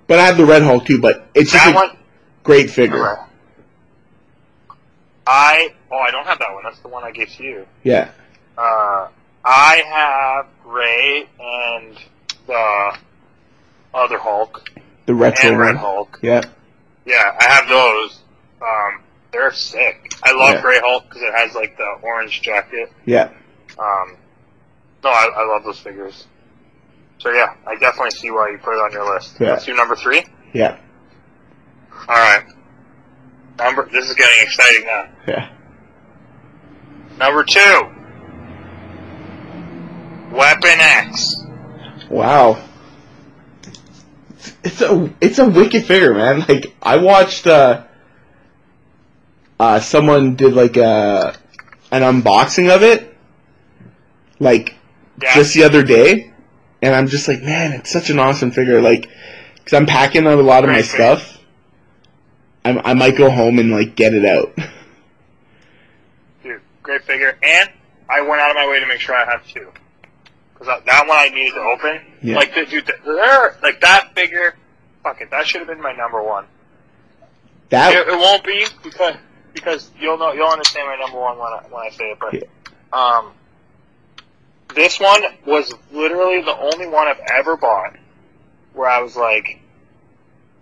but 0.06 0.18
I 0.18 0.24
have 0.26 0.38
the 0.38 0.46
Red 0.46 0.62
Hulk 0.62 0.86
too. 0.86 0.98
But 1.00 1.28
it's 1.34 1.52
just 1.52 1.64
That 1.64 1.72
a 1.72 1.74
one. 1.74 1.96
great 2.42 2.70
figure. 2.70 3.18
I 5.26 5.74
oh 5.90 5.98
I 5.98 6.10
don't 6.10 6.26
have 6.26 6.38
that 6.38 6.52
one. 6.54 6.64
That's 6.64 6.78
the 6.80 6.88
one 6.88 7.04
I 7.04 7.10
gave 7.12 7.28
to 7.36 7.42
you. 7.44 7.66
Yeah, 7.84 8.10
Uh, 8.56 9.08
I 9.44 9.82
have 9.86 10.46
Ray 10.64 11.28
and 11.38 11.96
the 12.46 12.98
other 13.94 14.18
Hulk 14.18 14.70
the 15.06 15.14
retro 15.14 15.50
and 15.50 15.58
Red. 15.58 15.76
Hulk. 15.76 16.18
Yeah, 16.22 16.42
Yeah, 17.04 17.36
I 17.40 17.44
have 17.44 17.68
those. 17.68 18.20
Um, 18.60 19.02
they're 19.32 19.52
sick. 19.52 20.12
I 20.22 20.32
love 20.32 20.54
Yeah. 20.54 20.60
Gray 20.62 20.78
Hulk 20.80 21.04
because 21.08 21.22
it 21.22 21.32
has 21.34 21.54
like 21.54 21.76
the 21.76 21.88
orange 22.02 22.40
jacket. 22.42 22.92
yeah, 23.04 23.30
Um, 23.78 24.16
no, 25.02 25.10
I, 25.10 25.28
I 25.36 25.44
love 25.46 25.64
those 25.64 25.78
figures. 25.80 26.26
So 27.18 27.30
yeah, 27.32 27.54
I 27.66 27.74
definitely 27.76 28.10
see 28.12 28.30
why 28.30 28.50
you 28.50 28.58
put 28.58 28.74
it 28.74 28.80
on 28.80 28.92
your 28.92 29.12
list. 29.14 29.36
Yeah. 29.40 29.52
Let's 29.52 29.64
do 29.64 29.74
number 29.74 29.96
three. 29.96 30.24
yeah, 30.52 30.78
All 32.08 32.14
right. 32.14 32.44
Number. 33.58 33.88
This 33.92 34.08
is 34.08 34.14
getting 34.16 34.42
exciting 34.42 34.86
now. 34.86 35.08
yeah. 35.28 35.50
Number 37.18 37.44
two. 37.44 37.88
Weapon 40.32 40.80
X. 40.80 41.34
Wow. 42.08 42.62
It's 44.64 44.80
a 44.80 45.10
it's 45.20 45.38
a 45.38 45.48
wicked 45.48 45.84
figure, 45.86 46.14
man. 46.14 46.44
Like 46.48 46.74
I 46.82 46.96
watched 46.96 47.46
uh 47.46 47.84
uh 49.60 49.80
someone 49.80 50.34
did 50.36 50.54
like 50.54 50.76
a 50.76 51.36
an 51.90 52.02
unboxing 52.02 52.74
of 52.74 52.82
it 52.82 53.14
like 54.40 54.74
Yeah. 55.22 55.34
just 55.34 55.54
the 55.54 55.64
other 55.64 55.82
day 55.82 56.32
and 56.80 56.94
I'm 56.94 57.06
just 57.08 57.28
like, 57.28 57.42
man, 57.42 57.72
it's 57.72 57.90
such 57.90 58.10
an 58.10 58.18
awesome 58.18 58.50
figure 58.50 58.80
like 58.80 59.08
cuz 59.64 59.72
I'm 59.74 59.86
packing 59.86 60.26
a 60.26 60.34
lot 60.36 60.64
of 60.64 60.68
my 60.70 60.76
Great 60.76 60.86
figure. 60.86 61.16
stuff. 61.16 61.38
I 62.64 62.80
I 62.90 62.94
might 62.94 63.16
go 63.16 63.30
home 63.30 63.58
and 63.58 63.70
like 63.70 63.94
get 63.94 64.14
it 64.14 64.24
out. 64.24 64.56
Dude, 66.42 66.60
great 66.82 67.02
figure. 67.04 67.36
And 67.42 67.70
I 68.08 68.20
went 68.22 68.40
out 68.40 68.50
of 68.50 68.56
my 68.56 68.68
way 68.68 68.80
to 68.80 68.86
make 68.86 69.00
sure 69.00 69.14
I 69.14 69.24
have 69.30 69.46
two. 69.46 69.68
Because 70.62 70.82
that 70.86 71.06
one 71.08 71.16
I 71.16 71.28
needed 71.30 71.54
to 71.54 71.60
open. 71.60 72.00
Yeah. 72.22 72.36
Like, 72.36 72.54
dude, 72.54 72.86
there, 73.04 73.56
like 73.62 73.80
that 73.80 74.14
figure, 74.14 74.54
fuck 75.02 75.20
it, 75.20 75.30
that 75.30 75.46
should 75.46 75.60
have 75.60 75.68
been 75.68 75.80
my 75.82 75.92
number 75.92 76.22
one. 76.22 76.46
That 77.70 77.92
It, 77.94 78.06
it 78.08 78.16
won't 78.18 78.44
be 78.44 78.64
because 78.84 79.16
because 79.54 79.90
you'll 79.98 80.18
know 80.18 80.32
you'll 80.32 80.48
understand 80.48 80.86
my 80.86 80.96
number 81.04 81.18
one 81.18 81.36
when 81.38 81.52
I, 81.52 81.62
when 81.68 81.86
I 81.86 81.90
say 81.90 82.04
it. 82.12 82.18
But 82.20 82.34
Yeah. 82.34 82.42
um, 82.92 83.32
this 84.74 85.00
one 85.00 85.22
was 85.46 85.72
literally 85.90 86.42
the 86.42 86.56
only 86.56 86.86
one 86.86 87.08
I've 87.08 87.20
ever 87.34 87.56
bought 87.56 87.96
where 88.74 88.88
I 88.88 89.02
was 89.02 89.16
like, 89.16 89.58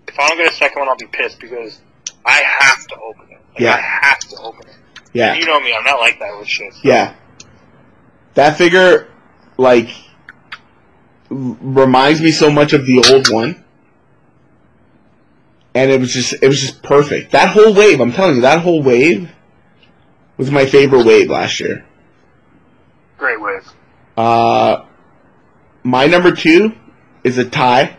if 0.09 0.19
I 0.19 0.29
don't 0.29 0.39
get 0.39 0.51
a 0.51 0.57
second 0.57 0.81
one, 0.81 0.89
I'll 0.89 0.97
be 0.97 1.07
pissed 1.13 1.41
because 1.41 1.79
I 2.25 2.43
have 2.61 2.87
to 2.87 2.97
open 2.97 3.27
it. 3.33 3.39
Like, 3.53 3.61
Yeah. 3.61 3.75
I 3.75 3.81
have 4.07 4.19
to 4.21 4.37
open 4.41 4.67
it. 4.67 4.77
yeah. 5.13 5.35
You 5.35 5.45
know 5.45 5.61
me, 5.61 5.75
I'm 5.77 5.85
not 5.85 6.01
like 6.01 6.19
that 6.21 6.37
with 6.39 6.49
shit. 6.49 6.73
Yeah. 6.83 7.15
That 8.35 8.57
figure, 8.57 9.09
like, 9.61 9.91
reminds 11.29 12.21
me 12.21 12.31
so 12.31 12.51
much 12.51 12.73
of 12.73 12.87
the 12.87 13.05
old 13.13 13.29
one. 13.31 13.63
And 15.75 15.91
it 15.91 16.01
was 16.01 16.13
just, 16.13 16.33
it 16.43 16.49
was 16.49 16.61
just 16.61 16.83
perfect. 16.83 17.31
That 17.33 17.51
whole 17.51 17.73
wave, 17.75 18.01
I'm 18.01 18.13
telling 18.13 18.37
you, 18.37 18.43
that 18.43 18.63
whole 18.63 18.83
wave 18.83 19.31
was 20.37 20.51
my 20.51 20.67
favorite 20.67 21.05
wave 21.07 21.31
last 21.31 21.61
year. 21.61 21.85
Great 23.19 23.41
wave. 23.41 23.69
Uh, 24.17 24.85
my 25.85 26.07
number 26.07 26.33
two 26.33 26.73
is 27.23 27.39
a 27.39 27.45
tie. 27.45 27.97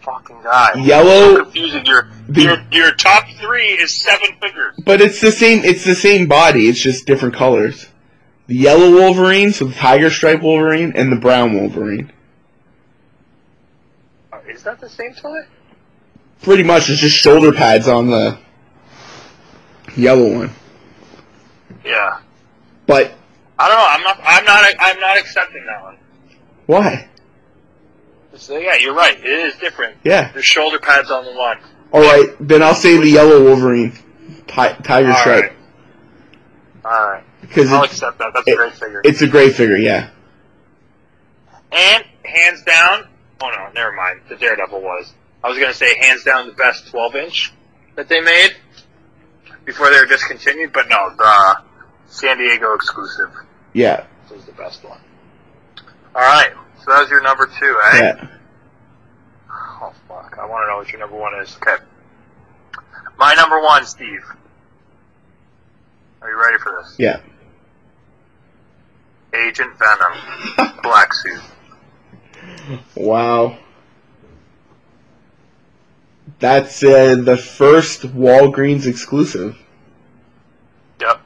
Fucking 0.00 0.42
guy. 0.42 0.72
Yellow- 0.82 1.34
So 1.36 1.44
confusing. 1.44 1.84
Your 1.86 2.08
The- 2.28 2.42
your 2.42 2.56
your 2.72 2.92
top 2.94 3.24
three 3.40 3.66
is 3.68 4.00
seven 4.02 4.30
figures. 4.42 4.74
But 4.84 5.00
it's 5.00 5.20
the 5.20 5.30
same, 5.30 5.62
it's 5.64 5.84
the 5.84 5.94
same 5.94 6.26
body, 6.26 6.68
it's 6.68 6.80
just 6.80 7.06
different 7.06 7.34
colors. 7.34 7.86
The 8.50 8.56
yellow 8.56 8.90
Wolverine, 8.90 9.52
so 9.52 9.66
the 9.66 9.74
tiger 9.74 10.10
stripe 10.10 10.42
Wolverine, 10.42 10.94
and 10.96 11.12
the 11.12 11.14
brown 11.14 11.54
Wolverine. 11.54 12.10
Uh, 14.32 14.38
Is 14.48 14.64
that 14.64 14.80
the 14.80 14.88
same 14.88 15.14
toy? 15.14 15.42
Pretty 16.42 16.64
much, 16.64 16.90
it's 16.90 17.00
just 17.00 17.14
shoulder 17.16 17.52
pads 17.52 17.86
on 17.86 18.08
the 18.10 18.40
yellow 19.96 20.34
one. 20.34 20.50
Yeah. 21.84 22.18
But 22.88 23.12
I 23.56 23.68
don't 23.68 23.78
know. 23.78 23.86
I'm 23.88 24.02
not. 24.02 24.20
I'm 24.24 24.44
not. 24.44 24.74
I'm 24.80 24.98
not 24.98 25.16
accepting 25.16 25.64
that 25.66 25.82
one. 25.84 25.96
why? 26.66 27.08
So 28.34 28.58
yeah, 28.58 28.74
you're 28.74 28.94
right. 28.94 29.16
It 29.16 29.26
is 29.26 29.54
different. 29.60 29.96
Yeah. 30.02 30.32
There's 30.32 30.44
shoulder 30.44 30.80
pads 30.80 31.12
on 31.12 31.24
the 31.24 31.34
one. 31.34 31.58
All 31.92 32.00
right, 32.00 32.34
then 32.40 32.64
I'll 32.64 32.74
say 32.74 32.96
the 32.96 33.08
yellow 33.10 33.44
Wolverine, 33.44 33.92
ti- 34.48 34.74
tiger 34.82 35.10
All 35.12 35.16
stripe, 35.18 35.42
right. 35.44 35.52
All 36.84 37.10
right. 37.12 37.24
Because 37.50 37.72
I'll 37.72 37.82
accept 37.82 38.18
that. 38.18 38.32
That's 38.32 38.48
a 38.48 38.56
great 38.56 38.72
figure. 38.74 39.00
it's 39.04 39.22
a 39.22 39.26
great 39.26 39.54
figure. 39.54 39.76
Yeah, 39.76 40.10
and 41.72 42.04
hands 42.24 42.62
down. 42.62 43.08
Oh 43.42 43.50
no, 43.50 43.70
never 43.74 43.92
mind. 43.92 44.20
The 44.28 44.36
Daredevil 44.36 44.80
was. 44.80 45.12
I 45.42 45.48
was 45.48 45.58
gonna 45.58 45.74
say 45.74 45.98
hands 45.98 46.22
down 46.22 46.46
the 46.46 46.52
best 46.52 46.88
12 46.88 47.16
inch 47.16 47.52
that 47.96 48.08
they 48.08 48.20
made 48.20 48.56
before 49.64 49.90
they 49.90 49.98
were 49.98 50.06
discontinued, 50.06 50.72
but 50.72 50.88
no, 50.88 51.14
the 51.16 51.62
San 52.06 52.38
Diego 52.38 52.74
exclusive 52.74 53.30
yeah, 53.72 54.04
was 54.30 54.44
the 54.44 54.52
best 54.52 54.84
one. 54.84 55.00
All 56.14 56.22
right. 56.22 56.52
So 56.84 56.92
that 56.92 57.00
was 57.00 57.10
your 57.10 57.22
number 57.22 57.46
two, 57.46 57.80
eh? 57.92 57.98
yeah. 57.98 58.28
Oh 59.82 59.92
fuck! 60.08 60.38
I 60.38 60.46
want 60.46 60.64
to 60.64 60.68
know 60.68 60.76
what 60.78 60.88
your 60.90 61.00
number 61.00 61.16
one 61.16 61.34
is. 61.40 61.56
Okay. 61.56 61.82
My 63.18 63.34
number 63.34 63.60
one, 63.60 63.84
Steve. 63.86 64.24
Are 66.22 66.30
you 66.30 66.40
ready 66.40 66.58
for 66.58 66.82
this? 66.82 66.96
Yeah. 66.98 67.20
Agent 69.34 69.72
Venom, 69.78 70.72
black 70.82 71.12
suit. 71.14 71.40
Wow. 72.96 73.58
That's 76.38 76.82
uh, 76.82 77.16
the 77.16 77.36
first 77.36 78.02
Walgreens 78.02 78.86
exclusive, 78.86 79.58
Yep. 81.00 81.20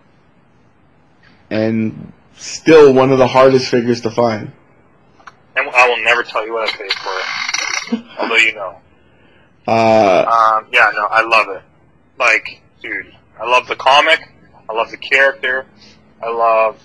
and 1.51 2.13
still 2.35 2.93
one 2.93 3.13
of 3.13 3.19
the 3.19 3.27
hardest 3.29 3.71
figures 3.71 4.01
to 4.03 4.11
find. 4.11 4.53
And 5.57 5.71
I 5.71 5.89
will 5.89 6.03
never 6.03 6.23
tell 6.25 6.45
you 6.45 6.53
what 6.55 6.69
I 6.69 6.73
paid 6.73 6.93
for 6.93 7.97
it, 7.97 8.05
although 8.19 8.37
you 8.37 8.55
know. 8.55 8.81
Uh, 9.69 10.25
Um, 10.59 10.67
yeah, 10.73 10.91
no, 10.95 11.07
I 11.07 11.23
love 11.23 11.49
it. 11.57 11.63
Like, 12.19 12.61
dude, 12.83 13.15
I 13.41 13.45
love 13.49 13.69
the 13.69 13.77
comic. 13.77 14.21
I 14.69 14.73
love 14.73 14.91
the 14.91 14.97
character. 14.97 15.67
I 16.23 16.29
love 16.31 16.83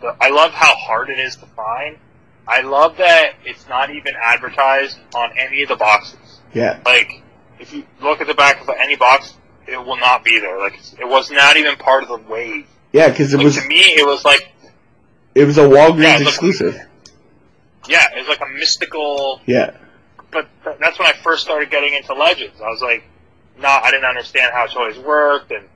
the. 0.00 0.14
I 0.20 0.28
love 0.30 0.52
how 0.52 0.74
hard 0.74 1.10
it 1.10 1.18
is 1.18 1.36
to 1.36 1.46
find. 1.46 1.96
I 2.48 2.60
love 2.62 2.96
that 2.98 3.32
it's 3.44 3.68
not 3.68 3.90
even 3.90 4.14
advertised 4.22 4.98
on 5.14 5.30
any 5.36 5.62
of 5.62 5.68
the 5.68 5.76
boxes. 5.76 6.40
yeah, 6.54 6.78
Like, 6.86 7.22
if 7.58 7.72
you 7.72 7.84
look 8.00 8.20
at 8.20 8.28
the 8.28 8.34
back 8.34 8.60
of 8.60 8.70
any 8.78 8.94
box, 8.94 9.34
it 9.66 9.76
will 9.76 9.96
not 9.96 10.22
be 10.22 10.38
there. 10.38 10.56
Like, 10.58 10.74
it's, 10.74 10.92
it 10.92 11.08
was 11.08 11.28
not 11.30 11.56
even 11.56 11.74
part 11.76 12.04
of 12.04 12.08
the 12.08 12.18
wave. 12.30 12.66
yeah, 12.92 13.08
because 13.08 13.34
it 13.34 13.38
Like, 13.38 13.46
was 13.46 13.56
to 13.56 13.66
me, 13.66 13.80
it 13.80 14.06
was 14.06 14.24
like, 14.24 14.52
it 15.34 15.44
was 15.44 15.58
a 15.58 15.62
Walgreens 15.62 16.20
Yeah, 16.20 16.20
exclusive. 16.20 16.76
yeah, 17.88 18.04
it 18.14 18.18
was 18.20 18.28
like 18.28 18.40
a 18.48 18.52
mystical. 18.54 19.40
Yeah, 19.46 19.76
But 20.30 20.48
th- 20.64 20.76
that's 20.78 20.98
when 21.00 21.08
I 21.08 21.12
first 21.14 21.42
started 21.44 21.68
getting 21.70 21.94
into 21.94 22.14
Legends. 22.14 22.60
I 22.60 22.68
was 22.68 22.80
like, 22.80 23.02
no, 23.58 23.68
I 23.68 23.90
didn't 23.90 24.04
understand 24.06 24.52
how 24.54 24.66
toys 24.66 24.98
worked, 24.98 25.50
and 25.50 25.62
like, 25.64 25.70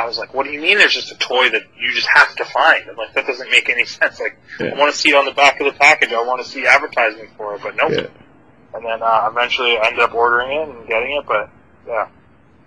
I 0.00 0.06
was 0.06 0.18
like, 0.18 0.34
what 0.34 0.44
do 0.46 0.50
you 0.52 0.60
mean? 0.60 0.78
There's 0.78 0.92
just 0.94 1.12
a 1.12 1.16
toy 1.18 1.50
that 1.50 1.62
you 1.78 1.92
just 1.94 2.08
have 2.14 2.34
to 2.36 2.44
find? 2.44 2.88
I'm 2.88 2.96
like, 2.96 3.12
that 3.14 3.26
doesn't 3.26 3.50
make 3.50 3.68
any 3.68 3.84
sense. 3.86 4.18
Like, 4.20 4.36
Yeah. 4.58 4.68
I 4.74 4.78
want 4.78 4.92
to 4.92 4.98
see 4.98 5.10
it 5.10 5.14
on 5.14 5.24
the 5.24 5.32
back 5.32 5.60
of 5.60 5.72
the 5.72 5.78
package. 5.78 6.12
I 6.12 6.22
want 6.22 6.42
to 6.42 6.48
see 6.48 6.66
advertisement 6.66 7.30
for 7.36 7.54
it, 7.54 7.62
but 7.62 7.76
nope. 7.76 7.90
yeah. 7.92 8.06
And 8.74 8.84
then 8.84 9.02
uh, 9.02 9.28
eventually 9.30 9.76
I 9.78 9.86
ended 9.88 10.00
up 10.00 10.14
ordering 10.14 10.52
it 10.60 10.68
and 10.68 10.86
getting 10.88 11.12
it, 11.16 11.24
but 11.26 11.50
yeah, 11.86 12.08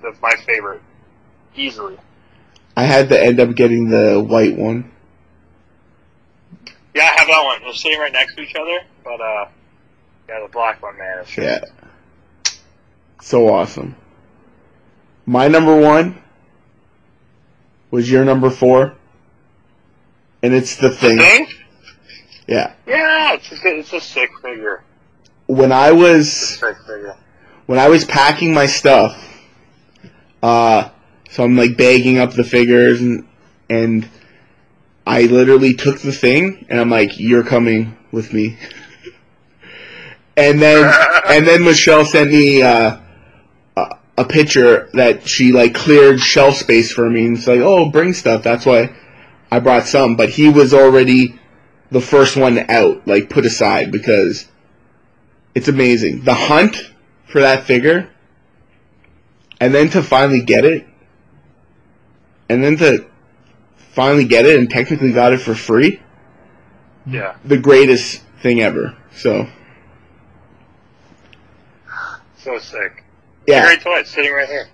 that's 0.01 0.21
my 0.21 0.33
favorite, 0.45 0.81
easily. 1.55 1.97
I 2.75 2.83
had 2.83 3.09
to 3.09 3.21
end 3.23 3.39
up 3.39 3.55
getting 3.55 3.89
the 3.89 4.21
white 4.21 4.57
one. 4.57 4.91
Yeah, 6.95 7.03
I 7.03 7.19
have 7.19 7.27
that 7.27 7.43
one. 7.43 7.61
They're 7.63 7.73
sitting 7.73 7.99
right 7.99 8.11
next 8.11 8.35
to 8.35 8.41
each 8.41 8.55
other, 8.55 8.79
but 9.03 9.21
uh, 9.21 9.45
yeah, 10.29 10.41
the 10.41 10.49
black 10.51 10.81
one, 10.81 10.97
man, 10.97 11.19
it's 11.19 11.29
just, 11.31 11.39
Yeah. 11.39 11.63
So 13.21 13.47
awesome. 13.53 13.95
My 15.25 15.47
number 15.47 15.79
one 15.79 16.21
was 17.93 18.09
your 18.09 18.25
number 18.25 18.49
four. 18.49 18.95
And 20.41 20.51
it's 20.53 20.75
the 20.77 20.89
The 20.89 20.95
thing. 20.95 21.17
thing? 21.19 21.47
Yeah. 22.47 22.73
Yeah, 22.87 23.33
it's 23.35 23.51
a, 23.51 23.55
it's 23.67 23.93
a 23.93 24.01
sick 24.01 24.31
figure. 24.41 24.83
When 25.45 25.71
I 25.71 25.91
was 25.91 26.31
Sick 26.59 26.75
figure. 26.87 27.15
when 27.67 27.77
I 27.77 27.89
was 27.89 28.03
packing 28.03 28.51
my 28.53 28.65
stuff, 28.65 29.15
uh 30.41 30.89
so 31.29 31.43
I'm 31.43 31.55
like 31.55 31.77
bagging 31.77 32.17
up 32.17 32.33
the 32.33 32.43
figures 32.43 32.99
and 32.99 33.27
and 33.69 34.09
I 35.05 35.23
literally 35.23 35.75
took 35.75 35.99
the 35.99 36.11
thing 36.11 36.65
and 36.69 36.79
I'm 36.81 36.89
like, 36.89 37.19
You're 37.19 37.43
coming 37.43 37.95
with 38.11 38.33
me. 38.33 38.57
And 40.35 40.59
then 40.59 40.91
and 41.27 41.45
then 41.45 41.63
Michelle 41.63 42.05
sent 42.05 42.31
me 42.31 42.63
uh, 42.63 42.97
a, 44.17 44.25
picture 44.25 44.89
that 44.93 45.27
she 45.27 45.51
like 45.51 45.73
cleared 45.73 46.19
shelf 46.19 46.55
space 46.55 46.91
for 46.91 47.09
me, 47.09 47.25
and 47.25 47.37
it's 47.37 47.47
like, 47.47 47.59
oh, 47.59 47.89
bring 47.89 48.13
stuff. 48.13 48.43
That's 48.43 48.65
why 48.65 48.93
I 49.51 49.59
brought 49.59 49.85
some. 49.87 50.15
But 50.15 50.29
he 50.29 50.49
was 50.49 50.73
already 50.73 51.39
the 51.91 52.01
first 52.01 52.35
one 52.37 52.69
out, 52.69 53.07
like 53.07 53.29
put 53.29 53.45
aside 53.45 53.91
because 53.91 54.47
it's 55.55 55.67
amazing. 55.67 56.23
The 56.23 56.33
hunt 56.33 56.91
for 57.25 57.41
that 57.41 57.63
figure, 57.63 58.09
and 59.59 59.73
then 59.73 59.89
to 59.89 60.01
finally 60.03 60.41
get 60.41 60.65
it, 60.65 60.87
and 62.49 62.63
then 62.63 62.77
to 62.77 63.05
finally 63.93 64.25
get 64.25 64.45
it 64.45 64.57
and 64.57 64.69
technically 64.69 65.11
got 65.11 65.33
it 65.33 65.41
for 65.41 65.53
free, 65.53 66.01
Yeah. 67.05 67.35
the 67.45 67.57
greatest 67.57 68.21
thing 68.41 68.61
ever. 68.61 68.95
So 69.15 69.47
So 72.37 72.57
sick. 72.59 73.02
Yeah, 73.47 73.65
Great 73.65 73.81
toy. 73.81 73.99
It's 73.99 74.11
sitting 74.11 74.31
right 74.31 74.47
here. 74.47 74.69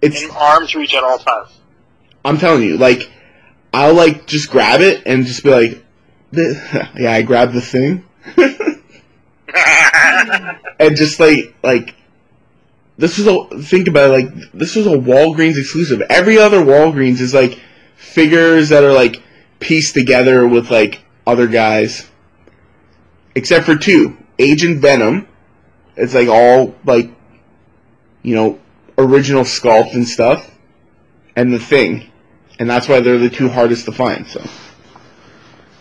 it's 0.00 0.22
In 0.22 0.30
arm's 0.30 0.74
reach 0.74 0.94
at 0.94 1.02
all 1.04 1.18
times. 1.18 1.60
I'm 2.24 2.38
telling 2.38 2.62
you, 2.62 2.76
like 2.76 3.10
I'll 3.72 3.94
like 3.94 4.26
just 4.26 4.50
grab 4.50 4.80
it 4.80 5.02
and 5.06 5.26
just 5.26 5.42
be 5.42 5.50
like, 5.50 5.84
yeah, 6.32 7.12
I 7.12 7.22
grabbed 7.22 7.52
the 7.52 7.60
thing, 7.60 8.04
and 10.78 10.96
just 10.96 11.18
like 11.20 11.54
like 11.62 11.94
this 12.96 13.18
is 13.18 13.26
a 13.26 13.62
think 13.62 13.88
about 13.88 14.10
it, 14.10 14.12
like 14.12 14.52
this 14.52 14.76
was 14.76 14.86
a 14.86 14.90
Walgreens 14.90 15.58
exclusive. 15.58 16.02
Every 16.08 16.38
other 16.38 16.60
Walgreens 16.60 17.20
is 17.20 17.34
like 17.34 17.58
figures 17.96 18.68
that 18.68 18.84
are 18.84 18.92
like 18.92 19.22
pieced 19.60 19.94
together 19.94 20.46
with 20.46 20.70
like 20.70 21.02
other 21.26 21.46
guys, 21.46 22.08
except 23.34 23.66
for 23.66 23.76
two, 23.76 24.16
Agent 24.38 24.80
Venom. 24.80 25.26
It's 25.96 26.14
like 26.14 26.28
all 26.28 26.74
like 26.84 27.10
you 28.22 28.34
know 28.34 28.58
original 28.98 29.44
sculpt 29.44 29.94
and 29.94 30.06
stuff, 30.06 30.50
and 31.36 31.52
the 31.52 31.58
Thing, 31.58 32.10
and 32.58 32.68
that's 32.68 32.88
why 32.88 33.00
they're 33.00 33.18
the 33.18 33.30
two 33.30 33.48
hardest 33.48 33.84
to 33.86 33.92
find. 33.92 34.26
So 34.26 34.44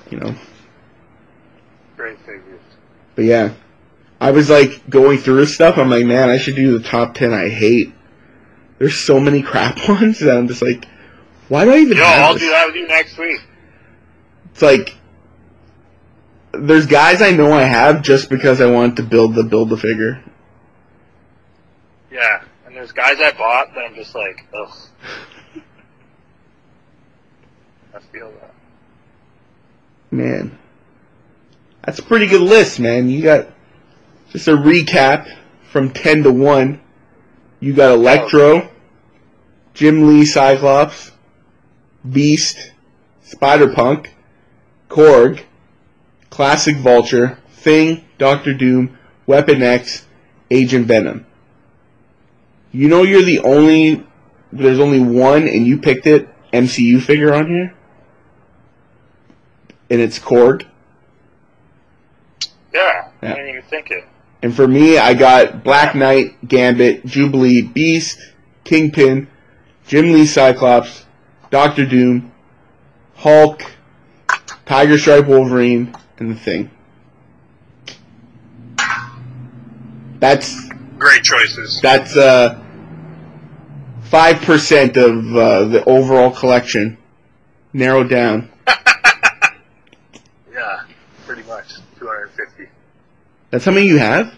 you 0.09 0.19
know. 0.19 0.35
Great 1.97 2.17
figures. 2.19 2.59
But 3.15 3.25
yeah, 3.25 3.53
I 4.19 4.31
was 4.31 4.49
like 4.49 4.89
going 4.89 5.17
through 5.19 5.45
stuff. 5.45 5.77
I'm 5.77 5.89
like, 5.89 6.05
man, 6.05 6.29
I 6.29 6.37
should 6.37 6.55
do 6.55 6.77
the 6.77 6.87
top 6.87 7.13
ten 7.15 7.33
I 7.33 7.49
hate. 7.49 7.93
There's 8.79 8.95
so 8.97 9.19
many 9.19 9.41
crap 9.43 9.87
ones 9.87 10.19
that 10.19 10.35
I'm 10.35 10.47
just 10.47 10.61
like, 10.61 10.85
why 11.49 11.65
do 11.65 11.71
I 11.71 11.77
even 11.77 11.97
Yo, 11.97 12.03
I'll 12.03 12.33
this? 12.33 12.43
do 12.43 12.49
that 12.49 12.65
with 12.67 12.75
you 12.75 12.87
next 12.87 13.17
week. 13.17 13.39
It's 14.51 14.61
like 14.61 14.95
there's 16.53 16.85
guys 16.85 17.21
I 17.21 17.31
know 17.31 17.51
I 17.53 17.63
have 17.63 18.01
just 18.01 18.29
because 18.29 18.59
I 18.61 18.65
wanted 18.65 18.97
to 18.97 19.03
build 19.03 19.35
the 19.35 19.43
build 19.43 19.69
the 19.69 19.77
figure. 19.77 20.23
Yeah. 22.12 22.43
And 22.66 22.76
there's 22.76 22.91
guys 22.91 23.20
I 23.20 23.32
bought 23.32 23.74
that 23.74 23.86
I'm 23.86 23.95
just 23.95 24.16
like, 24.16 24.45
ugh. 24.53 24.78
I 27.93 27.99
feel 27.99 28.32
that. 28.39 28.53
Man, 30.09 30.57
that's 31.84 31.99
a 31.99 32.03
pretty 32.03 32.28
good 32.28 32.41
list, 32.41 32.80
man. 32.80 33.09
You 33.09 33.24
got 33.24 33.47
just 34.30 34.47
a 34.47 34.51
recap 34.51 35.34
from 35.70 35.91
ten 35.91 36.24
to 36.24 36.32
one. 36.32 36.82
You 37.59 37.74
got 37.74 37.91
Electro, 37.91 38.62
oh. 38.62 38.70
Jim 39.74 40.07
Lee 40.07 40.26
Cyclops, 40.26 41.12
Beast, 42.09 42.72
Spider 43.24 43.74
Punk, 43.74 44.16
Korg, 44.89 45.43
Classic 46.30 46.76
Vulture, 46.78 47.39
Thing, 47.51 48.05
Doctor 48.18 48.53
Doom, 48.53 48.97
Weapon 49.26 49.62
X, 49.62 50.05
Agent 50.49 50.88
Venom. 50.88 51.26
You 52.72 52.88
know 52.88 53.03
you're 53.03 53.24
the 53.24 53.39
only 53.39 54.05
there's 54.51 54.80
only 54.80 54.99
one 54.99 55.47
and 55.47 55.65
you 55.65 55.78
picked 55.78 56.07
it 56.07 56.30
MCU 56.51 57.01
figure 57.01 57.34
on 57.34 57.47
here? 57.47 57.74
And 59.89 60.01
it's 60.01 60.19
Korg. 60.19 60.65
Yeah. 62.74 63.09
Yeah. 63.22 63.32
I 63.32 63.36
didn't 63.36 63.49
even 63.49 63.63
think 63.63 63.91
it. 63.91 64.05
And 64.41 64.55
for 64.55 64.67
me, 64.67 64.97
I 64.97 65.13
got 65.13 65.63
Black 65.63 65.93
Knight, 65.93 66.47
Gambit, 66.47 67.05
Jubilee, 67.05 67.61
Beast, 67.61 68.19
Kingpin, 68.63 69.28
Jim 69.86 70.13
Lee 70.13 70.26
Cyclops, 70.26 71.05
Doctor 71.51 71.86
Doom, 71.86 72.32
Hulk, 73.15 73.61
Tiger 74.65 74.97
Stripe 74.97 75.28
Wolverine, 75.28 75.95
and 76.17 76.32
the 76.32 76.36
Thing. 76.36 76.72
That's 80.19 80.70
Great 81.02 81.24
choices. 81.24 81.80
that's 81.82 82.16
uh 82.16 82.62
five 84.04 84.39
percent 84.43 84.97
of 84.97 85.36
uh, 85.36 85.64
the 85.66 85.84
overall 85.86 86.30
collection, 86.30 86.97
narrowed 87.74 88.10
down. 88.10 88.49
Yeah. 90.54 90.84
Pretty 91.26 91.41
much. 91.43 91.74
250. 91.97 92.70
That's 93.49 93.66
how 93.66 93.72
many 93.72 93.88
you 93.88 93.97
have. 93.97 94.36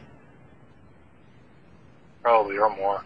Probably 2.21 2.57
or 2.57 2.73
more. 2.77 3.03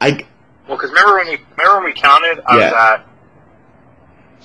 I 0.00 0.24
Well, 0.68 0.76
because 0.76 0.90
remember 0.90 1.14
when 1.16 1.26
you 1.28 1.38
remember 1.56 1.76
when 1.80 1.84
we 1.86 1.92
counted, 1.94 2.40
I 2.46 2.56
was 2.56 2.72
at 2.72 3.06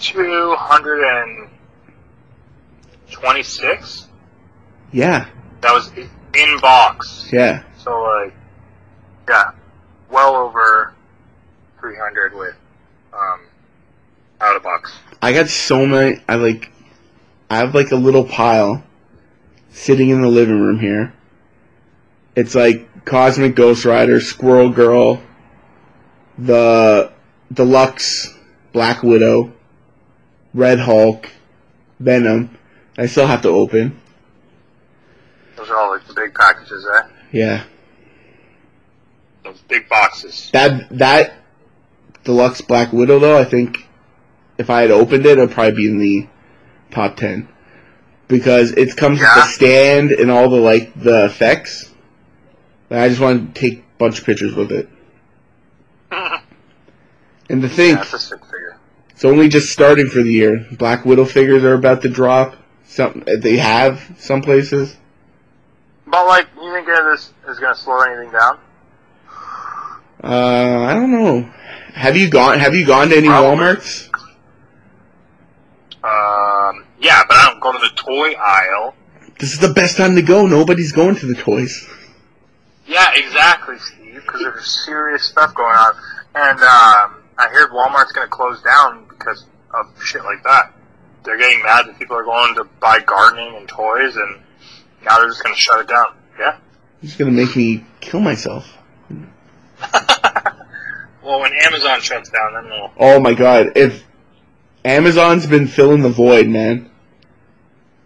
two 0.01 0.55
hundred 0.57 1.03
and 1.03 1.49
twenty-six. 3.11 4.07
yeah 4.91 5.27
That 5.61 5.73
was 5.73 5.91
in 6.35 6.59
box. 6.59 7.29
yeah. 7.31 7.63
So 7.77 8.01
like, 8.01 8.33
yeah, 9.27 9.51
well 10.09 10.35
over 10.35 10.93
three 11.79 11.97
hundred 11.97 12.33
with 12.33 12.55
um 13.13 13.41
out 14.39 14.55
of 14.55 14.63
box. 14.63 14.93
I 15.21 15.33
got 15.33 15.47
so 15.47 15.85
many. 15.85 16.21
I 16.27 16.35
like. 16.35 16.71
I 17.49 17.57
have 17.57 17.75
like 17.75 17.91
a 17.91 17.95
little 17.95 18.23
pile 18.23 18.83
sitting 19.71 20.09
in 20.09 20.21
the 20.21 20.27
living 20.27 20.59
room 20.59 20.79
here. 20.79 21.13
It's 22.35 22.55
like 22.55 23.05
Cosmic 23.05 23.55
Ghost 23.55 23.83
Rider, 23.85 24.19
Squirrel 24.19 24.69
Girl, 24.69 25.21
the 26.37 27.11
deluxe 27.51 28.33
Black 28.71 29.03
Widow, 29.03 29.51
Red 30.53 30.79
Hulk, 30.79 31.29
Venom. 31.99 32.57
I 32.97 33.05
still 33.05 33.27
have 33.27 33.41
to 33.43 33.49
open. 33.49 34.00
Those 35.61 35.69
are 35.69 35.77
all 35.77 35.91
like 35.91 36.07
the 36.07 36.13
big 36.15 36.33
packages, 36.33 36.87
eh? 36.91 37.07
Yeah, 37.31 37.63
Those 39.43 39.59
big 39.67 39.87
boxes. 39.87 40.49
that 40.53 40.89
that 40.97 41.33
deluxe 42.23 42.61
Black 42.61 42.91
Widow 42.91 43.19
though. 43.19 43.37
I 43.37 43.43
think 43.45 43.87
if 44.57 44.71
I 44.71 44.81
had 44.81 44.89
opened 44.89 45.27
it, 45.27 45.37
it'd 45.37 45.51
probably 45.51 45.73
be 45.73 45.85
in 45.87 45.99
the 45.99 46.27
top 46.89 47.15
ten 47.15 47.47
because 48.27 48.71
it 48.71 48.97
comes 48.97 49.19
with 49.19 49.27
Yeah? 49.29 49.35
the 49.35 49.41
stand 49.43 50.11
and 50.11 50.31
all 50.31 50.49
the 50.49 50.59
like 50.59 50.99
the 50.99 51.25
effects. 51.25 51.91
I 52.89 53.07
just 53.07 53.21
want 53.21 53.53
to 53.53 53.61
take 53.61 53.79
a 53.81 53.83
bunch 53.99 54.17
of 54.19 54.25
pictures 54.25 54.55
with 54.55 54.71
it. 54.71 54.89
And 57.49 57.61
the 57.61 57.69
thing, 57.69 57.95
That's 57.95 58.13
a 58.13 58.19
sick 58.19 58.39
figure. 58.45 58.77
it's 59.09 59.25
only 59.25 59.49
just 59.49 59.71
starting 59.73 60.07
for 60.07 60.23
the 60.23 60.31
year. 60.31 60.65
Black 60.71 61.03
Widow 61.05 61.25
figures 61.25 61.63
are 61.65 61.73
about 61.73 62.01
to 62.03 62.09
drop. 62.09 62.55
Some 62.85 63.23
they 63.27 63.57
have 63.57 64.15
some 64.17 64.41
places. 64.41 64.95
But 66.11 66.27
like, 66.27 66.47
you 66.61 66.73
think 66.73 66.87
that 66.87 67.03
this 67.03 67.31
is 67.47 67.59
gonna 67.59 67.73
slow 67.73 68.01
anything 68.01 68.31
down? 68.31 68.59
Uh, 70.23 70.83
I 70.83 70.93
don't 70.93 71.11
know. 71.11 71.41
Have 71.93 72.17
you 72.17 72.29
gone? 72.29 72.59
Have 72.59 72.75
you 72.75 72.85
gone 72.85 73.09
to 73.09 73.17
any 73.17 73.27
Probably. 73.27 73.65
WalMarts? 73.65 74.09
Um, 76.03 76.85
yeah, 76.99 77.23
but 77.27 77.37
I 77.37 77.49
don't 77.49 77.59
go 77.59 77.71
to 77.71 77.79
the 77.79 77.95
toy 77.95 78.33
aisle. 78.33 78.95
This 79.39 79.53
is 79.53 79.59
the 79.59 79.73
best 79.73 79.97
time 79.97 80.15
to 80.15 80.21
go. 80.21 80.45
Nobody's 80.45 80.91
going 80.91 81.15
to 81.15 81.25
the 81.25 81.35
toys. 81.35 81.87
Yeah, 82.85 83.11
exactly, 83.15 83.77
Steve. 83.79 84.15
Because 84.15 84.41
there's 84.41 84.85
serious 84.85 85.23
stuff 85.23 85.55
going 85.55 85.73
on, 85.73 85.93
and 86.35 86.59
um, 86.59 87.23
I 87.37 87.49
hear 87.51 87.69
Walmart's 87.69 88.11
going 88.11 88.27
to 88.27 88.31
close 88.31 88.61
down 88.61 89.05
because 89.07 89.45
of 89.73 89.85
shit 90.03 90.23
like 90.23 90.43
that. 90.43 90.73
They're 91.23 91.37
getting 91.37 91.63
mad 91.63 91.87
that 91.87 91.97
people 91.97 92.17
are 92.17 92.23
going 92.23 92.55
to 92.55 92.65
buy 92.79 92.99
gardening 92.99 93.55
and 93.55 93.67
toys, 93.67 94.15
and 94.15 94.41
now 95.05 95.19
they're 95.19 95.29
just 95.29 95.43
to 95.43 95.53
shut 95.55 95.79
it 95.81 95.87
down. 95.87 96.15
Yeah. 96.39 96.57
It's 97.03 97.15
gonna 97.15 97.31
make 97.31 97.55
me 97.55 97.85
kill 97.99 98.19
myself. 98.19 98.77
well, 101.23 101.39
when 101.41 101.51
Amazon 101.53 101.99
shuts 102.01 102.29
down, 102.29 102.53
then 102.53 102.69
they'll. 102.69 102.91
Oh 102.97 103.19
my 103.19 103.33
god! 103.33 103.71
If 103.75 104.03
Amazon's 104.85 105.47
been 105.47 105.67
filling 105.67 106.01
the 106.01 106.09
void, 106.09 106.47
man. 106.47 106.89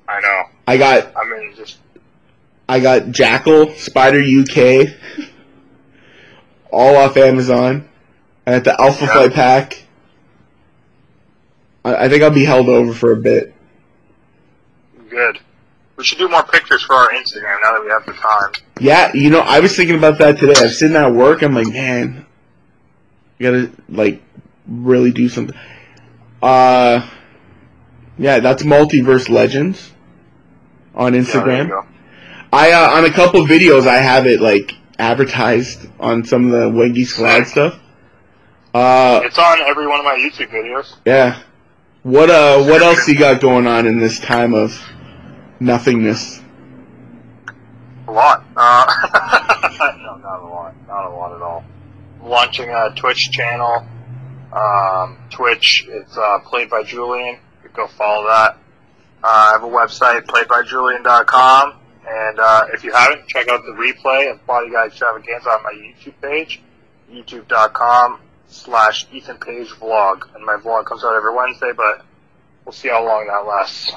I 0.07 0.19
know. 0.21 0.43
I 0.67 0.77
got 0.77 1.11
I 1.15 1.29
mean, 1.29 1.53
just 1.55 1.77
I 2.69 2.79
got 2.79 3.11
Jackal, 3.11 3.71
Spider 3.73 4.19
UK, 4.21 4.95
all 6.71 6.95
off 6.95 7.17
Amazon. 7.17 7.87
I 8.47 8.51
got 8.59 8.63
the 8.63 8.81
Alpha 8.81 9.05
Yeah. 9.05 9.11
Flight 9.13 9.33
pack. 9.33 9.83
I, 11.83 12.05
I 12.05 12.09
think 12.09 12.23
I'll 12.23 12.29
be 12.31 12.45
held 12.45 12.69
over 12.69 12.93
for 12.93 13.11
a 13.11 13.17
bit. 13.17 13.53
good. 15.09 15.39
Should 16.03 16.17
do 16.17 16.27
more 16.27 16.43
pictures 16.43 16.83
for 16.83 16.93
our 16.93 17.09
Instagram 17.09 17.57
now 17.63 17.73
that 17.73 17.81
we 17.83 17.89
have 17.89 18.05
the 18.05 18.13
time. 18.13 18.51
Yeah, 18.79 19.11
you 19.13 19.29
know, 19.29 19.39
I 19.39 19.59
was 19.61 19.75
thinking 19.75 19.95
about 19.95 20.17
that 20.19 20.37
today. 20.39 20.53
I 20.59 20.63
was 20.63 20.77
sitting 20.77 20.95
at 20.97 21.11
work. 21.13 21.41
I'm 21.41 21.53
like, 21.53 21.67
man, 21.67 22.25
you 23.39 23.51
gotta 23.51 23.71
like 23.89 24.21
really 24.67 25.11
do 25.11 25.29
something. 25.29 25.55
Uh, 26.43 27.07
yeah, 28.17 28.39
that's 28.39 28.63
Multiverse 28.63 29.29
Legends 29.29 29.91
on 30.93 31.13
Yeah, 31.13 31.21
Instagram. 31.21 31.69
go. 31.69 31.85
I 32.53 32.71
uh, 32.71 32.97
on 32.97 33.05
a 33.05 33.11
couple 33.11 33.45
videos 33.45 33.87
I 33.87 33.97
have 33.97 34.27
it 34.27 34.39
like 34.41 34.73
advertised 34.99 35.87
on 35.99 36.23
some 36.23 36.45
of 36.45 36.51
the 36.51 36.69
Wiggy 36.69 37.05
Slide 37.05 37.47
stuff. 37.47 37.79
Uh, 38.73 39.21
It's 39.23 39.37
on 39.39 39.59
every 39.61 39.87
one 39.87 39.99
of 39.99 40.05
my 40.05 40.15
YouTube 40.15 40.49
videos. 40.51 40.95
yeah. 41.05 41.41
What 42.03 42.29
uh, 42.29 42.63
what 42.63 42.81
else 42.83 43.07
you 43.07 43.17
got 43.17 43.41
going 43.41 43.65
on 43.65 43.87
in 43.87 43.97
this 43.97 44.19
time 44.19 44.53
of 44.53 44.79
nothingness? 45.59 46.41
A 48.07 48.11
lot. 48.11 48.45
Uh, 48.55 48.85
no, 50.03 50.15
not 50.17 50.39
a 50.39 50.45
lot. 50.45 50.75
Not 50.87 51.05
a 51.05 51.09
lot 51.09 51.35
at 51.35 51.41
all. 51.41 51.63
Launching 52.21 52.69
a 52.69 52.93
Twitch 52.95 53.31
channel. 53.31 53.85
Um, 54.53 55.17
Twitch, 55.29 55.85
it's 55.89 56.17
uh, 56.17 56.39
played 56.39 56.69
by 56.69 56.83
Julian. 56.83 57.39
You 57.63 57.69
can 57.69 57.71
go 57.75 57.87
follow 57.87 58.27
that. 58.27 58.57
Uh, 59.23 59.27
I 59.27 59.51
have 59.53 59.63
a 59.63 59.67
website, 59.67 60.25
playedbyjulian.com. 60.25 61.73
And 62.07 62.39
uh, 62.39 62.65
if 62.73 62.83
you 62.83 62.93
haven't, 62.93 63.27
check 63.27 63.47
out 63.49 63.63
the 63.65 63.71
replay 63.71 64.31
of 64.31 64.45
Body 64.45 64.69
Guy 64.71 64.85
Extravaganza 64.85 65.49
on 65.49 65.63
my 65.63 65.71
YouTube 65.71 66.13
page, 66.21 66.61
youtube.com 67.11 68.19
slash 68.47 69.07
Ethan 69.11 69.37
Page 69.37 69.69
Vlog. 69.69 70.33
And 70.35 70.45
my 70.45 70.57
vlog 70.57 70.85
comes 70.85 71.03
out 71.03 71.15
every 71.15 71.33
Wednesday, 71.33 71.71
but 71.75 72.05
we'll 72.63 72.73
see 72.73 72.89
how 72.89 73.03
long 73.03 73.25
that 73.27 73.47
lasts. 73.47 73.93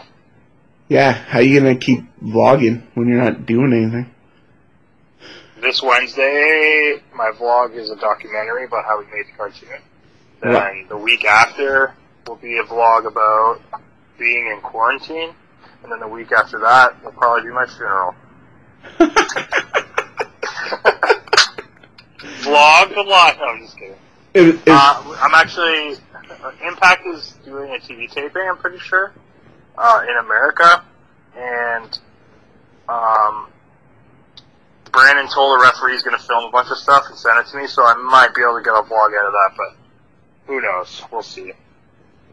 Yeah, 0.89 1.12
how 1.12 1.41
you 1.41 1.59
gonna 1.61 1.76
keep 1.76 2.01
vlogging 2.22 2.82
when 2.95 3.09
you're 3.09 3.22
not 3.22 3.45
doing 3.47 3.72
anything? 3.72 4.11
This 5.61 5.82
Wednesday, 5.82 7.03
my 7.14 7.30
vlog 7.32 7.74
is 7.74 7.91
a 7.91 7.97
documentary 7.97 8.64
about 8.64 8.84
how 8.84 8.99
we 8.99 9.05
made 9.07 9.26
the 9.26 9.32
cartoon. 9.36 9.80
Then 10.41 10.86
the 10.89 10.97
week 10.97 11.24
after 11.24 11.95
will 12.26 12.36
be 12.36 12.57
a 12.59 12.62
vlog 12.62 13.07
about 13.07 13.61
being 14.18 14.47
in 14.47 14.61
quarantine. 14.61 15.34
And 15.82 15.93
then 15.93 16.01
the 16.01 16.09
week 16.09 16.32
after 16.32 16.59
that 16.61 17.03
will 17.05 17.12
probably 17.12 17.43
be 17.43 17.55
my 17.55 17.66
funeral. 17.66 18.14
vlog 22.43 22.97
a 22.97 23.01
lot. 23.03 23.36
No, 23.39 23.45
I'm 23.47 23.61
just 23.61 23.76
kidding. 23.76 23.95
It- 24.34 24.55
it- 24.55 24.61
Uh, 24.68 25.16
I'm 25.20 25.34
actually 25.34 25.97
Impact 26.64 27.07
is 27.07 27.32
doing 27.45 27.70
a 27.74 27.78
TV 27.78 28.07
taping. 28.11 28.43
I'm 28.49 28.57
pretty 28.59 28.78
sure 28.78 29.12
uh, 29.79 30.03
in 30.03 30.16
America, 30.26 30.85
and 31.37 31.99
um, 32.89 33.49
Brandon 34.93 35.29
told 35.33 35.59
the 35.59 35.62
referee 35.62 35.93
he's 35.93 36.03
going 36.03 36.18
to 36.18 36.22
film 36.24 36.45
a 36.45 36.51
bunch 36.51 36.70
of 36.70 36.79
stuff 36.79 37.05
and 37.09 37.16
send 37.16 37.39
it 37.39 37.47
to 37.53 37.57
me, 37.57 37.66
so 37.68 37.85
I 37.85 37.95
might 37.95 38.35
be 38.35 38.43
able 38.43 38.59
to 38.59 38.62
get 38.64 38.74
a 38.74 38.83
vlog 38.83 39.16
out 39.18 39.26
of 39.26 39.33
that. 39.33 39.51
But 39.57 39.76
who 40.47 40.61
knows? 40.61 41.03
We'll 41.12 41.22
see. 41.22 41.53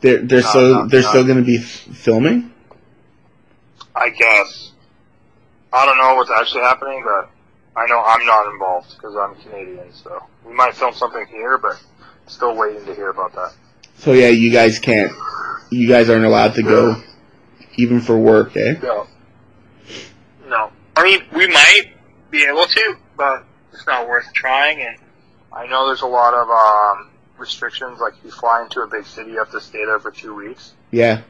they're 0.02 0.22
they're 0.24 0.42
no, 0.42 0.50
still 0.50 0.74
no, 0.74 0.88
they're 0.88 1.02
no. 1.02 1.10
still 1.10 1.24
gonna 1.28 1.42
be 1.44 1.58
f- 1.58 1.64
filming. 1.64 2.52
I 3.96 4.10
guess. 4.10 4.72
I 5.72 5.86
don't 5.86 5.98
know 5.98 6.16
what's 6.16 6.32
actually 6.32 6.62
happening, 6.62 7.04
but 7.06 7.30
I 7.80 7.86
know 7.88 8.02
I'm 8.02 8.26
not 8.26 8.52
involved 8.54 8.96
because 8.96 9.16
I'm 9.16 9.36
Canadian. 9.36 9.92
So 9.94 10.24
we 10.46 10.54
might 10.54 10.74
film 10.74 10.94
something 10.94 11.26
here, 11.28 11.58
but 11.58 11.82
still 12.28 12.56
waiting 12.56 12.86
to 12.86 12.96
hear 12.96 13.10
about 13.10 13.34
that. 13.34 13.54
So 13.98 14.14
yeah, 14.14 14.30
you 14.30 14.52
guys 14.52 14.80
can't. 14.80 15.12
You 15.72 15.88
guys 15.88 16.10
aren't 16.10 16.26
allowed 16.26 16.54
to 16.56 16.64
go, 16.64 17.02
even 17.78 18.02
for 18.02 18.18
work, 18.18 18.56
eh? 18.58 18.76
No. 18.82 19.08
No. 20.48 20.72
I 20.96 21.04
mean, 21.04 21.22
we 21.34 21.48
might 21.48 21.92
be 22.32 22.46
able 22.46 22.66
to, 22.66 22.98
but 23.18 23.46
it's 23.74 23.86
not 23.86 24.08
worth 24.08 24.32
trying. 24.34 24.82
And 24.82 24.98
I 25.52 25.68
know 25.68 25.88
there's 25.88 26.02
a 26.02 26.08
lot 26.08 26.34
of 26.34 26.50
um, 26.50 27.12
restrictions. 27.38 28.00
Like, 28.00 28.14
if 28.18 28.26
you 28.26 28.32
fly 28.32 28.64
into 28.64 28.82
a 28.82 28.88
big 28.88 29.06
city, 29.06 29.32
you 29.32 29.38
have 29.40 29.52
to 29.52 29.62
stay 29.62 29.84
there 29.86 30.00
for 30.00 30.12
two 30.12 30.36
weeks. 30.36 30.74
Yeah. 30.92 31.22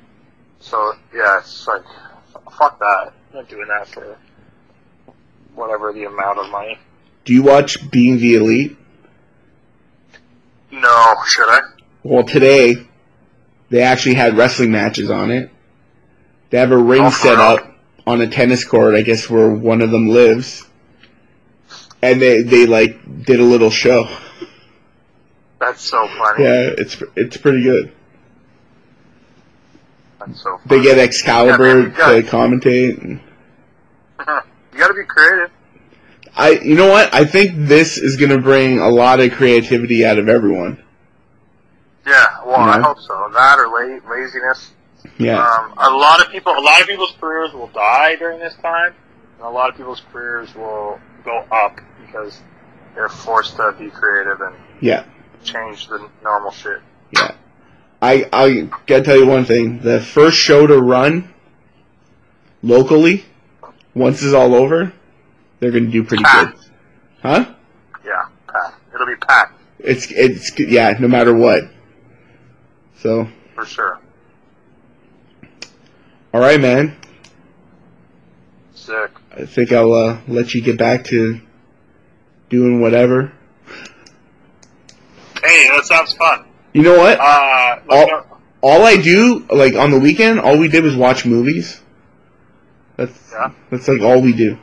So, 0.60 0.94
yeah, 1.14 1.40
it's 1.40 1.68
like, 1.68 1.84
fuck 2.58 2.80
that. 2.80 3.14
I'm 3.30 3.36
not 3.36 3.50
doing 3.50 3.68
that 3.68 3.88
for 3.88 4.18
whatever 5.54 5.94
the 5.94 6.06
amount 6.06 6.40
of 6.40 6.50
money. 6.50 6.78
Do 7.24 7.34
you 7.34 7.44
watch 7.44 7.90
Being 7.90 8.20
the 8.20 8.36
Elite? 8.36 8.78
No, 10.72 11.16
should 11.28 11.50
I? 11.50 11.62
Well, 12.04 12.24
today 12.24 12.88
they 13.70 13.82
actually 13.82 14.16
had 14.16 14.38
wrestling 14.38 14.72
matches 14.72 15.10
on 15.10 15.32
it. 15.32 15.50
They 16.56 16.62
have 16.62 16.72
a 16.72 16.78
ring 16.78 17.04
Oh, 17.04 17.10
set 17.10 17.38
up 17.38 17.60
on 18.08 18.22
a 18.22 18.28
tennis 18.30 18.64
court, 18.64 18.96
I 18.96 19.02
guess 19.02 19.30
where 19.30 19.50
one 19.50 19.82
of 19.82 19.92
them 19.92 20.08
lives, 20.08 20.64
and 22.02 22.22
they 22.22 22.44
they 22.44 22.66
like 22.66 23.26
did 23.26 23.42
a 23.42 23.44
little 23.44 23.70
show. 23.70 24.08
That's 25.60 25.82
so 25.82 26.08
funny. 26.08 26.46
Yeah, 26.46 26.70
it's 26.78 27.04
it's 27.18 27.36
pretty 27.36 27.62
good. 27.62 27.92
That's 30.18 30.42
so 30.42 30.58
funny. 30.60 30.78
They 30.78 30.82
get 30.82 30.96
Yeah, 30.96 31.04
Excalibur 31.04 31.90
man, 31.90 31.96
yeah. 32.00 32.12
to 32.14 32.22
commentate. 32.24 33.02
And 33.04 33.20
you 34.72 34.80
gotta 34.80 34.94
be 34.94 35.04
creative. 35.04 35.52
I, 36.38 36.52
you 36.52 36.76
know 36.76 36.88
what? 36.88 37.14
I 37.14 37.26
think 37.26 37.68
this 37.68 37.98
is 37.98 38.16
gonna 38.16 38.40
bring 38.40 38.80
a 38.80 38.88
lot 38.88 39.20
of 39.20 39.34
creativity 39.34 40.06
out 40.06 40.20
of 40.20 40.30
everyone. 40.30 40.82
Yeah, 42.08 42.28
well, 42.46 42.56
I 42.56 42.80
hope 42.80 43.00
so. 43.00 43.30
That 43.34 43.60
or 43.60 43.68
la- 43.68 44.10
laziness. 44.10 44.72
Yeah, 45.18 45.40
Um, 45.44 45.74
a 45.78 45.90
lot 45.90 46.22
of 46.26 46.32
people, 46.32 46.54
a 46.54 46.60
lot 46.60 46.82
of 46.82 46.88
people's 46.88 47.16
careers 47.20 47.54
will 47.54 47.68
die 47.68 48.16
during 48.16 48.40
this 48.40 48.56
time, 48.62 48.94
and 49.38 49.48
a 49.48 49.50
lot 49.50 49.70
of 49.70 49.78
people's 49.78 50.02
careers 50.12 50.54
will 50.56 51.00
go 51.24 51.46
up 51.52 51.80
because 52.06 52.42
they're 52.94 53.10
forced 53.10 53.56
to 53.58 53.74
be 53.78 53.90
creative 53.90 54.42
and 54.42 54.56
yeah, 54.82 55.06
change 55.44 55.88
the 55.88 56.10
normal 56.24 56.52
shit. 56.52 56.82
yeah. 57.12 57.36
I 58.02 58.28
I 58.32 58.70
gotta 58.86 59.04
tell 59.04 59.18
you 59.18 59.26
one 59.26 59.46
thing: 59.46 59.80
the 59.80 60.00
first 60.00 60.38
show 60.38 60.68
to 60.68 60.80
run 60.80 61.34
locally, 62.62 63.26
once 63.94 64.22
it's 64.22 64.34
all 64.34 64.54
over, 64.54 64.94
they're 65.60 65.72
gonna 65.72 65.88
do 65.88 66.04
pretty 66.04 66.24
good, 66.24 66.54
huh? 67.22 67.54
Yeah, 68.06 68.26
packed. 68.48 68.76
It'll 68.94 69.08
be 69.08 69.16
packed 69.16 69.60
It's 69.80 70.12
it's 70.12 70.58
yeah, 70.60 70.96
no 71.00 71.08
matter 71.08 71.34
what. 71.34 71.64
So, 73.00 73.28
for 73.56 73.66
sure. 73.66 74.00
All 76.36 76.42
right, 76.42 76.60
man. 76.60 76.98
Sick. 78.74 79.10
I 79.32 79.46
think 79.46 79.72
I'll 79.72 79.94
uh, 79.94 80.20
let 80.28 80.54
you 80.54 80.62
get 80.62 80.78
back 80.78 81.06
to 81.06 81.40
doing 82.50 82.82
whatever. 82.82 83.32
Hey, 85.42 85.70
that 85.70 85.86
sounds 85.86 86.12
fun. 86.12 86.44
You 86.74 86.82
know 86.82 86.98
what? 86.98 87.18
Uh, 87.22 87.80
All- 87.90 88.08
know- 88.08 88.26
all 88.60 88.84
I 88.84 88.98
do, 88.98 89.46
like 89.50 89.76
on 89.76 89.92
the 89.92 90.00
weekend, 90.00 90.42
all 90.42 90.58
we 90.58 90.68
did 90.68 90.84
was 90.84 90.94
watch 90.98 91.26
movies. 91.26 91.80
That's 92.98 93.32
Yeah. 93.32 93.52
that's 93.70 93.88
like 93.88 94.02
all 94.02 94.22
we 94.22 94.34
do. 94.34 94.58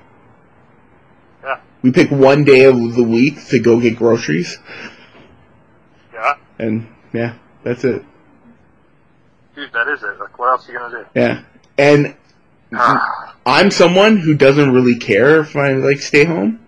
Yeah. 1.43 1.61
We 1.81 1.91
pick 1.91 2.11
one 2.11 2.45
day 2.45 2.65
of 2.65 2.77
the 2.95 3.03
week 3.05 3.47
to 3.47 3.59
go 3.61 3.81
get 3.81 3.97
groceries, 3.97 4.59
yeah, 6.13 6.35
and 6.59 6.87
yeah, 7.15 7.35
that's 7.63 7.85
it. 7.85 8.05
dude, 9.55 9.73
that 9.73 9.89
is 9.89 10.03
it. 10.03 10.19
Like, 10.19 10.39
what 10.39 10.51
else 10.51 10.69
are 10.69 10.73
you 10.73 10.79
gonna 10.79 10.99
do? 11.05 11.07
Yeah, 11.15 11.43
and 11.79 12.15
ah. 12.75 13.35
I'm 13.45 13.71
someone 13.71 14.19
who 14.19 14.35
doesn't 14.35 14.73
really 14.73 14.97
care 14.97 15.41
if 15.41 15.57
I 15.57 15.73
like 15.73 16.01
stay 16.01 16.25
home, 16.25 16.61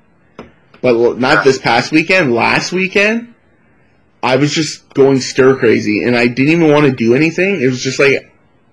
but 0.81 1.19
not 1.19 1.45
this 1.45 1.59
past 1.59 1.93
weekend. 1.93 2.35
Last 2.35 2.73
weekend, 2.73 3.35
I 4.23 4.37
was 4.37 4.53
just 4.53 4.93
going 4.95 5.21
stir 5.21 5.57
crazy, 5.57 6.03
and 6.05 6.17
I 6.17 6.27
didn't 6.27 6.53
even 6.53 6.73
want 6.73 6.87
to 6.87 6.93
do 6.93 7.15
anything. 7.15 7.61
It 7.61 7.67
was 7.67 7.81
just 7.83 7.99
like 7.99 8.33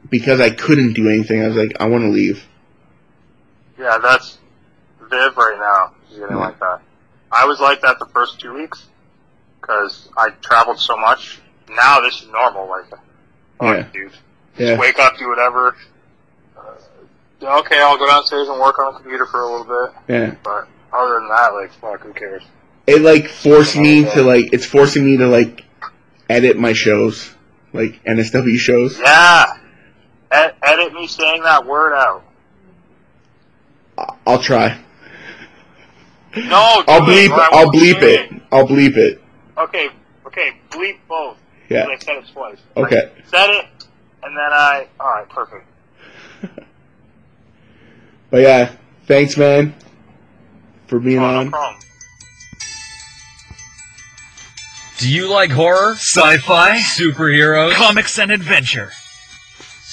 because 0.10 0.40
I 0.40 0.50
couldn't 0.50 0.94
do 0.94 1.10
anything. 1.10 1.44
I 1.44 1.48
was 1.48 1.56
like, 1.58 1.78
I 1.80 1.86
want 1.88 2.04
to 2.04 2.10
leave. 2.10 2.44
Yeah, 3.78 3.98
that's 4.00 4.38
Viv 5.10 5.38
right 5.38 5.58
now. 5.60 5.94
She's 6.10 6.20
getting 6.20 6.36
Yeah. 6.38 6.42
like 6.44 6.60
that. 6.60 6.82
I 7.32 7.46
was 7.46 7.60
like 7.60 7.82
that 7.82 8.00
the 8.00 8.06
first 8.08 8.40
two 8.40 8.54
weeks 8.54 8.88
because 9.62 10.10
I 10.18 10.30
traveled 10.42 10.80
so 10.80 10.98
much. 10.98 11.40
Now 11.70 12.02
this 12.02 12.22
is 12.22 12.28
normal. 12.30 12.68
Like, 12.68 12.86
oh, 13.60 13.72
Yeah. 13.72 13.84
dude, 13.94 14.12
Yeah. 14.58 14.68
just 14.70 14.80
wake 14.82 15.00
up, 15.00 15.18
do 15.18 15.30
whatever. 15.30 15.76
Okay, 17.42 17.80
I'll 17.80 17.98
go 17.98 18.08
downstairs 18.08 18.48
and 18.48 18.60
work 18.60 18.78
on 18.80 18.94
the 18.94 19.00
computer 19.00 19.26
for 19.26 19.42
a 19.42 19.46
little 19.52 19.66
bit. 19.88 19.96
Yeah. 20.08 20.36
But 20.44 20.68
other 20.94 21.16
than 21.20 21.30
that, 21.30 21.54
like, 21.54 21.72
fuck, 21.74 22.02
who 22.02 22.14
cares? 22.14 22.44
It 22.88 23.02
like 23.02 23.28
forced 23.28 23.78
me 23.78 24.04
to 24.04 24.22
like 24.22 24.54
it's 24.54 24.66
forcing 24.66 25.06
me 25.06 25.18
to 25.18 25.28
like 25.28 25.64
edit 26.30 26.58
my 26.58 26.74
shows, 26.74 27.34
like 27.74 28.04
NSW 28.04 28.58
shows. 28.58 29.00
Yeah. 29.00 29.58
Ed- 30.32 30.56
edit 30.64 30.94
me 30.94 31.08
saying 31.08 31.44
that 31.44 31.66
word 31.66 31.94
out. 31.96 32.24
I- 33.98 34.14
I'll 34.26 34.42
try. 34.42 34.80
No, 36.36 36.84
I'll 36.88 37.04
it, 37.10 37.30
bleep. 37.30 37.32
I 37.32 37.50
I'll 37.52 37.72
bleep 37.72 38.00
say 38.00 38.26
it. 38.26 38.42
I'll 38.52 38.68
bleep 38.68 38.96
it. 38.98 39.22
Okay, 39.58 39.90
okay, 40.26 40.54
bleep 40.70 40.98
both. 41.08 41.38
Yeah. 41.70 41.86
I 41.88 41.98
said 41.98 42.18
it 42.18 42.26
twice. 42.34 42.58
Okay. 42.78 43.12
I 43.18 43.30
said 43.30 43.50
it, 43.50 43.66
and 44.24 44.36
then 44.36 44.52
I. 44.52 44.88
All 45.00 45.12
right, 45.12 45.30
perfect. 45.30 45.66
But 48.32 48.42
yeah, 48.42 48.72
thanks, 49.08 49.38
man, 49.38 49.76
for 50.88 51.00
being 51.00 51.20
Oh, 51.20 51.26
on. 51.26 51.50
no. 51.52 51.74
Do 54.98 55.10
you 55.12 55.28
like 55.30 55.50
horror, 55.52 55.94
Sci-fi, 55.96 56.78
superheroes? 56.78 57.74
comics, 57.74 58.18
and 58.20 58.32
adventure 58.32 58.92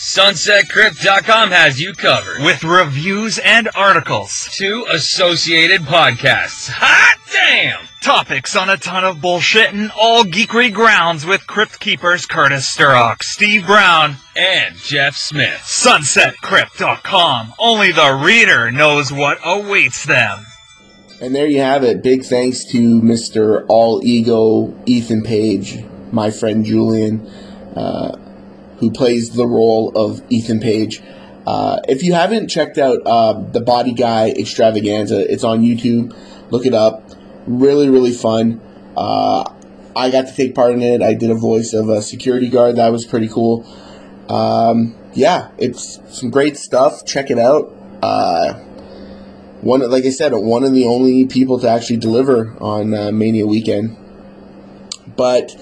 SunsetCrypt.com 0.01 1.51
has 1.51 1.81
you 1.81 1.93
covered. 1.93 2.41
with 2.45 2.63
reviews 2.63 3.39
and 3.41 3.69
articles. 3.75 4.49
two 4.53 4.87
associated 4.93 5.81
podcasts. 5.81 6.69
Hot 6.71 7.19
damn! 7.33 7.81
Topics 8.01 8.55
on 8.55 8.71
a 8.71 8.77
ton 8.77 9.05
of 9.05 9.21
bullshit 9.21 9.73
and 9.75 9.91
all 9.99 10.23
geekery 10.23 10.73
grounds 10.73 11.27
with 11.27 11.45
Crypt 11.49 11.81
Keepers 11.81 12.27
Curtis 12.27 12.73
Sturrock, 12.73 13.25
Steve 13.25 13.67
Brown, 13.67 14.15
And 14.37 14.77
Jeff 14.77 15.17
Smith. 15.17 15.61
SunsetCrypt.com. 15.65 17.55
Only 17.59 17.91
the 17.91 18.13
reader 18.25 18.71
knows 18.71 19.13
what 19.13 19.39
awaits 19.45 20.05
them. 20.07 20.47
And 21.21 21.35
there 21.35 21.49
you 21.49 21.59
have 21.59 21.83
it. 21.83 22.05
Big 22.05 22.25
thanks 22.25 22.65
to 22.67 23.01
Mr. 23.03 23.65
All 23.67 24.01
Ego 24.05 24.73
Ethan 24.87 25.25
Page, 25.25 25.79
my 26.13 26.31
friend 26.31 26.65
Julian, 26.65 27.27
uh, 27.75 28.17
who 28.79 28.91
plays 28.91 29.31
the 29.31 29.47
role 29.47 29.93
of 29.97 30.23
Ethan 30.31 30.61
Page. 30.61 31.03
Uh, 31.47 31.81
if 31.89 32.03
you 32.03 32.13
haven't 32.13 32.49
checked 32.49 32.79
out 32.79 32.99
uh, 33.07 33.33
the 33.33 33.61
Body 33.61 33.93
Guy 33.93 34.31
Extravaganza, 34.31 35.31
it's 35.33 35.45
on 35.45 35.63
YouTube. 35.63 36.15
Look 36.51 36.67
it 36.67 36.75
up. 36.75 37.11
Really, 37.47 37.89
really 37.89 38.13
fun. 38.13 38.61
Uh, 38.97 39.51
I 39.97 40.11
got 40.11 40.29
to 40.29 40.35
take 40.35 40.55
part 40.55 40.73
in 40.73 40.83
it. 40.83 41.03
I 41.03 41.15
did 41.15 41.31
a 41.31 41.35
voice 41.35 41.73
of 41.73 41.89
a 41.89 42.03
security 42.03 42.49
guard. 42.49 42.77
That 42.77 42.93
was 42.93 43.07
pretty 43.07 43.29
cool. 43.29 43.65
Um, 44.29 44.95
yeah, 45.15 45.51
it's 45.59 45.99
some 46.09 46.31
great 46.31 46.57
stuff. 46.57 47.05
Check 47.07 47.31
it 47.31 47.39
out. 47.39 47.75
Uh, 48.03 48.55
one 49.61 49.81
like 49.91 50.05
I 50.05 50.11
said, 50.11 50.33
one 50.33 50.63
of 50.65 50.73
the 50.73 50.85
only 50.85 51.27
people 51.27 51.59
to 51.61 51.69
actually 51.69 51.97
deliver 51.97 52.57
on 52.61 52.95
uh, 52.95 53.11
Mania 53.11 53.47
weekend. 53.47 53.97
But 55.17 55.57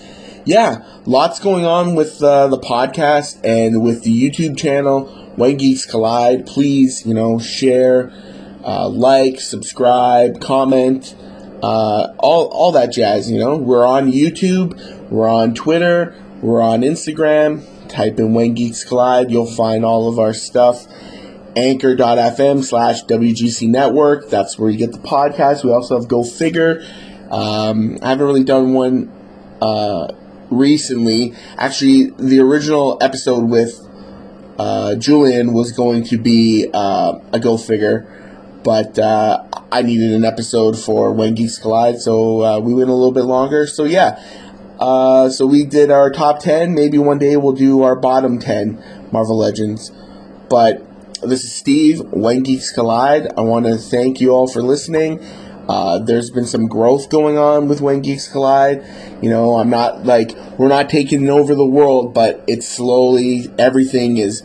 yeah, 0.47 0.87
lots 1.05 1.41
going 1.41 1.65
on 1.65 1.97
with 1.97 2.23
uh, 2.23 2.47
the 2.47 2.59
podcast 2.59 3.41
and 3.45 3.83
with 3.83 4.05
the 4.05 4.31
YouTube 4.31 4.57
channel. 4.57 5.07
When 5.35 5.57
Geeks 5.57 5.85
Collide, 5.85 6.47
please, 6.47 7.05
you 7.05 7.13
know, 7.13 7.39
share, 7.39 8.11
uh, 8.65 8.89
like, 8.89 9.41
subscribe, 9.41 10.41
comment, 10.41 11.15
uh, 11.63 12.15
all 12.19 12.47
all 12.47 12.73
that 12.73 12.93
jazz. 12.93 13.31
You 13.31 13.39
know, 13.39 13.57
we're 13.57 13.85
on 13.85 14.11
YouTube, 14.13 15.11
we're 15.11 15.29
on 15.29 15.53
Twitter, 15.53 16.15
we're 16.41 16.63
on 16.63 16.81
Instagram. 16.81 17.67
Type 17.89 18.19
in 18.19 18.33
When 18.33 18.55
Geeks 18.55 18.85
Collide, 18.85 19.31
you'll 19.31 19.51
find 19.51 19.85
all 19.85 20.09
of 20.09 20.19
our 20.19 20.33
stuff 20.33 20.87
anchor.fm 21.57 22.63
slash 22.63 23.03
WGC 23.05 23.69
network. 23.69 24.29
That's 24.29 24.59
where 24.59 24.71
you 24.71 24.79
get 24.79 24.93
the 24.93 24.99
podcast. 24.99 25.65
We 25.65 25.73
also 25.73 25.99
have 25.99 26.07
Go 26.07 26.23
Figure. 26.23 26.83
Um, 27.31 27.99
I 28.03 28.11
haven't 28.11 28.27
really 28.27 28.45
done 28.45 28.75
one 28.75 29.11
uh, 29.61 30.09
recently. 30.51 31.35
Actually, 31.59 32.11
the 32.19 32.41
original 32.41 32.99
episode 33.01 33.49
with 33.49 33.87
uh, 34.59 34.95
Julian 34.97 35.53
was 35.53 35.73
going 35.73 36.05
to 36.05 36.19
be 36.19 36.71
uh, 36.73 37.19
a 37.33 37.39
Go 37.41 37.57
Figure, 37.57 38.07
but 38.63 38.99
uh, 38.99 39.45
I 39.71 39.83
needed 39.83 40.13
an 40.13 40.25
episode 40.25 40.79
for 40.79 41.13
When 41.13 41.35
Geeks 41.35 41.59
Collide, 41.59 42.01
so 42.01 42.43
uh, 42.43 42.59
we 42.61 42.75
went 42.75 42.89
a 42.89 42.95
little 42.95 43.13
bit 43.13 43.25
longer. 43.25 43.67
So, 43.67 43.85
yeah. 43.85 44.23
Uh, 44.79 45.31
so 45.31 45.47
we 45.47 45.65
did 45.65 45.91
our 45.91 46.11
top 46.11 46.39
10. 46.41 46.75
Maybe 46.75 46.99
one 46.99 47.19
day 47.19 47.37
we'll 47.37 47.53
do 47.53 47.83
our 47.83 47.97
bottom 47.97 48.39
10 48.39 49.09
Marvel 49.11 49.39
Legends. 49.39 49.91
But 50.51 50.85
this 51.23 51.45
is 51.45 51.55
Steve, 51.55 52.01
When 52.13 52.43
Geeks 52.43 52.73
Collide. 52.73 53.33
I 53.39 53.41
want 53.41 53.67
to 53.67 53.77
thank 53.77 54.21
you 54.21 54.31
all 54.31 54.47
for 54.47 54.63
listening. 54.63 55.19
Uh, 55.69 55.99
there's 55.99 56.31
been 56.31 56.47
some 56.47 56.69
growth 56.69 57.11
going 57.11 57.37
on 57.39 57.69
with 57.69 57.81
When 57.81 58.01
Geeks 58.01 58.29
Collide. 58.29 58.85
You 59.21 59.31
know, 59.31 59.57
I'm 59.57 59.71
not 59.71 60.05
like, 60.05 60.33
we're 60.59 60.69
not 60.69 60.89
taking 60.89 61.29
over 61.29 61.55
the 61.55 61.67
world, 61.67 62.15
but 62.15 62.45
it's 62.47 62.69
slowly, 62.69 63.51
everything 63.59 64.17
is 64.17 64.43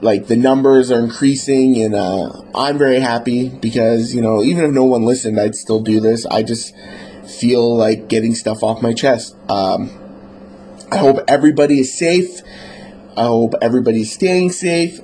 like 0.00 0.26
the 0.26 0.36
numbers 0.36 0.90
are 0.90 1.00
increasing, 1.00 1.80
and 1.82 1.94
uh, 1.94 2.30
I'm 2.54 2.78
very 2.78 3.00
happy 3.00 3.48
because, 3.48 4.14
you 4.14 4.20
know, 4.20 4.42
even 4.42 4.64
if 4.64 4.70
no 4.70 4.84
one 4.84 5.04
listened, 5.04 5.40
I'd 5.40 5.56
still 5.56 5.80
do 5.80 6.00
this. 6.00 6.26
I 6.26 6.42
just 6.42 6.74
feel 7.26 7.76
like 7.76 8.08
getting 8.08 8.34
stuff 8.34 8.62
off 8.62 8.82
my 8.82 8.92
chest. 8.92 9.36
Um, 9.48 9.90
I 10.92 10.98
hope 10.98 11.18
everybody 11.26 11.80
is 11.80 11.92
safe. 11.96 12.40
I 13.16 13.24
hope 13.24 13.54
everybody's 13.60 14.12
staying 14.12 14.52
safe. 14.52 15.00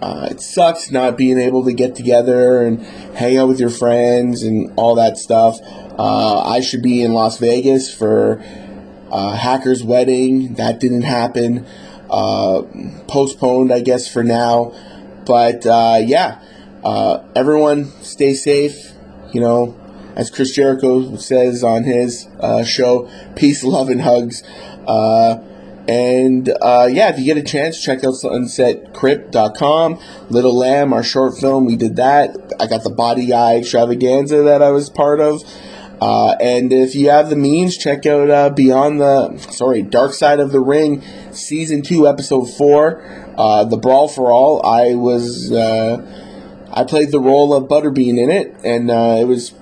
Uh, 0.00 0.28
it 0.30 0.40
sucks 0.40 0.90
not 0.90 1.16
being 1.16 1.38
able 1.38 1.64
to 1.64 1.72
get 1.72 1.94
together 1.94 2.62
and 2.62 2.82
hang 3.16 3.36
out 3.36 3.48
with 3.48 3.58
your 3.58 3.70
friends 3.70 4.42
and 4.42 4.72
all 4.76 4.94
that 4.94 5.16
stuff. 5.16 5.58
Uh, 5.98 6.40
I 6.40 6.60
should 6.60 6.82
be 6.82 7.02
in 7.02 7.14
Las 7.14 7.38
Vegas 7.38 7.92
for 7.92 8.42
uh, 9.10 9.34
Hacker's 9.36 9.82
wedding. 9.82 10.54
That 10.54 10.80
didn't 10.80 11.02
happen. 11.02 11.66
Uh, 12.10 12.62
postponed, 13.08 13.72
I 13.72 13.80
guess, 13.80 14.06
for 14.12 14.22
now. 14.22 14.72
But 15.24 15.66
uh, 15.66 16.00
yeah, 16.04 16.40
everyone 17.34 17.86
stay 18.02 18.34
safe. 18.34 18.92
You 19.32 19.40
know, 19.40 19.80
as 20.14 20.30
Chris 20.30 20.52
Jericho 20.54 21.16
says 21.16 21.64
on 21.64 21.84
his 21.84 22.28
show, 22.64 23.10
peace, 23.34 23.64
love, 23.64 23.88
and 23.88 24.02
hugs. 24.02 24.42
And 25.88 26.48
uh, 26.48 26.88
yeah, 26.90 27.10
if 27.10 27.18
you 27.18 27.24
get 27.24 27.36
a 27.36 27.42
chance, 27.42 27.82
check 27.82 27.98
out 28.04 28.14
sunsetcrypt.com. 28.14 30.00
Little 30.30 30.56
Lamb, 30.56 30.92
our 30.92 31.04
short 31.04 31.38
film, 31.38 31.64
we 31.64 31.76
did 31.76 31.96
that. 31.96 32.36
I 32.58 32.66
got 32.66 32.82
the 32.82 32.90
Body 32.90 33.26
Guy 33.26 33.56
extravaganza 33.56 34.42
that 34.42 34.62
I 34.62 34.70
was 34.70 34.90
part 34.90 35.20
of. 35.20 35.42
Uh, 36.00 36.36
and 36.40 36.72
if 36.72 36.94
you 36.94 37.08
have 37.08 37.30
the 37.30 37.36
means, 37.36 37.76
check 37.76 38.04
out 38.04 38.28
uh, 38.28 38.50
Beyond 38.50 39.00
the, 39.00 39.38
sorry, 39.38 39.82
Dark 39.82 40.12
Side 40.12 40.40
of 40.40 40.52
the 40.52 40.60
Ring, 40.60 41.02
Season 41.32 41.82
2, 41.82 42.06
Episode 42.06 42.46
4, 42.46 43.34
uh, 43.38 43.64
The 43.64 43.78
Brawl 43.78 44.08
for 44.08 44.30
All. 44.30 44.64
I 44.66 44.94
was, 44.94 45.50
uh, 45.52 46.04
I 46.70 46.84
played 46.84 47.12
the 47.12 47.20
role 47.20 47.54
of 47.54 47.64
Butterbean 47.64 48.18
in 48.18 48.28
it, 48.30 48.54
and 48.62 48.90
uh, 48.90 49.16
it 49.20 49.24
was 49.24 49.54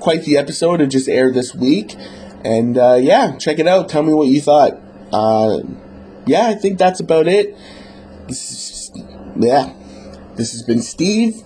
quite 0.00 0.22
the 0.22 0.38
episode. 0.38 0.80
It 0.80 0.86
just 0.86 1.08
aired 1.08 1.34
this 1.34 1.54
week. 1.54 1.96
And 2.44 2.78
uh, 2.78 2.98
yeah, 3.00 3.36
check 3.36 3.58
it 3.58 3.66
out. 3.66 3.88
Tell 3.88 4.02
me 4.02 4.12
what 4.12 4.28
you 4.28 4.40
thought. 4.40 4.80
Uh, 5.14 5.60
yeah, 6.26 6.48
I 6.48 6.54
think 6.54 6.76
that's 6.76 6.98
about 6.98 7.28
it. 7.28 7.56
This 8.26 8.50
is, 8.50 8.90
yeah, 9.36 9.72
this 10.34 10.50
has 10.50 10.64
been 10.64 10.82
Steve. 10.82 11.40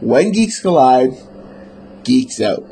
When 0.00 0.30
Geeks 0.30 0.60
Collide, 0.60 1.16
Geeks 2.04 2.38
out. 2.42 2.64